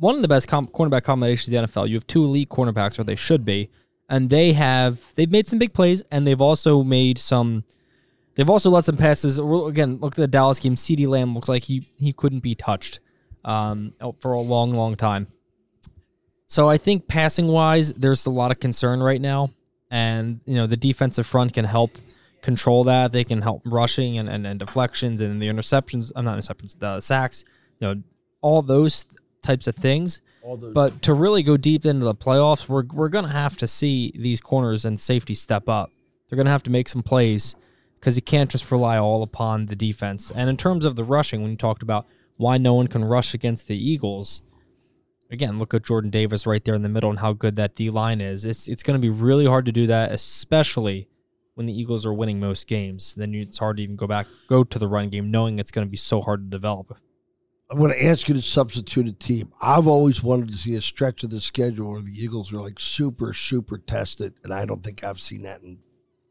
one 0.00 0.16
of 0.16 0.22
the 0.22 0.28
best 0.28 0.48
cornerback 0.48 1.04
combinations 1.04 1.52
in 1.52 1.62
the 1.62 1.68
NFL. 1.68 1.88
You 1.88 1.94
have 1.94 2.06
two 2.06 2.24
elite 2.24 2.48
cornerbacks, 2.48 2.98
or 2.98 3.04
they 3.04 3.14
should 3.14 3.44
be, 3.44 3.70
and 4.08 4.30
they 4.30 4.54
have 4.54 4.98
they've 5.14 5.30
made 5.30 5.46
some 5.46 5.58
big 5.58 5.72
plays 5.72 6.02
and 6.10 6.26
they've 6.26 6.40
also 6.40 6.82
made 6.82 7.18
some. 7.18 7.64
They've 8.34 8.48
also 8.48 8.70
let 8.70 8.84
some 8.84 8.96
passes. 8.96 9.38
Again, 9.38 9.98
look 10.00 10.14
at 10.14 10.16
the 10.16 10.26
Dallas 10.26 10.58
game. 10.58 10.74
CeeDee 10.74 11.06
Lamb 11.06 11.34
looks 11.34 11.48
like 11.48 11.64
he 11.64 11.86
he 11.98 12.12
couldn't 12.12 12.40
be 12.40 12.54
touched 12.54 12.98
um, 13.44 13.92
for 14.20 14.32
a 14.32 14.40
long, 14.40 14.72
long 14.72 14.96
time. 14.96 15.26
So 16.46 16.68
I 16.68 16.78
think 16.78 17.06
passing 17.06 17.48
wise, 17.48 17.92
there's 17.92 18.26
a 18.26 18.30
lot 18.30 18.50
of 18.50 18.58
concern 18.58 19.02
right 19.02 19.20
now, 19.20 19.50
and 19.90 20.40
you 20.46 20.54
know 20.54 20.66
the 20.66 20.76
defensive 20.76 21.26
front 21.26 21.52
can 21.52 21.66
help 21.66 21.98
control 22.40 22.84
that. 22.84 23.12
They 23.12 23.24
can 23.24 23.42
help 23.42 23.62
rushing 23.66 24.16
and, 24.16 24.28
and, 24.28 24.46
and 24.46 24.58
deflections 24.58 25.20
and 25.20 25.42
the 25.42 25.48
interceptions. 25.48 26.10
I'm 26.16 26.24
not 26.24 26.38
interceptions, 26.38 26.78
the 26.78 27.00
sacks. 27.00 27.44
You 27.78 27.88
know 27.88 28.02
all 28.40 28.62
those 28.62 29.04
types 29.42 29.66
of 29.66 29.74
things. 29.76 30.20
But 30.72 31.02
to 31.02 31.14
really 31.14 31.42
go 31.42 31.56
deep 31.56 31.84
into 31.84 32.04
the 32.04 32.14
playoffs, 32.14 32.68
we're 32.68 32.84
we're 32.92 33.08
gonna 33.08 33.28
have 33.28 33.56
to 33.58 33.66
see 33.66 34.12
these 34.16 34.40
corners 34.40 34.84
and 34.84 34.98
safety 34.98 35.34
step 35.34 35.68
up. 35.68 35.90
They're 36.28 36.36
gonna 36.36 36.50
have 36.50 36.62
to 36.64 36.70
make 36.70 36.88
some 36.88 37.02
plays 37.02 37.54
because 38.00 38.16
you 38.16 38.22
can't 38.22 38.50
just 38.50 38.70
rely 38.70 38.96
all 38.96 39.22
upon 39.22 39.66
the 39.66 39.76
defense. 39.76 40.30
And 40.30 40.48
in 40.48 40.56
terms 40.56 40.84
of 40.84 40.96
the 40.96 41.04
rushing, 41.04 41.42
when 41.42 41.50
you 41.50 41.56
talked 41.56 41.82
about 41.82 42.06
why 42.36 42.56
no 42.56 42.72
one 42.72 42.88
can 42.88 43.04
rush 43.04 43.34
against 43.34 43.68
the 43.68 43.76
Eagles, 43.76 44.42
again, 45.30 45.58
look 45.58 45.74
at 45.74 45.84
Jordan 45.84 46.10
Davis 46.10 46.46
right 46.46 46.64
there 46.64 46.74
in 46.74 46.82
the 46.82 46.88
middle 46.88 47.10
and 47.10 47.18
how 47.18 47.34
good 47.34 47.56
that 47.56 47.74
D 47.74 47.90
line 47.90 48.20
is. 48.20 48.46
It's 48.46 48.68
it's 48.68 48.82
going 48.82 48.98
to 48.98 49.00
be 49.00 49.10
really 49.10 49.46
hard 49.46 49.66
to 49.66 49.72
do 49.72 49.86
that, 49.86 50.12
especially 50.12 51.08
when 51.54 51.66
the 51.66 51.78
Eagles 51.78 52.06
are 52.06 52.14
winning 52.14 52.40
most 52.40 52.66
games. 52.66 53.14
Then 53.14 53.34
it's 53.34 53.58
hard 53.58 53.76
to 53.76 53.82
even 53.82 53.96
go 53.96 54.06
back 54.06 54.26
go 54.48 54.64
to 54.64 54.78
the 54.78 54.88
run 54.88 55.10
game, 55.10 55.30
knowing 55.30 55.58
it's 55.58 55.70
going 55.70 55.86
to 55.86 55.90
be 55.90 55.96
so 55.98 56.22
hard 56.22 56.46
to 56.46 56.56
develop. 56.56 56.96
I'm 57.70 57.78
going 57.78 57.92
to 57.92 58.04
ask 58.04 58.28
you 58.28 58.34
to 58.34 58.42
substitute 58.42 59.06
a 59.06 59.12
team. 59.12 59.52
I've 59.60 59.86
always 59.86 60.24
wanted 60.24 60.50
to 60.50 60.58
see 60.58 60.74
a 60.74 60.82
stretch 60.82 61.22
of 61.22 61.30
the 61.30 61.40
schedule 61.40 61.92
where 61.92 62.02
the 62.02 62.12
Eagles 62.12 62.52
are 62.52 62.60
like 62.60 62.80
super, 62.80 63.32
super 63.32 63.78
tested, 63.78 64.34
and 64.42 64.52
I 64.52 64.64
don't 64.64 64.82
think 64.82 65.04
I've 65.04 65.20
seen 65.20 65.42
that 65.42 65.62
in 65.62 65.78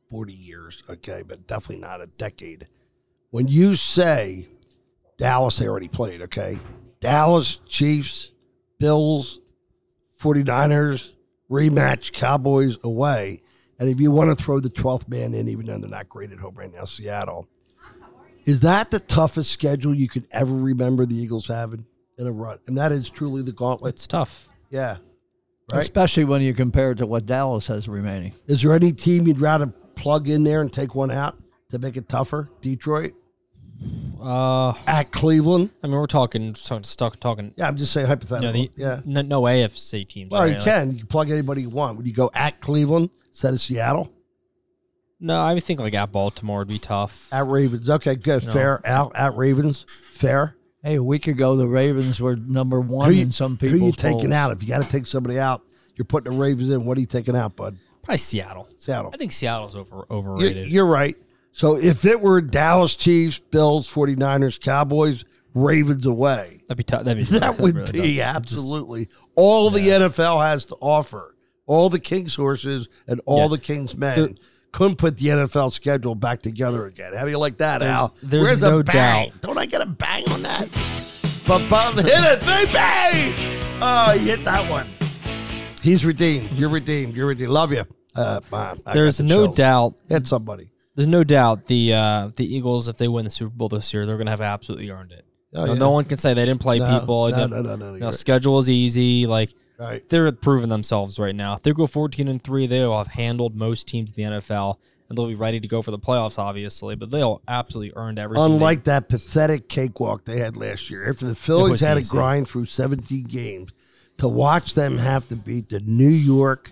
40 0.09 0.33
years. 0.33 0.83
Okay, 0.89 1.23
but 1.25 1.47
definitely 1.47 1.77
not 1.77 2.01
a 2.01 2.07
decade. 2.07 2.67
When 3.29 3.47
you 3.47 3.77
say 3.77 4.49
Dallas, 5.17 5.57
they 5.57 5.67
already 5.69 5.87
played. 5.87 6.21
Okay, 6.23 6.59
Dallas, 6.99 7.61
Chiefs, 7.65 8.33
Bills, 8.77 9.39
49ers, 10.21 11.11
rematch, 11.49 12.11
Cowboys 12.11 12.77
away. 12.83 13.41
And 13.79 13.87
if 13.87 14.01
you 14.01 14.11
want 14.11 14.29
to 14.29 14.35
throw 14.35 14.59
the 14.59 14.69
12th 14.69 15.07
man 15.07 15.33
in, 15.33 15.47
even 15.47 15.67
though 15.67 15.77
they're 15.77 15.89
not 15.89 16.09
great 16.09 16.33
at 16.33 16.39
home 16.39 16.55
right 16.55 16.73
now, 16.73 16.83
Seattle, 16.83 17.47
is 18.49 18.61
that 18.61 18.89
the 18.91 18.99
toughest 18.99 19.51
schedule 19.51 19.93
you 19.93 20.07
could 20.07 20.27
ever 20.31 20.53
remember 20.53 21.05
the 21.05 21.15
Eagles 21.15 21.47
having 21.47 21.85
in 22.17 22.27
a 22.27 22.31
run? 22.31 22.57
And 22.67 22.77
that 22.77 22.91
is 22.91 23.09
truly 23.09 23.41
the 23.43 23.51
gauntlet. 23.51 23.95
It's 23.95 24.07
tough. 24.07 24.47
Yeah. 24.69 24.97
Right. 25.71 25.81
Especially 25.81 26.23
when 26.23 26.41
you 26.41 26.53
compare 26.53 26.91
it 26.91 26.95
to 26.97 27.05
what 27.05 27.25
Dallas 27.27 27.67
has 27.67 27.87
remaining. 27.87 28.33
Is 28.47 28.61
there 28.63 28.73
any 28.73 28.91
team 28.91 29.27
you'd 29.27 29.39
rather 29.41 29.67
plug 29.67 30.27
in 30.27 30.43
there 30.43 30.61
and 30.61 30.73
take 30.73 30.95
one 30.95 31.11
out 31.11 31.37
to 31.69 31.77
make 31.77 31.95
it 31.95 32.09
tougher? 32.09 32.49
Detroit 32.61 33.13
Uh, 34.19 34.73
at 34.87 35.11
Cleveland. 35.11 35.69
I 35.83 35.87
mean, 35.87 35.95
we're 35.97 36.07
talking 36.07 36.55
stuck, 36.55 36.85
stuck 36.85 37.19
talking. 37.19 37.53
Yeah, 37.55 37.67
I'm 37.67 37.77
just 37.77 37.93
saying 37.93 38.05
You 38.05 38.07
know, 38.07 38.15
hypothetical. 38.15 38.51
the, 38.53 38.71
yeah. 38.75 39.01
no, 39.05 39.21
no 39.21 39.41
AFC 39.43 40.07
teams. 40.07 40.31
Well, 40.31 40.41
right? 40.41 40.47
you 40.49 40.53
Like- 40.55 40.63
can. 40.63 40.91
You 40.91 40.97
can 40.97 41.07
plug 41.07 41.29
anybody 41.29 41.61
you 41.61 41.69
want. 41.69 41.97
Would 41.97 42.07
you 42.07 42.13
go 42.13 42.29
at 42.33 42.59
Cleveland 42.61 43.11
instead 43.29 43.53
of 43.53 43.61
Seattle? 43.61 44.11
No, 45.19 45.41
I 45.41 45.53
would 45.53 45.63
think 45.63 45.79
like 45.79 45.93
at 45.93 46.11
Baltimore 46.11 46.59
would 46.59 46.67
be 46.67 46.79
tough. 46.79 47.31
At 47.33 47.45
Ravens. 47.47 47.89
Okay, 47.89 48.15
good. 48.15 48.45
No. 48.45 48.51
Fair. 48.53 48.81
Out 48.87 49.11
at 49.15 49.35
Ravens. 49.35 49.85
Fair. 50.11 50.55
Hey, 50.81 50.95
a 50.95 51.03
week 51.03 51.27
ago 51.27 51.57
the 51.57 51.67
Ravens 51.67 52.21
were 52.21 52.37
number 52.37 52.79
one 52.79 53.09
Who 53.09 53.15
you, 53.15 53.23
in 53.23 53.31
some 53.31 53.57
who 53.57 53.69
people's 53.69 53.81
you 53.81 53.91
taking 53.91 54.19
polls. 54.29 54.33
out? 54.33 54.51
If 54.53 54.61
you 54.63 54.69
got 54.69 54.81
to 54.83 54.89
take 54.89 55.07
somebody 55.07 55.37
out, 55.37 55.61
you're 55.95 56.05
putting 56.05 56.31
the 56.31 56.37
Ravens 56.37 56.69
in. 56.69 56.85
What 56.85 56.97
are 56.97 57.01
you 57.01 57.05
taking 57.07 57.35
out, 57.35 57.57
bud? 57.57 57.77
Probably 58.01 58.17
Seattle. 58.17 58.69
Seattle. 58.77 59.11
I 59.13 59.17
think 59.17 59.33
Seattle's 59.33 59.75
over 59.75 60.05
You're, 60.09 60.17
overrated. 60.17 60.67
you're 60.69 60.85
right. 60.85 61.17
So 61.51 61.75
if 61.75 62.05
it 62.05 62.21
were 62.21 62.39
Dallas 62.39 62.95
Chiefs, 62.95 63.39
Bills, 63.39 63.91
49ers, 63.93 64.61
Cowboys, 64.61 65.25
Ravens 65.53 66.05
away, 66.05 66.61
that'd 66.67 66.77
be 66.77 66.83
tough. 66.83 67.03
That'd 67.03 67.27
be 67.29 67.39
that 67.39 67.59
would 67.59 67.75
really 67.75 67.91
be 67.91 68.17
tough. 68.19 68.35
absolutely 68.37 69.09
all 69.35 69.69
the 69.71 69.85
NFL 69.89 70.41
has 70.45 70.63
to 70.65 70.75
offer. 70.79 71.35
All 71.65 71.89
the 71.89 71.99
King's 71.99 72.35
horses 72.35 72.87
and 73.05 73.19
all 73.25 73.41
Yeah. 73.41 73.47
the 73.49 73.57
King's 73.57 73.97
men 73.97 74.15
There- 74.15 74.29
couldn't 74.71 74.97
put 74.97 75.17
the 75.17 75.27
NFL 75.27 75.71
schedule 75.71 76.15
back 76.15 76.41
together 76.41 76.85
again. 76.85 77.13
How 77.15 77.25
do 77.25 77.31
you 77.31 77.37
like 77.39 77.57
that, 77.57 77.79
There's- 77.79 77.95
Al? 77.97 78.15
there's 78.21 78.43
Where's 78.43 78.61
no 78.61 78.79
a 78.79 78.83
bang? 78.83 79.29
doubt. 79.29 79.41
Don't 79.41 79.57
I 79.57 79.65
get 79.65 79.81
a 79.81 79.85
bang 79.85 80.29
on 80.31 80.43
that? 80.43 80.67
But 81.47 81.67
but 81.69 81.93
hit 81.95 82.05
it, 82.07 82.39
baby! 82.41 83.57
Oh, 83.81 84.11
you 84.13 84.19
hit 84.35 84.43
that 84.45 84.69
one. 84.69 84.87
He's 85.81 86.05
redeemed. 86.05 86.51
You're 86.51 86.69
redeemed. 86.69 87.15
You're 87.15 87.27
redeemed. 87.27 87.49
Love 87.51 87.71
you. 87.71 87.85
Uh, 88.15 88.39
man, 88.51 88.79
I 88.85 88.93
the 88.93 89.23
no 89.23 89.45
chills. 89.45 89.55
doubt. 89.55 89.95
Hit 90.09 90.27
somebody. 90.27 90.69
There's 90.95 91.07
no 91.07 91.23
doubt 91.23 91.67
the 91.67 91.93
uh, 91.93 92.29
the 92.35 92.45
Eagles, 92.55 92.87
if 92.87 92.97
they 92.97 93.07
win 93.07 93.25
the 93.25 93.31
Super 93.31 93.51
Bowl 93.55 93.69
this 93.69 93.93
year, 93.93 94.05
they're 94.05 94.17
gonna 94.17 94.31
have 94.31 94.41
absolutely 94.41 94.89
earned 94.91 95.11
it. 95.13 95.25
Oh, 95.55 95.65
no, 95.65 95.73
yeah. 95.73 95.79
no 95.79 95.89
one 95.91 96.05
can 96.05 96.17
say 96.19 96.33
they 96.33 96.45
didn't 96.45 96.59
play 96.61 96.77
No, 96.79 96.99
people. 96.99 97.29
No, 97.29 97.47
no, 97.47 97.61
no, 97.61 97.75
no, 97.75 97.85
you 97.85 97.91
you're 97.93 97.99
know, 98.01 98.05
right. 98.07 98.13
schedule 98.13 98.59
is 98.59 98.69
easy. 98.69 99.25
Like 99.25 99.51
Right. 99.79 100.07
they're 100.09 100.31
proving 100.31 100.69
themselves 100.69 101.17
right 101.19 101.35
now. 101.35 101.55
If 101.55 101.63
they 101.63 101.71
go 101.71 101.87
14 101.87 102.27
and 102.27 102.43
three, 102.43 102.67
they'll 102.67 102.97
have 102.97 103.07
handled 103.07 103.55
most 103.55 103.87
teams 103.87 104.11
in 104.11 104.15
the 104.31 104.37
NFL, 104.39 104.75
and 105.07 105.17
they'll 105.17 105.27
be 105.27 105.35
ready 105.35 105.59
to 105.59 105.67
go 105.67 105.81
for 105.81 105.91
the 105.91 105.97
playoffs, 105.99 106.37
obviously. 106.37 106.95
But 106.95 107.11
they'll 107.11 107.41
absolutely 107.47 107.93
earned 107.95 108.19
everything. 108.19 108.45
they- 108.47 108.53
Unlike 108.55 108.83
that 108.83 109.07
pathetic 109.09 109.69
cakewalk 109.69 110.25
they 110.25 110.39
had 110.39 110.57
last 110.57 110.89
year, 110.89 111.09
after 111.09 111.25
the 111.25 111.33
Phillies 111.35 111.71
was 111.71 111.81
had 111.81 112.01
to 112.03 112.09
grind 112.09 112.47
through 112.49 112.65
17 112.65 113.23
games, 113.23 113.71
to 114.17 114.27
watch 114.27 114.73
them 114.73 114.97
have 114.97 115.27
to 115.29 115.35
beat 115.37 115.69
the 115.69 115.79
New 115.79 116.09
York 116.09 116.71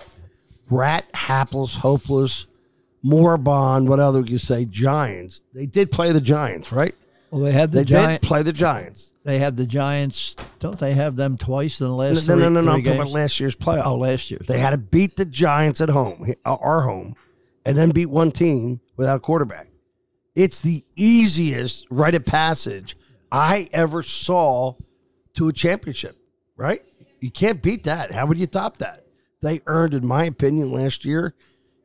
rat 0.69 1.05
hapless, 1.13 1.77
hopeless, 1.77 2.45
moribund, 3.03 3.87
what 3.87 3.99
other 3.99 4.21
you 4.21 4.37
say, 4.37 4.65
Giants. 4.65 5.41
They 5.53 5.65
did 5.65 5.91
play 5.91 6.11
the 6.11 6.19
Giants, 6.21 6.71
right? 6.71 6.93
Well, 7.31 7.41
they 7.41 7.51
had 7.53 7.71
the 7.71 7.79
They 7.79 7.85
Giants. 7.85 8.21
did 8.21 8.27
play 8.27 8.43
the 8.43 8.53
Giants. 8.53 9.13
They 9.23 9.39
had 9.39 9.57
the 9.57 9.65
Giants. 9.65 10.35
Don't 10.59 10.79
they 10.79 10.93
have 10.93 11.15
them 11.15 11.37
twice 11.37 11.79
in 11.79 11.87
the 11.87 11.93
last 11.93 12.27
no, 12.27 12.33
three, 12.33 12.43
no, 12.43 12.49
no, 12.49 12.61
no. 12.61 12.71
I'm 12.71 12.83
talking 12.83 12.99
about 12.99 13.11
last 13.11 13.39
year's 13.39 13.55
playoff. 13.55 13.85
Oh, 13.85 13.95
last 13.95 14.31
year. 14.31 14.41
They 14.47 14.59
had 14.59 14.71
to 14.71 14.77
beat 14.77 15.17
the 15.17 15.25
Giants 15.25 15.81
at 15.81 15.89
home, 15.89 16.33
our 16.45 16.81
home, 16.81 17.15
and 17.65 17.77
then 17.77 17.91
beat 17.91 18.07
one 18.07 18.31
team 18.31 18.81
without 18.95 19.17
a 19.17 19.19
quarterback. 19.19 19.67
It's 20.35 20.61
the 20.61 20.83
easiest 20.95 21.85
rite 21.89 22.15
of 22.15 22.25
passage 22.25 22.95
I 23.31 23.69
ever 23.71 24.03
saw 24.03 24.75
to 25.35 25.47
a 25.47 25.53
championship, 25.53 26.17
right? 26.55 26.81
You 27.19 27.31
can't 27.31 27.61
beat 27.61 27.83
that. 27.83 28.11
How 28.11 28.25
would 28.25 28.37
you 28.37 28.47
top 28.47 28.77
that? 28.77 29.05
They 29.41 29.61
earned, 29.67 29.93
in 29.93 30.05
my 30.05 30.25
opinion, 30.25 30.71
last 30.71 31.05
year, 31.05 31.35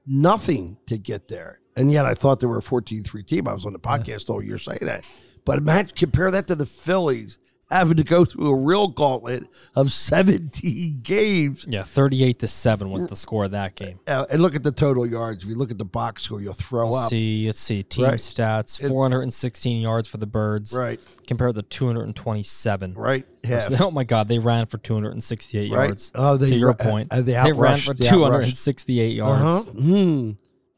nothing 0.07 0.79
to 0.87 0.99
get 0.99 1.29
there. 1.29 1.61
And 1.77 1.91
yet 1.91 2.05
I 2.05 2.15
thought 2.15 2.41
they 2.41 2.47
were 2.47 2.59
a 2.59 2.63
14 2.63 3.03
3 3.03 3.23
team. 3.23 3.49
I 3.49 3.53
was 3.53 3.67
on 3.67 3.73
the 3.73 3.79
podcast 3.79 4.29
all 4.29 4.43
year 4.43 4.59
saying 4.59 4.81
that. 4.83 5.07
But 5.45 5.59
imagine, 5.59 5.97
compare 5.97 6.31
that 6.31 6.47
to 6.49 6.55
the 6.55 6.67
Phillies 6.67 7.39
having 7.73 7.97
to 7.97 8.05
go 8.05 8.25
through 8.25 8.51
a 8.51 8.57
real 8.57 8.89
gauntlet 8.89 9.45
of 9.75 9.91
17 9.93 11.01
games 11.03 11.67
yeah, 11.69 11.83
38 11.85 12.39
to 12.41 12.47
seven 12.47 12.91
was 12.91 13.07
the 13.07 13.17
score 13.17 13.45
of 13.45 13.51
that 13.53 13.75
game. 13.75 13.99
uh, 14.07 14.27
and 14.31 14.43
look 14.43 14.55
at 14.55 14.63
the 14.63 14.71
total 14.73 15.07
yards. 15.07 15.43
If 15.45 15.49
you 15.51 15.57
look 15.57 15.71
at 15.71 15.79
the 15.79 15.85
box 15.85 16.23
score, 16.23 16.41
you'll 16.41 16.53
throw 16.53 16.89
Let's 16.89 17.05
up. 17.07 17.11
see, 17.11 17.47
let's 17.47 17.61
see. 17.61 17.83
Team 17.83 18.05
Right. 18.05 18.15
stats: 18.19 18.79
416 18.87 19.81
yards 19.81 20.09
for 20.09 20.19
the 20.19 20.27
Birds, 20.27 20.77
Right, 20.77 21.01
compared 21.27 21.55
to 21.57 21.63
227. 21.63 22.95
right, 22.95 23.27
half. 23.45 23.81
Oh 23.81 23.91
my 23.91 24.05
God, 24.05 24.29
they 24.29 24.39
ran 24.39 24.67
for 24.67 24.79
268 24.79 25.73
Right. 25.73 25.87
yards. 25.89 26.13
Oh, 26.15 26.37
they 26.37 26.51
to 26.51 26.57
your 26.57 26.69
ru- 26.69 26.75
point, 26.75 27.09
uh, 27.11 27.23
they 27.23 27.53
ran 27.53 27.79
for 27.79 27.95
268 27.95 29.15
yards. 29.17 29.67
Uh-huh. 29.67 29.71
Hmm. 29.73 30.31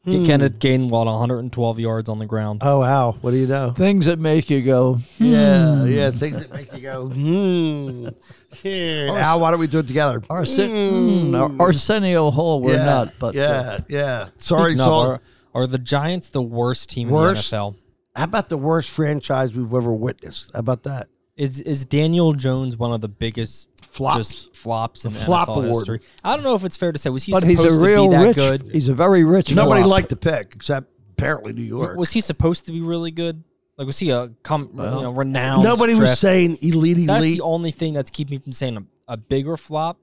Get 0.05 0.25
Kenneth 0.25 0.59
Gainwell 0.59 1.05
112 1.05 1.79
yards 1.79 2.09
on 2.09 2.19
the 2.19 2.25
ground. 2.25 2.59
Oh 2.63 2.79
wow! 2.81 3.13
What 3.21 3.31
do 3.31 3.37
you 3.37 3.47
know? 3.47 3.71
Things 3.71 4.05
that 4.05 4.19
make 4.19 4.49
you 4.51 4.61
go. 4.61 4.99
Yeah, 5.17 5.83
yeah. 5.85 6.11
Things 6.11 6.39
that 6.39 6.53
make 6.53 6.71
you 6.73 6.81
go. 6.81 7.07
Hmm. 7.07 8.07
Yeah. 8.63 9.09
Our- 9.09 9.17
Al, 9.19 9.41
why 9.41 9.51
don't 9.51 9.59
we 9.59 9.67
do 9.67 9.79
it 9.79 9.87
together? 9.87 10.21
Arsen- 10.21 10.69
Hmm. 10.69 11.35
mm, 11.35 11.59
Ar- 11.59 11.67
Arsenio 11.67 12.31
Hall, 12.31 12.61
we're 12.61 12.75
yeah, 12.77 12.85
not, 12.85 13.13
but 13.19 13.35
uh, 13.35 13.39
yeah, 13.39 13.77
yeah. 13.89 14.29
Sorry, 14.37 14.75
No, 14.75 14.83
Saul. 14.85 15.07
are, 15.07 15.21
are 15.53 15.67
the 15.67 15.77
Giants 15.77 16.29
the 16.29 16.41
worst 16.41 16.89
team 16.89 17.09
Worst? 17.09 17.51
in 17.51 17.57
the 17.59 17.63
NFL? 17.65 17.75
How 18.15 18.23
about 18.23 18.47
the 18.49 18.57
worst 18.57 18.89
franchise 18.91 19.53
we've 19.53 19.73
ever 19.73 19.91
witnessed? 19.93 20.51
How 20.53 20.59
about 20.59 20.83
that? 20.83 21.09
Is 21.37 21.59
is 21.59 21.85
Daniel 21.85 22.33
Jones 22.33 22.77
one 22.77 22.93
of 22.93 23.01
the 23.01 23.09
biggest 23.09 23.67
Flops. 23.81 24.17
just 24.17 24.55
flops 24.55 25.03
in 25.05 25.11
The 25.13 25.19
flop 25.19 25.49
NFL 25.49 25.55
award. 25.65 25.67
history? 25.87 25.99
I 26.23 26.35
don't 26.35 26.43
know 26.43 26.55
if 26.55 26.63
it's 26.63 26.77
fair 26.77 26.91
to 26.93 26.97
say 26.99 27.09
was 27.09 27.23
he 27.25 27.31
but 27.33 27.41
supposed 27.41 27.61
he's 27.63 27.73
a 27.73 27.77
to 27.79 27.85
real 27.85 28.07
be 28.09 28.15
that 28.15 28.23
rich. 28.23 28.35
good? 28.37 28.69
He's 28.71 28.87
a 28.89 28.93
very 28.93 29.23
rich. 29.25 29.53
Nobody 29.53 29.81
flop. 29.81 29.91
liked 29.91 30.09
the 30.09 30.15
pick 30.15 30.53
except 30.55 30.87
apparently 31.11 31.51
New 31.53 31.61
York. 31.63 31.97
Was 31.97 32.11
he 32.11 32.21
supposed 32.21 32.65
to 32.67 32.71
be 32.71 32.79
really 32.81 33.11
good? 33.11 33.43
Like 33.77 33.87
was 33.87 33.99
he 33.99 34.11
a 34.11 34.29
com- 34.43 34.69
you 34.73 34.77
know 34.81 35.11
renowned? 35.11 35.63
Nobody 35.63 35.93
was 35.95 36.17
saying 36.17 36.59
elite, 36.61 37.05
That's 37.07 37.23
elite. 37.23 37.37
the 37.39 37.43
only 37.43 37.71
thing 37.71 37.93
that's 37.93 38.09
keeping 38.11 38.37
me 38.37 38.41
from 38.43 38.53
saying 38.53 38.77
a, 38.77 39.13
a 39.13 39.17
bigger 39.17 39.57
flop. 39.57 39.97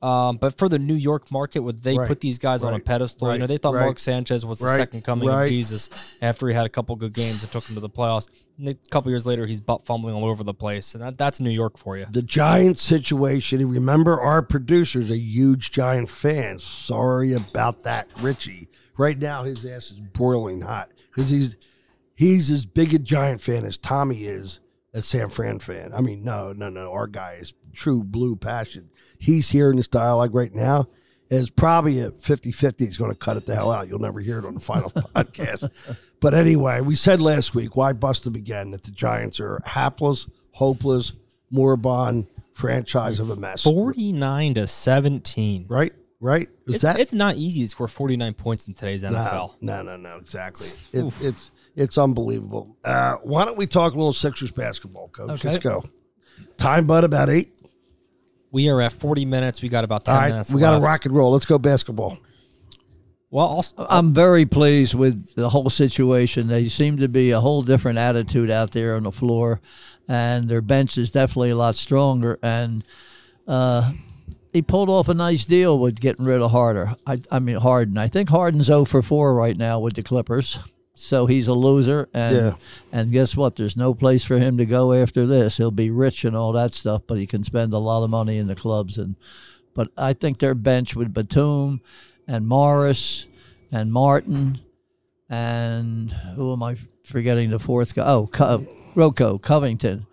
Um, 0.00 0.36
but 0.36 0.56
for 0.56 0.68
the 0.68 0.78
New 0.78 0.94
York 0.94 1.32
market, 1.32 1.60
would 1.60 1.82
they 1.82 1.98
Right, 1.98 2.06
put 2.06 2.20
these 2.20 2.38
guys 2.38 2.62
on 2.62 2.70
a 2.72 2.76
right, 2.76 2.84
pedestal? 2.84 3.32
you 3.32 3.38
know, 3.40 3.48
they 3.48 3.56
thought 3.56 3.74
right, 3.74 3.84
Mark 3.84 3.98
Sanchez 3.98 4.46
was 4.46 4.60
the 4.60 4.68
second 4.68 5.02
coming 5.02 5.28
right. 5.28 5.42
of 5.42 5.48
Jesus 5.48 5.90
after 6.22 6.46
he 6.48 6.54
had 6.54 6.66
a 6.66 6.68
couple 6.68 6.94
good 6.94 7.12
games 7.12 7.42
and 7.42 7.50
took 7.50 7.64
him 7.64 7.74
to 7.74 7.80
the 7.80 7.88
playoffs. 7.88 8.28
And 8.58 8.68
a 8.68 8.74
couple 8.90 9.10
years 9.10 9.26
later, 9.26 9.44
he's 9.46 9.60
butt 9.60 9.86
fumbling 9.86 10.14
all 10.14 10.24
over 10.24 10.44
the 10.44 10.54
place, 10.54 10.94
and 10.94 11.02
that, 11.02 11.18
that's 11.18 11.40
New 11.40 11.50
York 11.50 11.76
for 11.78 11.96
you. 11.96 12.06
the 12.10 12.22
Giants 12.22 12.80
situation. 12.82 13.68
Remember, 13.68 14.20
our 14.20 14.40
producer's 14.42 15.10
a 15.10 15.18
huge 15.18 15.72
Giant 15.72 16.08
fan. 16.10 16.60
Sorry 16.60 17.32
about 17.32 17.82
that, 17.82 18.08
Richie. 18.20 18.68
Right 18.96 19.18
now, 19.18 19.42
his 19.44 19.64
ass 19.64 19.90
is 19.90 19.98
boiling 20.00 20.60
hot 20.60 20.90
because 21.14 21.30
he's 21.30 21.56
he's 22.14 22.50
as 22.50 22.66
big 22.66 22.94
a 22.94 22.98
Giant 22.98 23.40
fan 23.40 23.64
as 23.64 23.78
Tommy 23.78 24.24
is 24.24 24.60
a 24.94 25.02
San 25.02 25.28
Fran 25.28 25.58
fan. 25.58 25.92
I 25.94 26.00
mean, 26.00 26.24
no, 26.24 26.52
no, 26.52 26.68
no. 26.70 26.92
Our 26.92 27.06
guy 27.06 27.38
is 27.40 27.54
true 27.72 28.02
blue 28.02 28.36
passion. 28.36 28.90
He's 29.18 29.50
hearing 29.50 29.76
this 29.76 29.88
dialogue 29.88 30.34
right 30.34 30.54
now. 30.54 30.88
Is 31.30 31.50
probably 31.50 32.00
at 32.00 32.20
50 32.22 32.52
50. 32.52 32.86
He's 32.86 32.96
going 32.96 33.10
to 33.10 33.16
cut 33.16 33.36
it 33.36 33.44
the 33.44 33.54
hell 33.54 33.70
out. 33.70 33.86
You'll 33.86 33.98
never 33.98 34.18
hear 34.20 34.38
it 34.38 34.46
on 34.46 34.54
the 34.54 34.60
final 34.60 34.88
podcast. 34.90 35.70
But 36.20 36.32
anyway, 36.34 36.80
we 36.80 36.96
said 36.96 37.20
last 37.20 37.54
week, 37.54 37.76
why 37.76 37.92
bust 37.92 38.24
them 38.24 38.34
again? 38.34 38.70
That 38.70 38.84
the 38.84 38.90
Giants 38.90 39.38
are 39.38 39.60
hapless, 39.66 40.26
hopeless, 40.52 41.12
moribund 41.50 42.28
franchise 42.52 43.18
of 43.20 43.28
a 43.28 43.36
mess. 43.36 43.62
49 43.62 44.54
to 44.54 44.66
17. 44.66 45.66
Right? 45.68 45.92
Right? 46.18 46.48
Is 46.66 46.76
It's, 46.76 46.82
that 46.82 46.98
it's 46.98 47.12
not 47.12 47.36
easy 47.36 47.60
to 47.60 47.68
score 47.68 47.88
49 47.88 48.32
points 48.34 48.66
in 48.66 48.72
today's 48.72 49.02
NFL. 49.02 49.56
No, 49.60 49.82
no, 49.82 49.82
no, 49.82 49.96
no, 49.96 50.16
exactly. 50.16 50.68
It, 50.92 51.12
it's 51.20 51.50
it's 51.78 51.96
unbelievable. 51.96 52.76
Uh, 52.84 53.14
why 53.22 53.44
don't 53.44 53.56
we 53.56 53.66
talk 53.66 53.94
a 53.94 53.96
little 53.96 54.12
Sixers 54.12 54.50
basketball, 54.50 55.08
coach? 55.08 55.30
Okay. 55.30 55.48
Let's 55.52 55.62
go. 55.62 55.84
Time, 56.56 56.86
bud, 56.86 57.04
about 57.04 57.30
eight. 57.30 57.54
We 58.50 58.68
are 58.68 58.80
at 58.80 58.92
40 58.92 59.24
minutes. 59.26 59.62
We 59.62 59.68
got 59.68 59.84
about 59.84 60.04
10 60.04 60.14
All 60.14 60.20
right, 60.20 60.30
minutes 60.30 60.52
we 60.52 60.60
got 60.60 60.74
to 60.78 60.80
rock 60.80 61.04
and 61.04 61.14
roll. 61.14 61.32
Let's 61.32 61.46
go 61.46 61.58
basketball. 61.58 62.18
Well, 63.30 63.46
I'll, 63.46 63.58
s- 63.58 63.74
I'm 63.78 64.14
very 64.14 64.46
pleased 64.46 64.94
with 64.94 65.34
the 65.34 65.50
whole 65.50 65.68
situation. 65.70 66.48
They 66.48 66.66
seem 66.68 66.96
to 66.98 67.08
be 67.08 67.30
a 67.30 67.40
whole 67.40 67.62
different 67.62 67.98
attitude 67.98 68.50
out 68.50 68.70
there 68.72 68.96
on 68.96 69.02
the 69.02 69.12
floor, 69.12 69.60
and 70.08 70.48
their 70.48 70.62
bench 70.62 70.96
is 70.96 71.10
definitely 71.10 71.50
a 71.50 71.56
lot 71.56 71.76
stronger. 71.76 72.38
And 72.42 72.84
uh, 73.46 73.92
he 74.52 74.62
pulled 74.62 74.88
off 74.88 75.08
a 75.08 75.14
nice 75.14 75.44
deal 75.44 75.78
with 75.78 76.00
getting 76.00 76.24
rid 76.24 76.40
of 76.40 76.50
Harder. 76.52 76.94
I, 77.06 77.20
I 77.30 77.38
mean 77.38 77.56
Harden. 77.56 77.98
I 77.98 78.06
think 78.08 78.30
Harden's 78.30 78.66
0 78.66 78.86
for 78.86 79.02
4 79.02 79.34
right 79.34 79.56
now 79.58 79.78
with 79.78 79.92
the 79.94 80.02
Clippers, 80.02 80.58
so 80.98 81.26
he's 81.26 81.48
a 81.48 81.54
loser. 81.54 82.08
And 82.12 82.36
Yeah. 82.36 82.52
and 82.92 83.12
guess 83.12 83.36
what? 83.36 83.56
There's 83.56 83.76
no 83.76 83.94
place 83.94 84.24
for 84.24 84.38
him 84.38 84.56
to 84.58 84.66
go 84.66 84.92
after 84.92 85.26
this. 85.26 85.56
He'll 85.56 85.70
be 85.70 85.90
rich 85.90 86.24
and 86.24 86.36
all 86.36 86.52
that 86.52 86.72
stuff, 86.74 87.02
but 87.06 87.18
he 87.18 87.26
can 87.26 87.42
spend 87.44 87.72
a 87.72 87.78
lot 87.78 88.02
of 88.04 88.10
money 88.10 88.38
in 88.38 88.46
the 88.46 88.54
clubs. 88.54 88.98
And 88.98 89.16
but 89.74 89.88
I 89.96 90.12
think 90.12 90.38
their 90.38 90.54
bench 90.54 90.96
with 90.96 91.14
Batum 91.14 91.80
and 92.26 92.46
Morris 92.48 93.26
and 93.70 93.92
Martin 93.92 94.60
and 95.30 96.10
who 96.36 96.52
am 96.52 96.62
I 96.62 96.76
forgetting 97.04 97.50
the 97.50 97.58
fourth 97.58 97.94
guy? 97.94 98.06
Oh, 98.06 98.26
Co- 98.26 98.66
Rocco 98.94 99.38
Covington. 99.38 100.06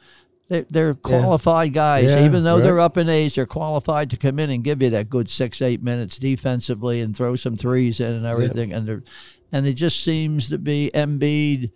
They're, 0.48 0.66
they're 0.70 0.94
qualified 0.94 1.74
guys. 1.74 2.06
Yeah, 2.06 2.24
Even 2.26 2.44
though 2.44 2.60
they're 2.60 2.80
up 2.80 2.98
in 2.98 3.10
age, 3.10 3.34
they're 3.34 3.48
qualified 3.48 4.12
to 4.12 4.18
come 4.18 4.38
in 4.38 4.52
and 4.52 4.64
give 4.64 4.84
you 4.84 4.92
that 4.92 5.10
good 5.10 5.28
six, 5.28 5.60
eight 5.60 5.82
minutes 5.82 6.20
defensively 6.20 7.02
and 7.02 7.18
throw 7.18 7.36
some 7.36 7.58
threes 7.58 8.00
in 8.00 8.14
and 8.14 8.26
everything. 8.28 8.72
And 8.72 8.88
they're, 8.88 9.04
and 9.52 9.66
it 9.68 9.74
just 9.74 10.04
seems 10.04 10.50
to 10.50 10.58
be 10.58 10.92
Embiid 10.94 11.72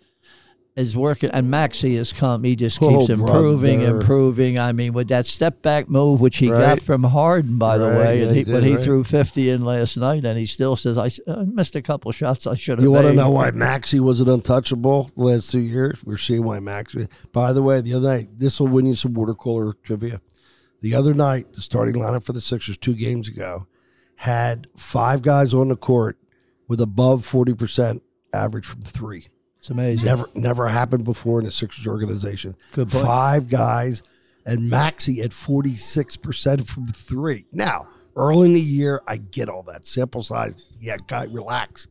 is 0.76 0.96
working, 0.96 1.30
and 1.30 1.50
Maxey 1.50 1.96
has 1.96 2.12
come. 2.12 2.44
He 2.44 2.54
just 2.56 2.78
keeps 2.78 3.10
Oh, 3.10 3.12
improving, 3.12 3.80
brother. 3.80 3.96
improving. 3.96 4.58
I 4.58 4.72
mean, 4.72 4.92
with 4.92 5.08
that 5.08 5.26
step 5.26 5.62
back 5.62 5.88
move, 5.90 6.20
which 6.20 6.38
he 6.38 6.48
got 6.48 6.80
from 6.80 7.02
Harden, 7.02 7.58
by 7.58 7.76
the 7.76 7.88
way, 7.88 8.22
and 8.22 8.34
he 8.36 8.44
he, 8.44 8.52
when 8.52 8.62
he 8.62 8.74
right. 8.74 8.82
threw 8.82 9.04
50 9.04 9.50
in 9.50 9.64
last 9.64 9.96
night, 9.96 10.24
and 10.24 10.38
he 10.38 10.46
still 10.46 10.76
says, 10.76 10.96
"I 10.96 11.08
uh, 11.30 11.44
missed 11.44 11.74
a 11.74 11.82
couple 11.82 12.12
shots 12.12 12.46
I 12.46 12.54
should 12.54 12.78
have 12.78 12.84
You 12.84 12.92
want 12.92 13.06
to 13.08 13.12
know 13.12 13.30
why 13.30 13.50
Maxey 13.50 14.00
wasn't 14.00 14.30
untouchable 14.30 15.10
the 15.16 15.24
last 15.24 15.50
two 15.50 15.58
years? 15.60 15.98
We're 16.04 16.16
seeing 16.16 16.44
why 16.44 16.60
Maxey. 16.60 17.08
By 17.32 17.52
the 17.52 17.62
way, 17.62 17.80
the 17.80 17.94
other 17.94 18.08
night, 18.08 18.38
this 18.38 18.60
will 18.60 18.68
win 18.68 18.86
you 18.86 18.94
some 18.94 19.12
water 19.14 19.34
cooler 19.34 19.74
trivia. 19.82 20.20
The 20.82 20.94
other 20.94 21.12
night, 21.12 21.52
the 21.52 21.60
starting 21.62 21.96
lineup 21.96 22.24
for 22.24 22.32
the 22.32 22.40
Sixers 22.40 22.78
two 22.78 22.94
games 22.94 23.28
ago 23.28 23.66
had 24.16 24.66
five 24.76 25.20
guys 25.22 25.52
on 25.52 25.68
the 25.68 25.76
court 25.76 26.16
with 26.70 26.80
above 26.80 27.28
40% 27.28 28.00
average 28.32 28.64
from 28.64 28.80
three. 28.82 29.26
It's 29.58 29.70
amazing. 29.70 30.06
Never 30.06 30.30
never 30.34 30.68
happened 30.68 31.04
before 31.04 31.40
in 31.40 31.46
a 31.46 31.50
Sixers 31.50 31.86
organization. 31.86 32.54
Good 32.72 32.88
point. 32.88 33.04
Five 33.04 33.48
guys 33.48 34.02
and 34.46 34.70
Maxey 34.70 35.20
at 35.20 35.32
46% 35.32 36.66
from 36.66 36.86
three. 36.86 37.44
Now, 37.52 37.88
early 38.14 38.48
in 38.48 38.54
the 38.54 38.60
year, 38.60 39.02
I 39.06 39.16
get 39.16 39.48
all 39.48 39.64
that. 39.64 39.84
Sample 39.84 40.22
size, 40.22 40.64
yeah, 40.80 40.96
guy, 41.08 41.24
relax. 41.24 41.88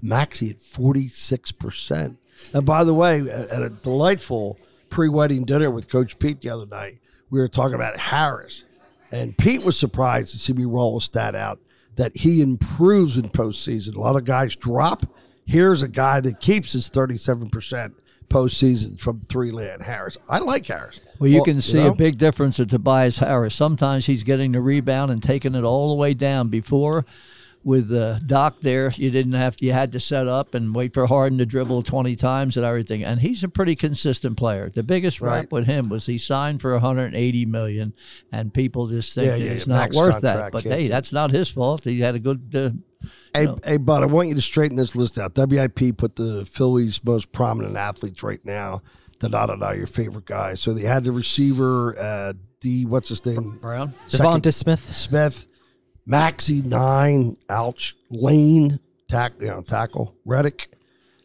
Maxey 0.00 0.50
at 0.50 0.58
46%. 0.58 2.16
And 2.52 2.66
by 2.66 2.84
the 2.84 2.94
way, 2.94 3.20
at 3.20 3.48
at 3.48 3.62
a 3.62 3.70
delightful 3.70 4.58
pre 4.90 5.08
wedding 5.08 5.44
dinner 5.44 5.70
with 5.70 5.88
Coach 5.88 6.18
Pete 6.18 6.42
the 6.42 6.50
other 6.50 6.66
night, 6.66 7.00
we 7.30 7.40
were 7.40 7.48
talking 7.48 7.74
about 7.74 7.98
Harris. 7.98 8.64
And 9.10 9.36
Pete 9.38 9.64
was 9.64 9.78
surprised 9.78 10.32
to 10.32 10.38
see 10.38 10.52
me 10.52 10.66
roll 10.66 10.98
a 10.98 11.00
stat 11.00 11.34
out 11.34 11.58
that 11.96 12.16
he 12.16 12.40
improves 12.40 13.16
in 13.16 13.28
postseason. 13.28 13.94
A 13.94 14.00
lot 14.00 14.16
of 14.16 14.24
guys 14.24 14.56
drop. 14.56 15.06
Here's 15.44 15.82
a 15.82 15.88
guy 15.88 16.20
that 16.20 16.40
keeps 16.40 16.72
his 16.72 16.88
37% 16.88 17.94
postseason 18.28 18.98
from 18.98 19.20
three 19.20 19.50
land, 19.50 19.82
Harris. 19.82 20.16
I 20.28 20.38
like 20.38 20.66
Harris. 20.66 21.00
Well, 21.18 21.30
you 21.30 21.42
can 21.42 21.60
see 21.60 21.82
know? 21.82 21.90
a 21.90 21.94
big 21.94 22.18
difference 22.18 22.58
with 22.58 22.70
Tobias 22.70 23.18
Harris. 23.18 23.54
Sometimes 23.54 24.06
he's 24.06 24.22
getting 24.22 24.52
the 24.52 24.60
rebound 24.60 25.10
and 25.10 25.22
taking 25.22 25.54
it 25.54 25.64
all 25.64 25.88
the 25.88 25.94
way 25.94 26.14
down. 26.14 26.48
Before, 26.48 27.04
with 27.64 27.88
the 27.88 28.20
Doc 28.26 28.56
there, 28.60 28.90
you 28.96 29.10
didn't 29.10 29.34
have 29.34 29.56
to, 29.56 29.64
you 29.66 29.72
had 29.72 29.92
to 29.92 30.00
set 30.00 30.26
up 30.28 30.54
and 30.54 30.74
wait 30.74 30.94
for 30.94 31.06
Harden 31.06 31.38
to 31.38 31.46
dribble 31.46 31.82
twenty 31.82 32.16
times 32.16 32.56
and 32.56 32.66
everything. 32.66 33.04
And 33.04 33.20
he's 33.20 33.44
a 33.44 33.48
pretty 33.48 33.76
consistent 33.76 34.36
player. 34.36 34.68
The 34.68 34.82
biggest 34.82 35.20
Right. 35.20 35.36
rap 35.40 35.52
with 35.52 35.66
him 35.66 35.88
was 35.88 36.06
he 36.06 36.18
signed 36.18 36.60
for 36.60 36.72
180 36.72 37.46
million, 37.46 37.92
and 38.32 38.52
people 38.52 38.86
just 38.88 39.14
think 39.14 39.26
Yeah, 39.26 39.32
that 39.38 39.44
yeah, 39.44 39.50
it's 39.52 39.66
yeah, 39.66 39.74
not 39.74 39.80
max 39.80 39.96
worth 39.96 40.20
that. 40.22 40.52
But 40.52 40.64
yeah. 40.64 40.74
hey, 40.74 40.88
that's 40.88 41.12
not 41.12 41.30
his 41.30 41.48
fault. 41.48 41.84
He 41.84 42.00
had 42.00 42.14
a 42.14 42.18
good. 42.18 42.50
Uh, 42.54 42.70
Hey, 43.34 43.48
hey, 43.64 43.76
bud, 43.78 44.04
I 44.04 44.06
want 44.06 44.28
you 44.28 44.34
to 44.36 44.40
straighten 44.40 44.76
this 44.76 44.94
list 44.94 45.18
out. 45.18 45.34
WIP 45.34 45.96
put 45.96 46.14
the 46.14 46.44
Phillies' 46.44 47.02
most 47.02 47.32
prominent 47.32 47.76
athletes 47.76 48.22
right 48.22 48.38
now. 48.44 48.80
Da 49.18 49.26
da 49.26 49.46
da 49.46 49.56
da, 49.56 49.70
your 49.70 49.88
favorite 49.88 50.24
guy. 50.24 50.54
So 50.54 50.72
they 50.72 50.82
had 50.82 51.02
the 51.02 51.10
receiver, 51.10 51.98
uh, 51.98 52.34
D, 52.60 52.84
what's 52.86 53.08
his 53.08 53.24
name? 53.26 53.58
Brown. 53.60 53.94
Second- 54.06 54.26
DeVonta 54.44 54.54
Smith. 54.54 54.94
Smith, 54.94 55.46
Maxey 56.04 56.62
nine, 56.62 57.36
ouch, 57.48 57.96
Lane, 58.10 58.80
tack, 59.08 59.32
you 59.40 59.46
know, 59.46 59.62
tackle, 59.62 60.14
Reddick 60.24 60.68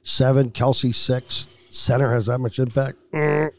seven, 0.03 0.51
Kelce 0.51 0.93
six. 0.95 1.47
Center 1.69 2.11
has 2.13 2.27
that 2.27 2.39
much 2.39 2.59
impact. 2.59 2.97
Mm. 3.13 3.51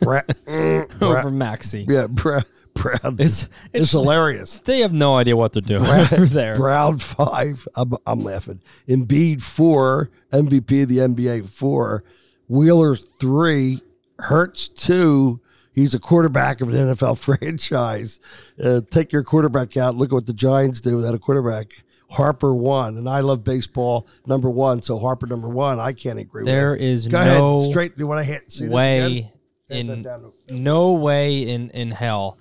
Brad, 0.00 0.26
mm, 0.46 1.02
Over 1.02 1.30
Maxey. 1.30 1.86
yeah, 1.88 2.06
Brad, 2.06 2.44
Brad. 2.74 3.00
It's, 3.18 3.44
It's, 3.44 3.50
it's, 3.72 3.90
hilarious. 3.92 4.58
they 4.64 4.80
have 4.80 4.92
no 4.92 5.16
idea 5.16 5.36
what 5.36 5.52
they're 5.52 5.62
doing 5.62 5.84
over 6.12 6.26
there. 6.26 6.54
Brown 6.56 6.98
five. 6.98 7.66
I'm, 7.74 7.94
I'm 8.06 8.20
laughing. 8.20 8.60
Embiid 8.88 9.42
four. 9.42 10.10
MVP 10.32 10.82
of 10.82 10.88
the 10.88 10.98
NBA 10.98 11.46
four. 11.46 12.04
Wheeler 12.48 12.96
three. 12.96 13.80
Hurts 14.18 14.68
two. 14.68 15.40
He's 15.76 15.92
a 15.94 15.98
quarterback 16.00 16.60
of 16.60 16.68
an 16.70 16.74
NFL 16.74 17.18
franchise. 17.60 18.18
Uh, 18.62 18.80
take 18.90 19.12
your 19.12 19.22
quarterback 19.22 19.76
out. 19.76 19.94
Look 19.94 20.08
at 20.10 20.14
what 20.14 20.26
the 20.26 20.32
Giants 20.32 20.80
do 20.80 20.96
without 20.96 21.14
a 21.14 21.18
quarterback. 21.18 21.84
Harper 22.10 22.54
one, 22.54 22.96
and 22.96 23.08
I 23.08 23.20
love 23.20 23.44
baseball 23.44 24.06
number 24.26 24.48
one. 24.48 24.80
So 24.80 24.98
Harper 24.98 25.26
number 25.26 25.48
one. 25.48 25.78
I 25.80 25.92
can't 25.92 26.18
agree 26.18 26.44
There 26.44 26.72
with. 26.72 26.80
is 26.80 27.06
Go 27.08 27.22
no 27.22 27.56
ahead. 27.58 27.70
Straight. 27.70 27.92
You 27.98 28.06
want 28.06 28.24
to 28.24 28.32
hit? 28.32 28.50
See 28.50 28.68
way 28.68 29.30
in 29.68 30.06
no 30.50 30.92
way 30.92 31.40
in 31.48 31.70
in 31.70 31.90
hell 31.90 32.38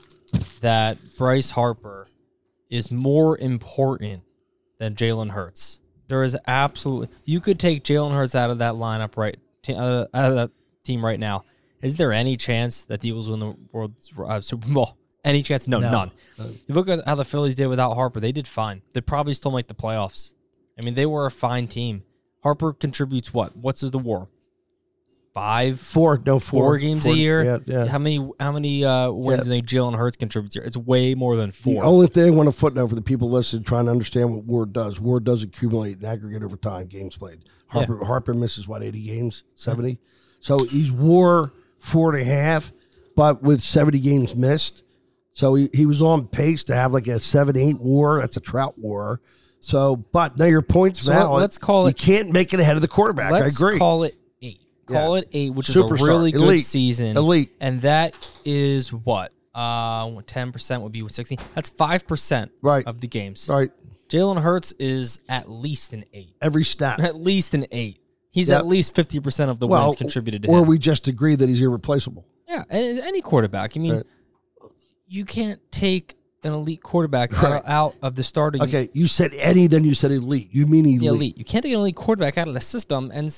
that 0.61 0.97
Bryce 1.17 1.49
Harper 1.49 2.07
is 2.69 2.91
more 2.91 3.37
important 3.39 4.21
than 4.77 4.93
Jalen 4.95 5.31
Hurts. 5.31 5.81
There 6.07 6.23
is 6.23 6.37
absolutely 6.45 7.09
you 7.25 7.39
could 7.41 7.59
take 7.59 7.83
Jalen 7.83 8.11
Hurts 8.13 8.35
out 8.35 8.51
of 8.51 8.59
that 8.59 8.75
lineup 8.75 9.17
right 9.17 9.37
uh, 9.67 10.05
out 10.13 10.25
of 10.25 10.35
that 10.35 10.51
team 10.83 11.03
right 11.03 11.19
now. 11.19 11.43
Is 11.81 11.95
there 11.97 12.11
any 12.11 12.37
chance 12.37 12.83
that 12.85 13.01
the 13.01 13.09
Eagles 13.09 13.29
win 13.29 13.39
the 13.39 13.55
World 13.71 13.93
uh, 14.25 14.41
Super 14.41 14.67
Bowl? 14.67 14.97
Any 15.25 15.41
chance? 15.41 15.67
No, 15.67 15.79
No. 15.79 15.89
none. 15.91 16.11
You 16.37 16.75
look 16.75 16.87
at 16.87 17.03
how 17.07 17.15
the 17.15 17.25
Phillies 17.25 17.55
did 17.55 17.65
without 17.65 17.95
Harper. 17.95 18.19
They 18.19 18.31
did 18.31 18.47
fine. 18.47 18.83
They 18.93 19.01
probably 19.01 19.33
still 19.33 19.49
make 19.49 19.65
the 19.67 19.73
playoffs. 19.73 20.35
I 20.77 20.83
mean, 20.83 20.93
they 20.93 21.07
were 21.07 21.25
a 21.25 21.31
fine 21.31 21.67
team. 21.67 22.03
Harper 22.43 22.73
contributes 22.73 23.33
what? 23.33 23.55
What's 23.57 23.81
the 23.81 23.97
war? 23.97 24.29
Five, 25.33 25.81
Four. 25.81 26.21
No 26.25 26.39
four. 26.39 26.61
four 26.61 26.77
games 26.77 27.03
Four- 27.03 27.11
a 27.13 27.15
year. 27.15 27.43
Yeah. 27.43 27.57
Yeah. 27.65 27.85
How 27.87 27.97
many 27.97 28.29
how 28.39 28.51
many 28.53 28.85
uh, 28.85 29.09
wins 29.11 29.39
Yeah. 29.39 29.43
do 29.43 29.49
think 29.49 29.67
Jalen 29.67 29.97
Hurts 29.97 30.15
contributes 30.15 30.55
here? 30.55 30.63
It's 30.63 30.77
way 30.77 31.13
more 31.13 31.35
than 31.35 31.47
The 31.49 31.53
four. 31.55 31.83
only 31.83 32.07
thing 32.07 32.27
I 32.27 32.29
want 32.29 32.47
to 32.47 32.55
footnote 32.55 32.87
for 32.87 32.95
the 32.95 33.01
people 33.01 33.29
listening, 33.29 33.63
trying 33.63 33.85
to 33.85 33.91
understand 33.91 34.31
what 34.33 34.45
Ward 34.45 34.71
does. 34.71 34.97
Ward 34.99 35.25
does 35.25 35.43
accumulate 35.43 35.97
and 35.97 36.05
aggregate 36.05 36.41
over 36.41 36.55
time, 36.55 36.85
games 36.87 37.17
played. 37.17 37.39
Harper 37.67 38.05
Harper 38.05 38.33
misses 38.33 38.65
what 38.67 38.81
eighty 38.81 39.03
games, 39.03 39.43
seventy. 39.55 39.99
So 40.39 40.59
he's 40.65 40.89
War 40.91 41.51
four 41.85 42.13
and 42.13 42.21
a 42.21 42.25
half, 42.25 42.71
but 43.15 43.41
with 43.43 43.61
seventy 43.61 43.99
games 43.99 44.35
missed. 44.35 44.83
So 45.33 45.55
he, 45.55 45.69
he 45.73 45.85
was 45.85 46.01
on 46.01 46.27
pace 46.27 46.63
to 46.65 46.75
have 46.75 46.93
like 46.93 47.07
a 47.07 47.19
seven 47.19 47.57
eight 47.57 47.79
War. 47.79 48.19
That's 48.21 48.37
a 48.37 48.41
Trout 48.41 48.77
War. 48.79 49.21
So, 49.59 49.95
but 49.95 50.37
now 50.37 50.45
your 50.45 50.61
point's 50.61 51.01
So 51.01 51.11
valid. 51.11 51.41
let's 51.41 51.57
call 51.57 51.87
it. 51.87 51.89
You 51.99 52.05
can't 52.15 52.31
make 52.31 52.53
it 52.53 52.59
ahead 52.59 52.75
of 52.75 52.81
the 52.81 52.87
quarterback. 52.87 53.31
I 53.33 53.45
agree. 53.45 53.77
call 53.79 54.03
it 54.03 54.15
eight. 54.41 54.61
Call 54.85 55.15
Yeah. 55.15 55.21
it 55.23 55.29
eight, 55.33 55.53
which 55.53 55.69
is 55.69 55.75
a 55.75 55.83
really 55.85 56.31
good 56.31 56.41
Elite. 56.41 56.65
season. 56.65 57.17
Elite. 57.17 57.51
and 57.59 57.81
that 57.81 58.15
is 58.45 58.93
what 58.93 59.31
uh 59.53 60.11
ten 60.27 60.51
percent 60.51 60.83
would 60.83 60.91
be 60.91 61.01
with 61.01 61.13
sixteen. 61.13 61.39
That's 61.53 61.69
five 61.69 62.05
percent 62.07 62.51
Right. 62.61 62.85
of 62.85 63.01
the 63.01 63.07
games. 63.07 63.47
right. 63.49 63.71
Jalen 64.07 64.41
Hurts 64.41 64.71
is 64.79 65.19
at 65.27 65.49
least 65.49 65.91
an 65.93 66.05
eight. 66.13 66.35
Every 66.39 66.63
stat. 66.63 66.99
At 67.03 67.15
least 67.15 67.55
an 67.55 67.65
eight. 67.71 67.99
He's 68.35 68.49
Yep. 68.49 68.59
at 68.59 68.67
least 68.67 68.93
fifty 68.93 69.19
percent 69.21 69.49
of 69.49 69.59
the 69.59 69.65
well, 69.67 69.85
wins 69.85 69.95
contributed 69.95 70.43
to 70.43 70.49
or 70.49 70.59
him. 70.59 70.67
we 70.67 70.77
just 70.77 71.07
agree 71.07 71.35
that 71.37 71.47
he's 71.47 71.61
irreplaceable. 71.61 72.25
yeah, 72.49 72.65
and 72.69 72.99
any 72.99 73.21
quarterback. 73.21 73.77
I 73.77 73.79
mean, 73.79 73.93
Right. 73.95 74.05
you 75.07 75.23
can't 75.23 75.59
take 75.71 76.15
an 76.43 76.51
elite 76.53 76.83
quarterback 76.83 77.31
Right. 77.31 77.53
out, 77.53 77.63
out 77.65 77.95
of 78.01 78.15
the 78.15 78.23
starting 78.23 78.61
Okay, 78.61 78.89
you 78.93 79.07
said 79.07 79.33
any, 79.35 79.67
then 79.67 79.83
you 79.85 79.93
said 79.95 80.11
elite. 80.11 80.49
You 80.51 80.67
mean 80.67 80.85
elite? 80.85 80.99
the 80.99 81.07
elite. 81.07 81.37
You 81.37 81.45
can't 81.45 81.63
take 81.63 81.73
an 81.73 81.79
elite 81.79 81.95
quarterback 81.95 82.37
out 82.37 82.47
of 82.49 82.53
the 82.53 82.61
system 82.61 83.09
and 83.13 83.33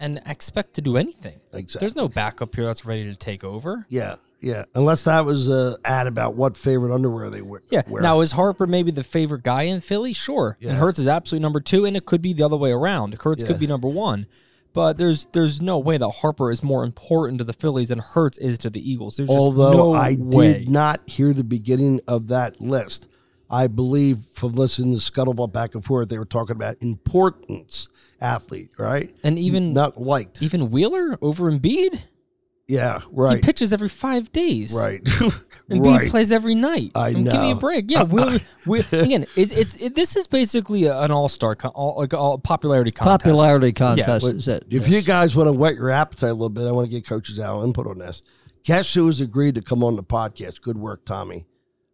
and 0.00 0.20
expect 0.26 0.74
to 0.74 0.82
do 0.82 0.96
anything. 0.96 1.38
Exactly. 1.52 1.78
There's 1.78 1.94
no 1.94 2.08
backup 2.08 2.56
here 2.56 2.64
that's 2.64 2.84
ready 2.84 3.04
to 3.04 3.14
take 3.14 3.44
over. 3.44 3.86
Yeah, 3.88 4.16
yeah. 4.40 4.64
Unless 4.74 5.04
that 5.04 5.24
was 5.24 5.48
a 5.48 5.76
ad 5.84 6.06
about 6.06 6.34
what 6.34 6.56
favorite 6.56 6.94
underwear 6.94 7.30
they 7.30 7.42
wear. 7.42 7.62
Yeah. 7.70 7.82
wear. 7.88 8.02
Now 8.02 8.20
is 8.20 8.32
Harper 8.32 8.66
maybe 8.66 8.90
the 8.90 9.04
favorite 9.04 9.42
guy 9.42 9.62
in 9.62 9.80
Philly? 9.80 10.12
Sure. 10.12 10.56
Yeah. 10.60 10.70
And 10.70 10.78
Hurts 10.78 10.98
is 10.98 11.08
absolutely 11.08 11.42
number 11.42 11.60
two, 11.60 11.84
and 11.84 11.96
it 11.96 12.04
could 12.06 12.22
be 12.22 12.32
the 12.32 12.44
other 12.44 12.56
way 12.56 12.70
around. 12.72 13.16
Hurts 13.22 13.42
Yeah. 13.42 13.48
could 13.48 13.58
be 13.58 13.66
number 13.66 13.88
one. 13.88 14.26
But 14.72 14.96
there's 14.98 15.26
there's 15.32 15.62
no 15.62 15.78
way 15.78 15.98
that 15.98 16.08
Harper 16.08 16.50
is 16.50 16.62
more 16.62 16.82
important 16.82 17.38
to 17.38 17.44
the 17.44 17.52
Phillies 17.52 17.88
than 17.90 18.00
Hurts 18.00 18.36
is 18.38 18.58
to 18.58 18.70
the 18.70 18.80
Eagles. 18.90 19.16
There's 19.16 19.28
just 19.28 19.38
Although 19.38 19.72
no 19.72 19.92
I 19.94 20.16
way. 20.18 20.52
did 20.54 20.68
not 20.68 21.00
hear 21.06 21.32
the 21.32 21.44
beginning 21.44 22.00
of 22.08 22.26
that 22.28 22.60
list, 22.60 23.06
I 23.48 23.68
believe 23.68 24.26
from 24.32 24.52
listening 24.54 24.98
to 24.98 25.00
Scuttlebutt 25.00 25.52
back 25.52 25.74
and 25.76 25.84
forth, 25.84 26.08
they 26.08 26.18
were 26.18 26.24
talking 26.24 26.56
about 26.56 26.76
importance 26.80 27.88
athlete, 28.20 28.70
right? 28.76 29.14
And 29.22 29.38
even 29.38 29.74
Not 29.74 30.00
liked. 30.00 30.42
even 30.42 30.70
Wheeler 30.72 31.18
over 31.22 31.48
Embiid, 31.50 32.00
yeah, 32.66 33.00
right. 33.10 33.36
he 33.36 33.42
pitches 33.42 33.72
every 33.72 33.88
five 33.88 34.32
days. 34.32 34.72
right, 34.74 35.02
Embiid 35.70 35.96
right. 35.98 36.08
plays 36.08 36.32
every 36.32 36.54
night. 36.54 36.92
I 36.94 37.12
mean, 37.12 37.24
Give 37.24 37.40
me 37.40 37.50
a 37.50 37.54
break. 37.54 37.90
Yeah, 37.90 38.04
Wheeler. 38.04 38.38
Wheeler 38.66 38.86
again, 38.92 39.26
it's, 39.36 39.52
it's 39.52 39.76
it, 39.76 39.94
this 39.94 40.16
is 40.16 40.26
basically 40.26 40.86
an 40.86 41.10
all 41.10 41.28
star, 41.28 41.54
con- 41.54 41.72
all, 41.74 41.96
like 41.98 42.14
all 42.14 42.38
popularity 42.38 42.90
contest. 42.90 43.24
Popularity 43.24 43.72
contest 43.72 44.24
but 44.24 44.36
is 44.36 44.48
it? 44.48 44.64
If 44.70 44.88
you 44.88 45.02
guys 45.02 45.36
want 45.36 45.48
to 45.48 45.52
whet 45.52 45.74
your 45.74 45.90
appetite 45.90 46.30
a 46.30 46.34
little 46.34 46.48
bit, 46.48 46.66
I 46.66 46.72
want 46.72 46.88
to 46.88 46.90
get 46.90 47.06
Coach's 47.06 47.38
Al 47.38 47.62
input 47.64 47.86
on 47.86 47.98
this. 47.98 48.22
Guess 48.64 48.94
who 48.94 49.06
has 49.06 49.20
agreed 49.20 49.56
to 49.56 49.62
come 49.62 49.84
on 49.84 49.96
the 49.96 50.02
podcast? 50.02 50.62
Good 50.62 50.78
work, 50.78 51.04
Tommy. 51.04 51.46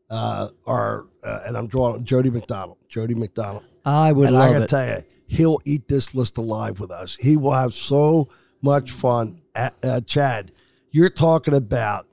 Uh, 0.09 0.49
our 0.67 1.07
uh, 1.23 1.41
and 1.47 1.57
I'm 1.57 1.67
drawing 1.67 2.05
Jody 2.05 2.31
McDonald. 2.31 2.79
Jody 2.89 3.15
McDonald. 3.15 3.65
I 3.85 4.13
would 4.13 4.29
and 4.29 4.37
I 4.37 4.53
gotta 4.53 4.65
it. 4.65 4.69
tell 4.69 4.87
you, 4.87 5.05
he'll 5.27 5.61
eat 5.65 5.89
this 5.89 6.15
list 6.15 6.39
alive 6.39 6.81
with 6.81 6.91
us. 6.91 7.17
He 7.21 7.37
will 7.37 7.53
have 7.53 7.75
so 7.75 8.29
much 8.63 8.91
fun. 8.91 9.41
Uh, 9.55 9.71
uh, 9.83 10.01
Chad, 10.01 10.53
you're 10.91 11.11
talking 11.11 11.55
about 11.55 12.07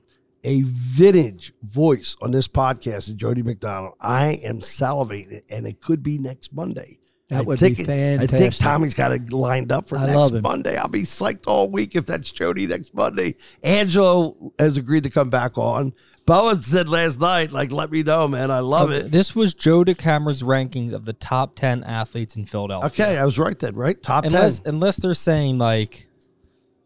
a 0.44 0.62
vintage 0.62 1.52
voice 1.62 2.16
on 2.22 2.30
this 2.30 2.48
podcast 2.48 3.08
of 3.08 3.16
Jody 3.16 3.42
McDonald. 3.42 3.94
I 4.00 4.40
am 4.44 4.60
salivating, 4.60 5.42
and 5.50 5.66
it 5.66 5.80
could 5.80 6.02
be 6.02 6.18
next 6.18 6.52
Monday. 6.52 6.98
That 7.28 7.40
I 7.40 7.42
would 7.42 7.58
think 7.58 7.76
be 7.76 7.82
it- 7.82 8.20
I 8.20 8.26
think. 8.26 8.54
Tommy's 8.56 8.94
got 8.94 9.12
it 9.12 9.32
lined 9.32 9.70
up 9.70 9.86
for 9.86 9.98
I 9.98 10.06
next. 10.06 10.32
Monday. 10.42 10.78
I'll 10.78 10.88
be 10.88 11.02
psyched 11.02 11.46
all 11.46 11.68
week 11.68 11.94
if 11.94 12.06
that's 12.06 12.30
Jody 12.30 12.66
next 12.66 12.94
Monday. 12.94 13.34
Angelo 13.62 14.52
has 14.58 14.78
agreed 14.78 15.02
to 15.02 15.10
come 15.10 15.28
back 15.28 15.58
on. 15.58 15.92
Bowen 16.24 16.62
said 16.62 16.88
last 16.88 17.20
night, 17.20 17.52
like, 17.52 17.70
let 17.70 17.90
me 17.90 18.02
know, 18.02 18.28
man. 18.28 18.50
I 18.50 18.60
love 18.60 18.90
uh, 18.90 18.94
it. 18.94 19.10
This 19.10 19.36
was 19.36 19.52
Joe 19.52 19.84
DeCamara's 19.84 20.42
rankings 20.42 20.94
of 20.94 21.04
the 21.04 21.12
top 21.12 21.54
ten 21.54 21.84
athletes 21.84 22.34
in 22.36 22.46
Philadelphia. 22.46 22.86
Okay, 22.86 23.18
I 23.18 23.26
was 23.26 23.38
right 23.38 23.58
then, 23.58 23.74
right? 23.74 24.02
Top 24.02 24.24
unless 24.24 24.60
10. 24.60 24.74
unless 24.74 24.96
they're 24.96 25.12
saying 25.12 25.58
like 25.58 26.07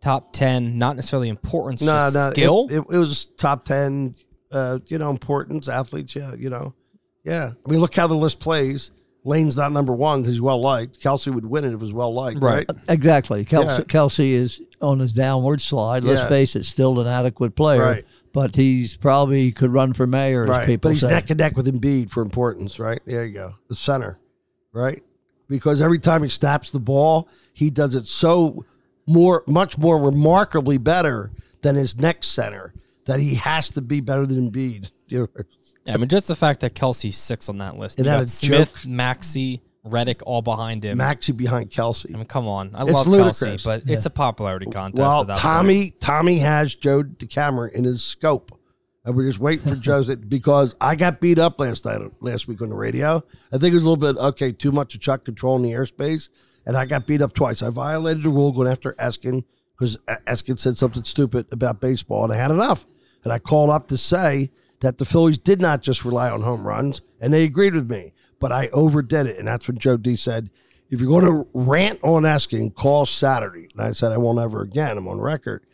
top 0.03 0.33
ten, 0.35 0.77
not 0.77 0.97
necessarily 0.97 1.29
importance, 1.31 1.81
No, 1.81 1.93
just 1.99 2.15
no, 2.15 2.31
skill. 2.33 2.67
It, 2.71 2.79
it, 2.79 2.85
it 2.95 2.99
was 2.99 3.25
top 3.25 3.65
ten. 3.65 4.15
Uh, 4.51 4.81
you 4.89 4.99
know, 4.99 5.09
importance 5.09 5.67
athletes. 5.67 6.15
Yeah, 6.15 6.35
you 6.35 6.51
know, 6.51 6.75
yeah. 7.25 7.53
I 7.67 7.71
mean, 7.71 7.81
look 7.81 7.95
how 7.95 8.07
the 8.07 8.15
list 8.15 8.39
plays. 8.39 8.91
Lane's 9.25 9.57
not 9.57 9.73
number 9.73 9.93
one 9.95 10.21
because 10.21 10.35
he's 10.35 10.43
well 10.43 10.61
liked. 10.61 11.01
Kelce 11.01 11.33
would 11.33 11.47
win 11.47 11.65
it 11.65 11.69
if 11.69 11.75
it 11.75 11.81
was 11.81 11.93
well 11.93 12.13
liked, 12.13 12.43
right? 12.43 12.67
Right. 12.69 12.79
Exactly. 12.89 13.45
Kelce, 13.47 13.79
Yeah. 13.79 13.85
Kelce 13.85 14.33
is 14.33 14.61
on 14.83 14.99
his 14.99 15.13
downward 15.13 15.61
slide. 15.61 16.03
Let's 16.05 16.21
Yeah. 16.23 16.29
face 16.29 16.57
it, 16.57 16.65
still 16.65 16.99
an 17.01 17.07
adequate 17.07 17.55
player. 17.55 17.81
Right. 17.83 18.05
But 18.35 18.57
he's 18.57 18.97
probably 18.97 19.53
could 19.53 19.73
run 19.73 19.93
for 19.93 20.07
mayor, 20.09 20.43
as 20.43 20.49
Right. 20.51 20.67
people 20.67 20.89
But 20.89 20.95
he's 20.95 21.03
say. 21.03 21.09
neck 21.11 21.31
and 21.31 21.39
neck 21.39 21.57
with 21.57 21.67
Embiid 21.67 22.11
for 22.11 22.21
importance, 22.23 22.79
right? 22.81 23.01
There 23.07 23.25
you 23.25 23.33
go. 23.33 23.55
The 23.69 23.77
center, 23.77 24.19
right? 24.73 25.03
Because 25.49 25.81
every 25.81 25.99
time 26.01 26.23
he 26.25 26.29
snaps 26.29 26.71
the 26.71 26.81
ball, 26.81 27.29
he 27.55 27.71
does 27.71 27.95
it 27.95 28.09
so 28.09 28.65
more, 29.07 29.43
much 29.47 29.79
more 29.79 29.99
remarkably 29.99 30.79
better 30.79 31.31
than 31.63 31.75
his 31.77 31.97
next 31.99 32.29
center 32.29 32.73
that 33.07 33.21
he 33.21 33.35
has 33.37 33.71
to 33.71 33.81
be 33.81 34.01
better 34.01 34.27
than 34.27 34.51
Embiid. 34.51 34.91
Yeah, 35.85 35.95
I 35.95 35.97
mean, 35.97 36.09
just 36.09 36.29
the 36.29 36.37
fact 36.37 36.61
that 36.61 36.75
Kelce's 36.75 37.17
six 37.17 37.49
on 37.49 37.59
that 37.59 37.77
list. 37.77 37.99
And 37.99 38.07
You 38.07 38.13
got 38.13 38.29
Smith, 38.29 38.87
Maxey, 38.87 39.63
Reddick 39.85 40.23
all 40.25 40.41
behind 40.41 40.85
him. 40.85 40.99
Maxey 40.99 41.33
behind 41.33 41.71
Kelce. 41.71 42.07
I 42.15 42.17
mean, 42.17 42.25
come 42.27 42.47
on. 42.47 42.71
I 42.75 42.83
It's 42.85 42.93
love 42.93 43.09
ludicrous. 43.09 43.43
Kelce, 43.43 43.65
but 43.65 43.83
it's 43.87 44.07
a 44.07 44.11
popularity 44.11 44.67
contest. 44.67 45.01
Well, 45.01 45.25
that 45.25 45.39
Tommy 45.39 45.91
point. 45.91 46.01
Tommy 46.01 46.39
has 46.39 46.75
Joe 46.75 47.03
DeCamara 47.03 47.73
in 47.73 47.83
his 47.85 48.05
scope. 48.05 48.57
And 49.05 49.17
we're 49.17 49.27
just 49.27 49.41
waiting 49.41 49.67
for 49.69 49.75
Joe's 49.81 50.15
because 50.15 50.77
I 50.81 50.95
got 50.95 51.21
beat 51.21 51.41
up 51.41 51.59
last 51.59 51.85
night 51.85 52.01
last 52.21 52.47
week 52.47 52.63
on 52.63 52.69
the 52.69 52.77
radio. 52.77 53.25
I 53.51 53.59
think 53.59 53.73
it 53.73 53.75
was 53.75 53.83
a 53.83 53.89
little 53.91 54.13
bit 54.15 54.17
okay, 54.23 54.53
too 54.53 54.71
much 54.71 54.95
of 54.95 55.01
Chuck 55.01 55.25
controlling 55.25 55.63
the 55.63 55.73
airspace, 55.73 56.29
and 56.67 56.77
I 56.77 56.87
got 56.87 57.07
beat 57.07 57.23
up 57.23 57.35
twice. 57.35 57.63
I 57.63 57.71
violated 57.71 58.23
the 58.23 58.29
rule 58.31 58.53
going 58.53 58.69
after 58.69 58.93
Eskin 58.95 59.45
because 59.79 59.97
Eskin 60.27 60.59
said 60.59 60.77
something 60.77 61.05
stupid 61.05 61.47
about 61.51 61.81
baseball, 61.81 62.25
and 62.25 62.33
I 62.33 62.37
had 62.37 62.51
enough. 62.51 62.87
And 63.25 63.33
I 63.33 63.39
called 63.39 63.71
up 63.71 63.89
to 63.89 63.97
say 63.97 64.51
that 64.81 64.99
the 64.99 65.05
Phillies 65.05 65.39
did 65.39 65.61
not 65.61 65.83
just 65.83 66.05
rely 66.05 66.29
on 66.31 66.43
home 66.43 66.67
runs, 66.67 67.01
and 67.21 67.33
they 67.33 67.45
agreed 67.45 67.75
with 67.75 67.89
me, 67.91 68.13
but 68.41 68.51
I 68.53 68.69
overdid 68.69 69.27
it, 69.27 69.39
and 69.39 69.47
that's 69.49 69.69
when 69.69 69.79
Joe 69.79 69.97
D 69.97 70.17
said. 70.17 70.51
If 70.91 71.01
you're 71.01 71.09
going 71.09 71.25
to 71.25 71.49
rant 71.55 72.01
on 72.03 72.25
Eskin, 72.25 72.75
call 72.75 73.07
Saturday. 73.07 73.67
And 73.73 73.81
I 73.81 73.93
said, 73.93 74.13
I 74.13 74.19
won't 74.19 74.39
ever 74.39 74.61
again. 74.61 74.99
I'm 74.99 75.09
on 75.09 75.19
record. 75.23 75.65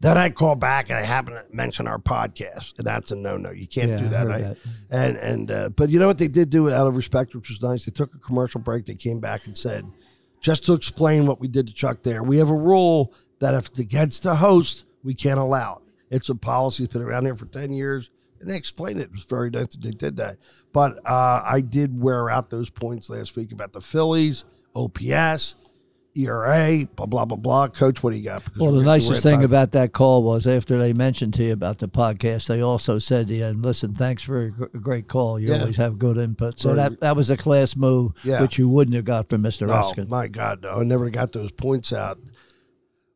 Then 0.00 0.18
I 0.18 0.28
call 0.28 0.54
back 0.54 0.90
and 0.90 0.98
I 0.98 1.02
happen 1.02 1.32
to 1.32 1.44
mention 1.50 1.86
our 1.86 1.98
podcast, 1.98 2.74
and 2.76 2.86
that's 2.86 3.10
a 3.10 3.16
no 3.16 3.38
no. 3.38 3.50
You 3.52 3.66
can't 3.66 3.88
Yeah, 3.92 3.98
do 4.00 4.04
I 4.04 4.08
that. 4.08 4.26
heard 4.26 4.30
I- 4.32 4.40
that. 4.42 4.56
And 4.90 5.16
and 5.16 5.50
uh, 5.50 5.68
but 5.70 5.88
you 5.88 5.98
know 5.98 6.06
what 6.06 6.18
they 6.18 6.28
did 6.28 6.50
do 6.50 6.70
out 6.70 6.86
of 6.86 6.94
respect, 6.94 7.34
which 7.34 7.48
was 7.48 7.62
nice. 7.62 7.86
They 7.86 7.90
took 7.92 8.14
a 8.14 8.18
commercial 8.18 8.60
break. 8.60 8.84
They 8.84 8.96
came 8.96 9.18
back 9.18 9.46
and 9.46 9.56
said, 9.56 9.86
just 10.40 10.64
to 10.66 10.72
explain 10.72 11.26
what 11.26 11.40
we 11.40 11.48
did 11.48 11.66
to 11.66 11.72
Chuck 11.72 12.02
there, 12.02 12.22
we 12.22 12.38
have 12.38 12.50
a 12.50 12.54
rule 12.54 13.12
that 13.38 13.54
if 13.54 13.66
it's 13.66 13.78
against 13.78 14.22
the 14.22 14.36
host, 14.36 14.84
we 15.02 15.14
can't 15.14 15.38
allow 15.38 15.76
it. 15.76 16.16
It's 16.16 16.28
a 16.28 16.34
policy 16.34 16.84
that's 16.84 16.92
been 16.92 17.02
around 17.02 17.24
here 17.24 17.36
for 17.36 17.46
ten 17.46 17.72
years, 17.72 18.10
and 18.40 18.48
they 18.50 18.56
explained 18.56 19.00
it. 19.00 19.04
It 19.04 19.12
was 19.12 19.24
very 19.24 19.50
nice 19.50 19.68
that 19.68 19.82
they 19.82 19.90
did 19.90 20.16
that. 20.16 20.38
But 20.72 20.98
uh, 21.06 21.42
I 21.44 21.62
did 21.62 22.00
wear 22.00 22.30
out 22.30 22.50
those 22.50 22.70
points 22.70 23.08
last 23.10 23.36
week 23.36 23.52
about 23.52 23.72
the 23.72 23.80
Phillies, 23.80 24.44
OPS. 24.74 25.54
ERA, 26.16 26.86
blah 26.96 27.06
blah 27.06 27.24
blah 27.24 27.36
blah. 27.36 27.68
Coach, 27.68 28.02
what 28.02 28.10
do 28.10 28.16
you 28.16 28.24
got? 28.24 28.44
Because 28.44 28.58
Well, 28.60 28.70
the 28.70 28.76
we're- 28.78 28.86
we're 28.86 28.92
nicest 28.92 29.22
thing 29.22 29.36
time. 29.40 29.44
about 29.44 29.72
that 29.72 29.92
call 29.92 30.22
was 30.22 30.46
after 30.46 30.78
they 30.78 30.92
mentioned 30.92 31.34
to 31.34 31.44
you 31.44 31.52
about 31.52 31.78
the 31.78 31.88
podcast, 31.88 32.46
they 32.48 32.60
also 32.60 32.98
said 32.98 33.28
to 33.28 33.34
you, 33.34 33.46
"Listen, 33.60 33.94
thanks 33.94 34.22
for 34.22 34.54
a 34.72 34.78
great 34.78 35.08
call. 35.08 35.38
You 35.38 35.48
Yeah. 35.48 35.60
always 35.60 35.76
have 35.76 35.98
good 35.98 36.16
input." 36.16 36.58
So 36.58 36.74
Very 36.74 36.88
that 36.90 37.00
that 37.00 37.16
was 37.16 37.30
a 37.30 37.36
class 37.36 37.76
move, 37.76 38.12
Yeah. 38.24 38.40
which 38.42 38.58
you 38.58 38.68
wouldn't 38.68 38.94
have 38.96 39.04
got 39.04 39.28
from 39.28 39.42
Mister 39.42 39.66
Oh 39.66 39.70
Ruskin. 39.70 40.06
my 40.08 40.28
God, 40.28 40.60
no! 40.62 40.80
I 40.80 40.84
never 40.84 41.10
got 41.10 41.32
those 41.32 41.52
points 41.52 41.92
out. 41.92 42.18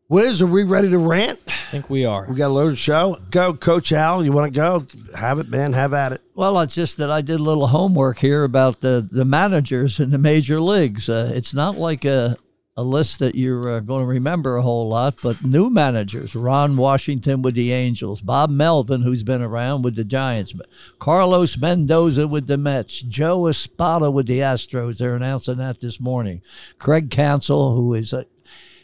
Wiz, 0.09 0.43
are 0.43 0.47
we 0.47 0.65
ready 0.65 0.91
to 0.91 0.99
rant? 0.99 1.39
I 1.47 1.53
think 1.71 1.89
we 1.89 2.05
are. 2.05 2.27
We 2.29 2.35
got 2.35 2.49
a 2.49 2.53
loaded 2.53 2.81
show. 2.81 3.19
Go, 3.31 3.55
Coach 3.55 3.93
Al. 3.93 4.25
You 4.25 4.33
want 4.33 4.53
to 4.53 4.59
go? 4.59 4.85
Have 5.15 5.39
it, 5.39 5.49
man. 5.49 5.73
Have 5.73 5.95
at 5.95 6.11
it. 6.13 6.21
Well, 6.35 6.59
it's 6.59 6.75
just 6.75 6.97
that 6.97 7.13
I 7.13 7.21
did 7.21 7.39
a 7.39 7.43
little 7.45 7.69
homework 7.69 8.19
here 8.19 8.43
about 8.43 8.81
the 8.81 9.07
the 9.09 9.25
managers 9.25 10.01
in 10.01 10.11
the 10.11 10.19
major 10.19 10.61
leagues. 10.61 11.09
Uh, 11.09 11.31
it's 11.33 11.55
not 11.55 11.79
like 11.79 12.05
a 12.05 12.37
a 12.77 12.83
list 12.83 13.18
that 13.18 13.35
you're 13.35 13.77
uh, 13.77 13.81
going 13.81 14.03
to 14.03 14.07
remember 14.07 14.57
a 14.57 14.62
whole 14.62 14.89
lot, 14.89 15.16
but 15.23 15.45
new 15.45 15.68
managers: 15.71 16.35
Ron 16.35 16.77
Washington 16.77 17.43
with 17.43 17.55
the 17.55 17.73
Angels, 17.73 18.21
Bob 18.21 18.51
Melvin, 18.51 19.03
who's 19.03 19.25
been 19.25 19.43
around 19.43 19.83
with 19.83 19.97
the 19.97 20.05
Giants, 20.05 20.55
Carlos 20.99 21.59
Mendoza 21.59 22.27
with 22.29 22.47
the 22.47 22.57
Mets, 22.57 23.01
Joe 23.03 23.49
Espada 23.49 24.11
with 24.11 24.27
the 24.27 24.39
Astros. 24.39 24.99
They're 24.99 25.16
announcing 25.16 25.59
that 25.59 25.81
this 25.81 26.01
morning. 26.01 26.43
Craig 26.79 27.11
Counsell, 27.11 27.75
who 27.75 27.95
is 27.95 28.12
a 28.12 28.27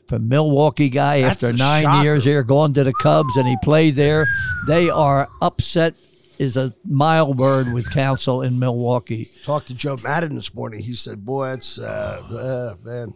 from 0.08 0.28
Milwaukee 0.28 0.88
guy 0.88 1.22
That's 1.22 1.42
after 1.42 1.52
nine 1.52 1.82
shocker. 1.82 2.04
years 2.04 2.24
here, 2.24 2.42
going 2.44 2.74
to 2.74 2.84
the 2.84 2.94
Cubs, 2.94 3.36
and 3.36 3.48
he 3.48 3.56
played 3.62 3.96
there. 3.96 4.26
They 4.66 4.90
are 4.90 5.28
upset. 5.40 5.94
Is 6.38 6.58
a 6.58 6.74
mild 6.84 7.38
word 7.38 7.72
with 7.72 7.90
Counsell 7.90 8.42
in 8.42 8.58
Milwaukee, 8.58 9.30
Talked 9.42 9.68
to 9.68 9.74
Joe 9.74 9.96
Maddon 10.04 10.34
this 10.34 10.52
morning. 10.52 10.80
He 10.80 10.94
said, 10.94 11.24
"Boy, 11.24 11.52
it's 11.52 11.78
uh, 11.78 12.74
uh, 12.84 12.86
man." 12.86 13.14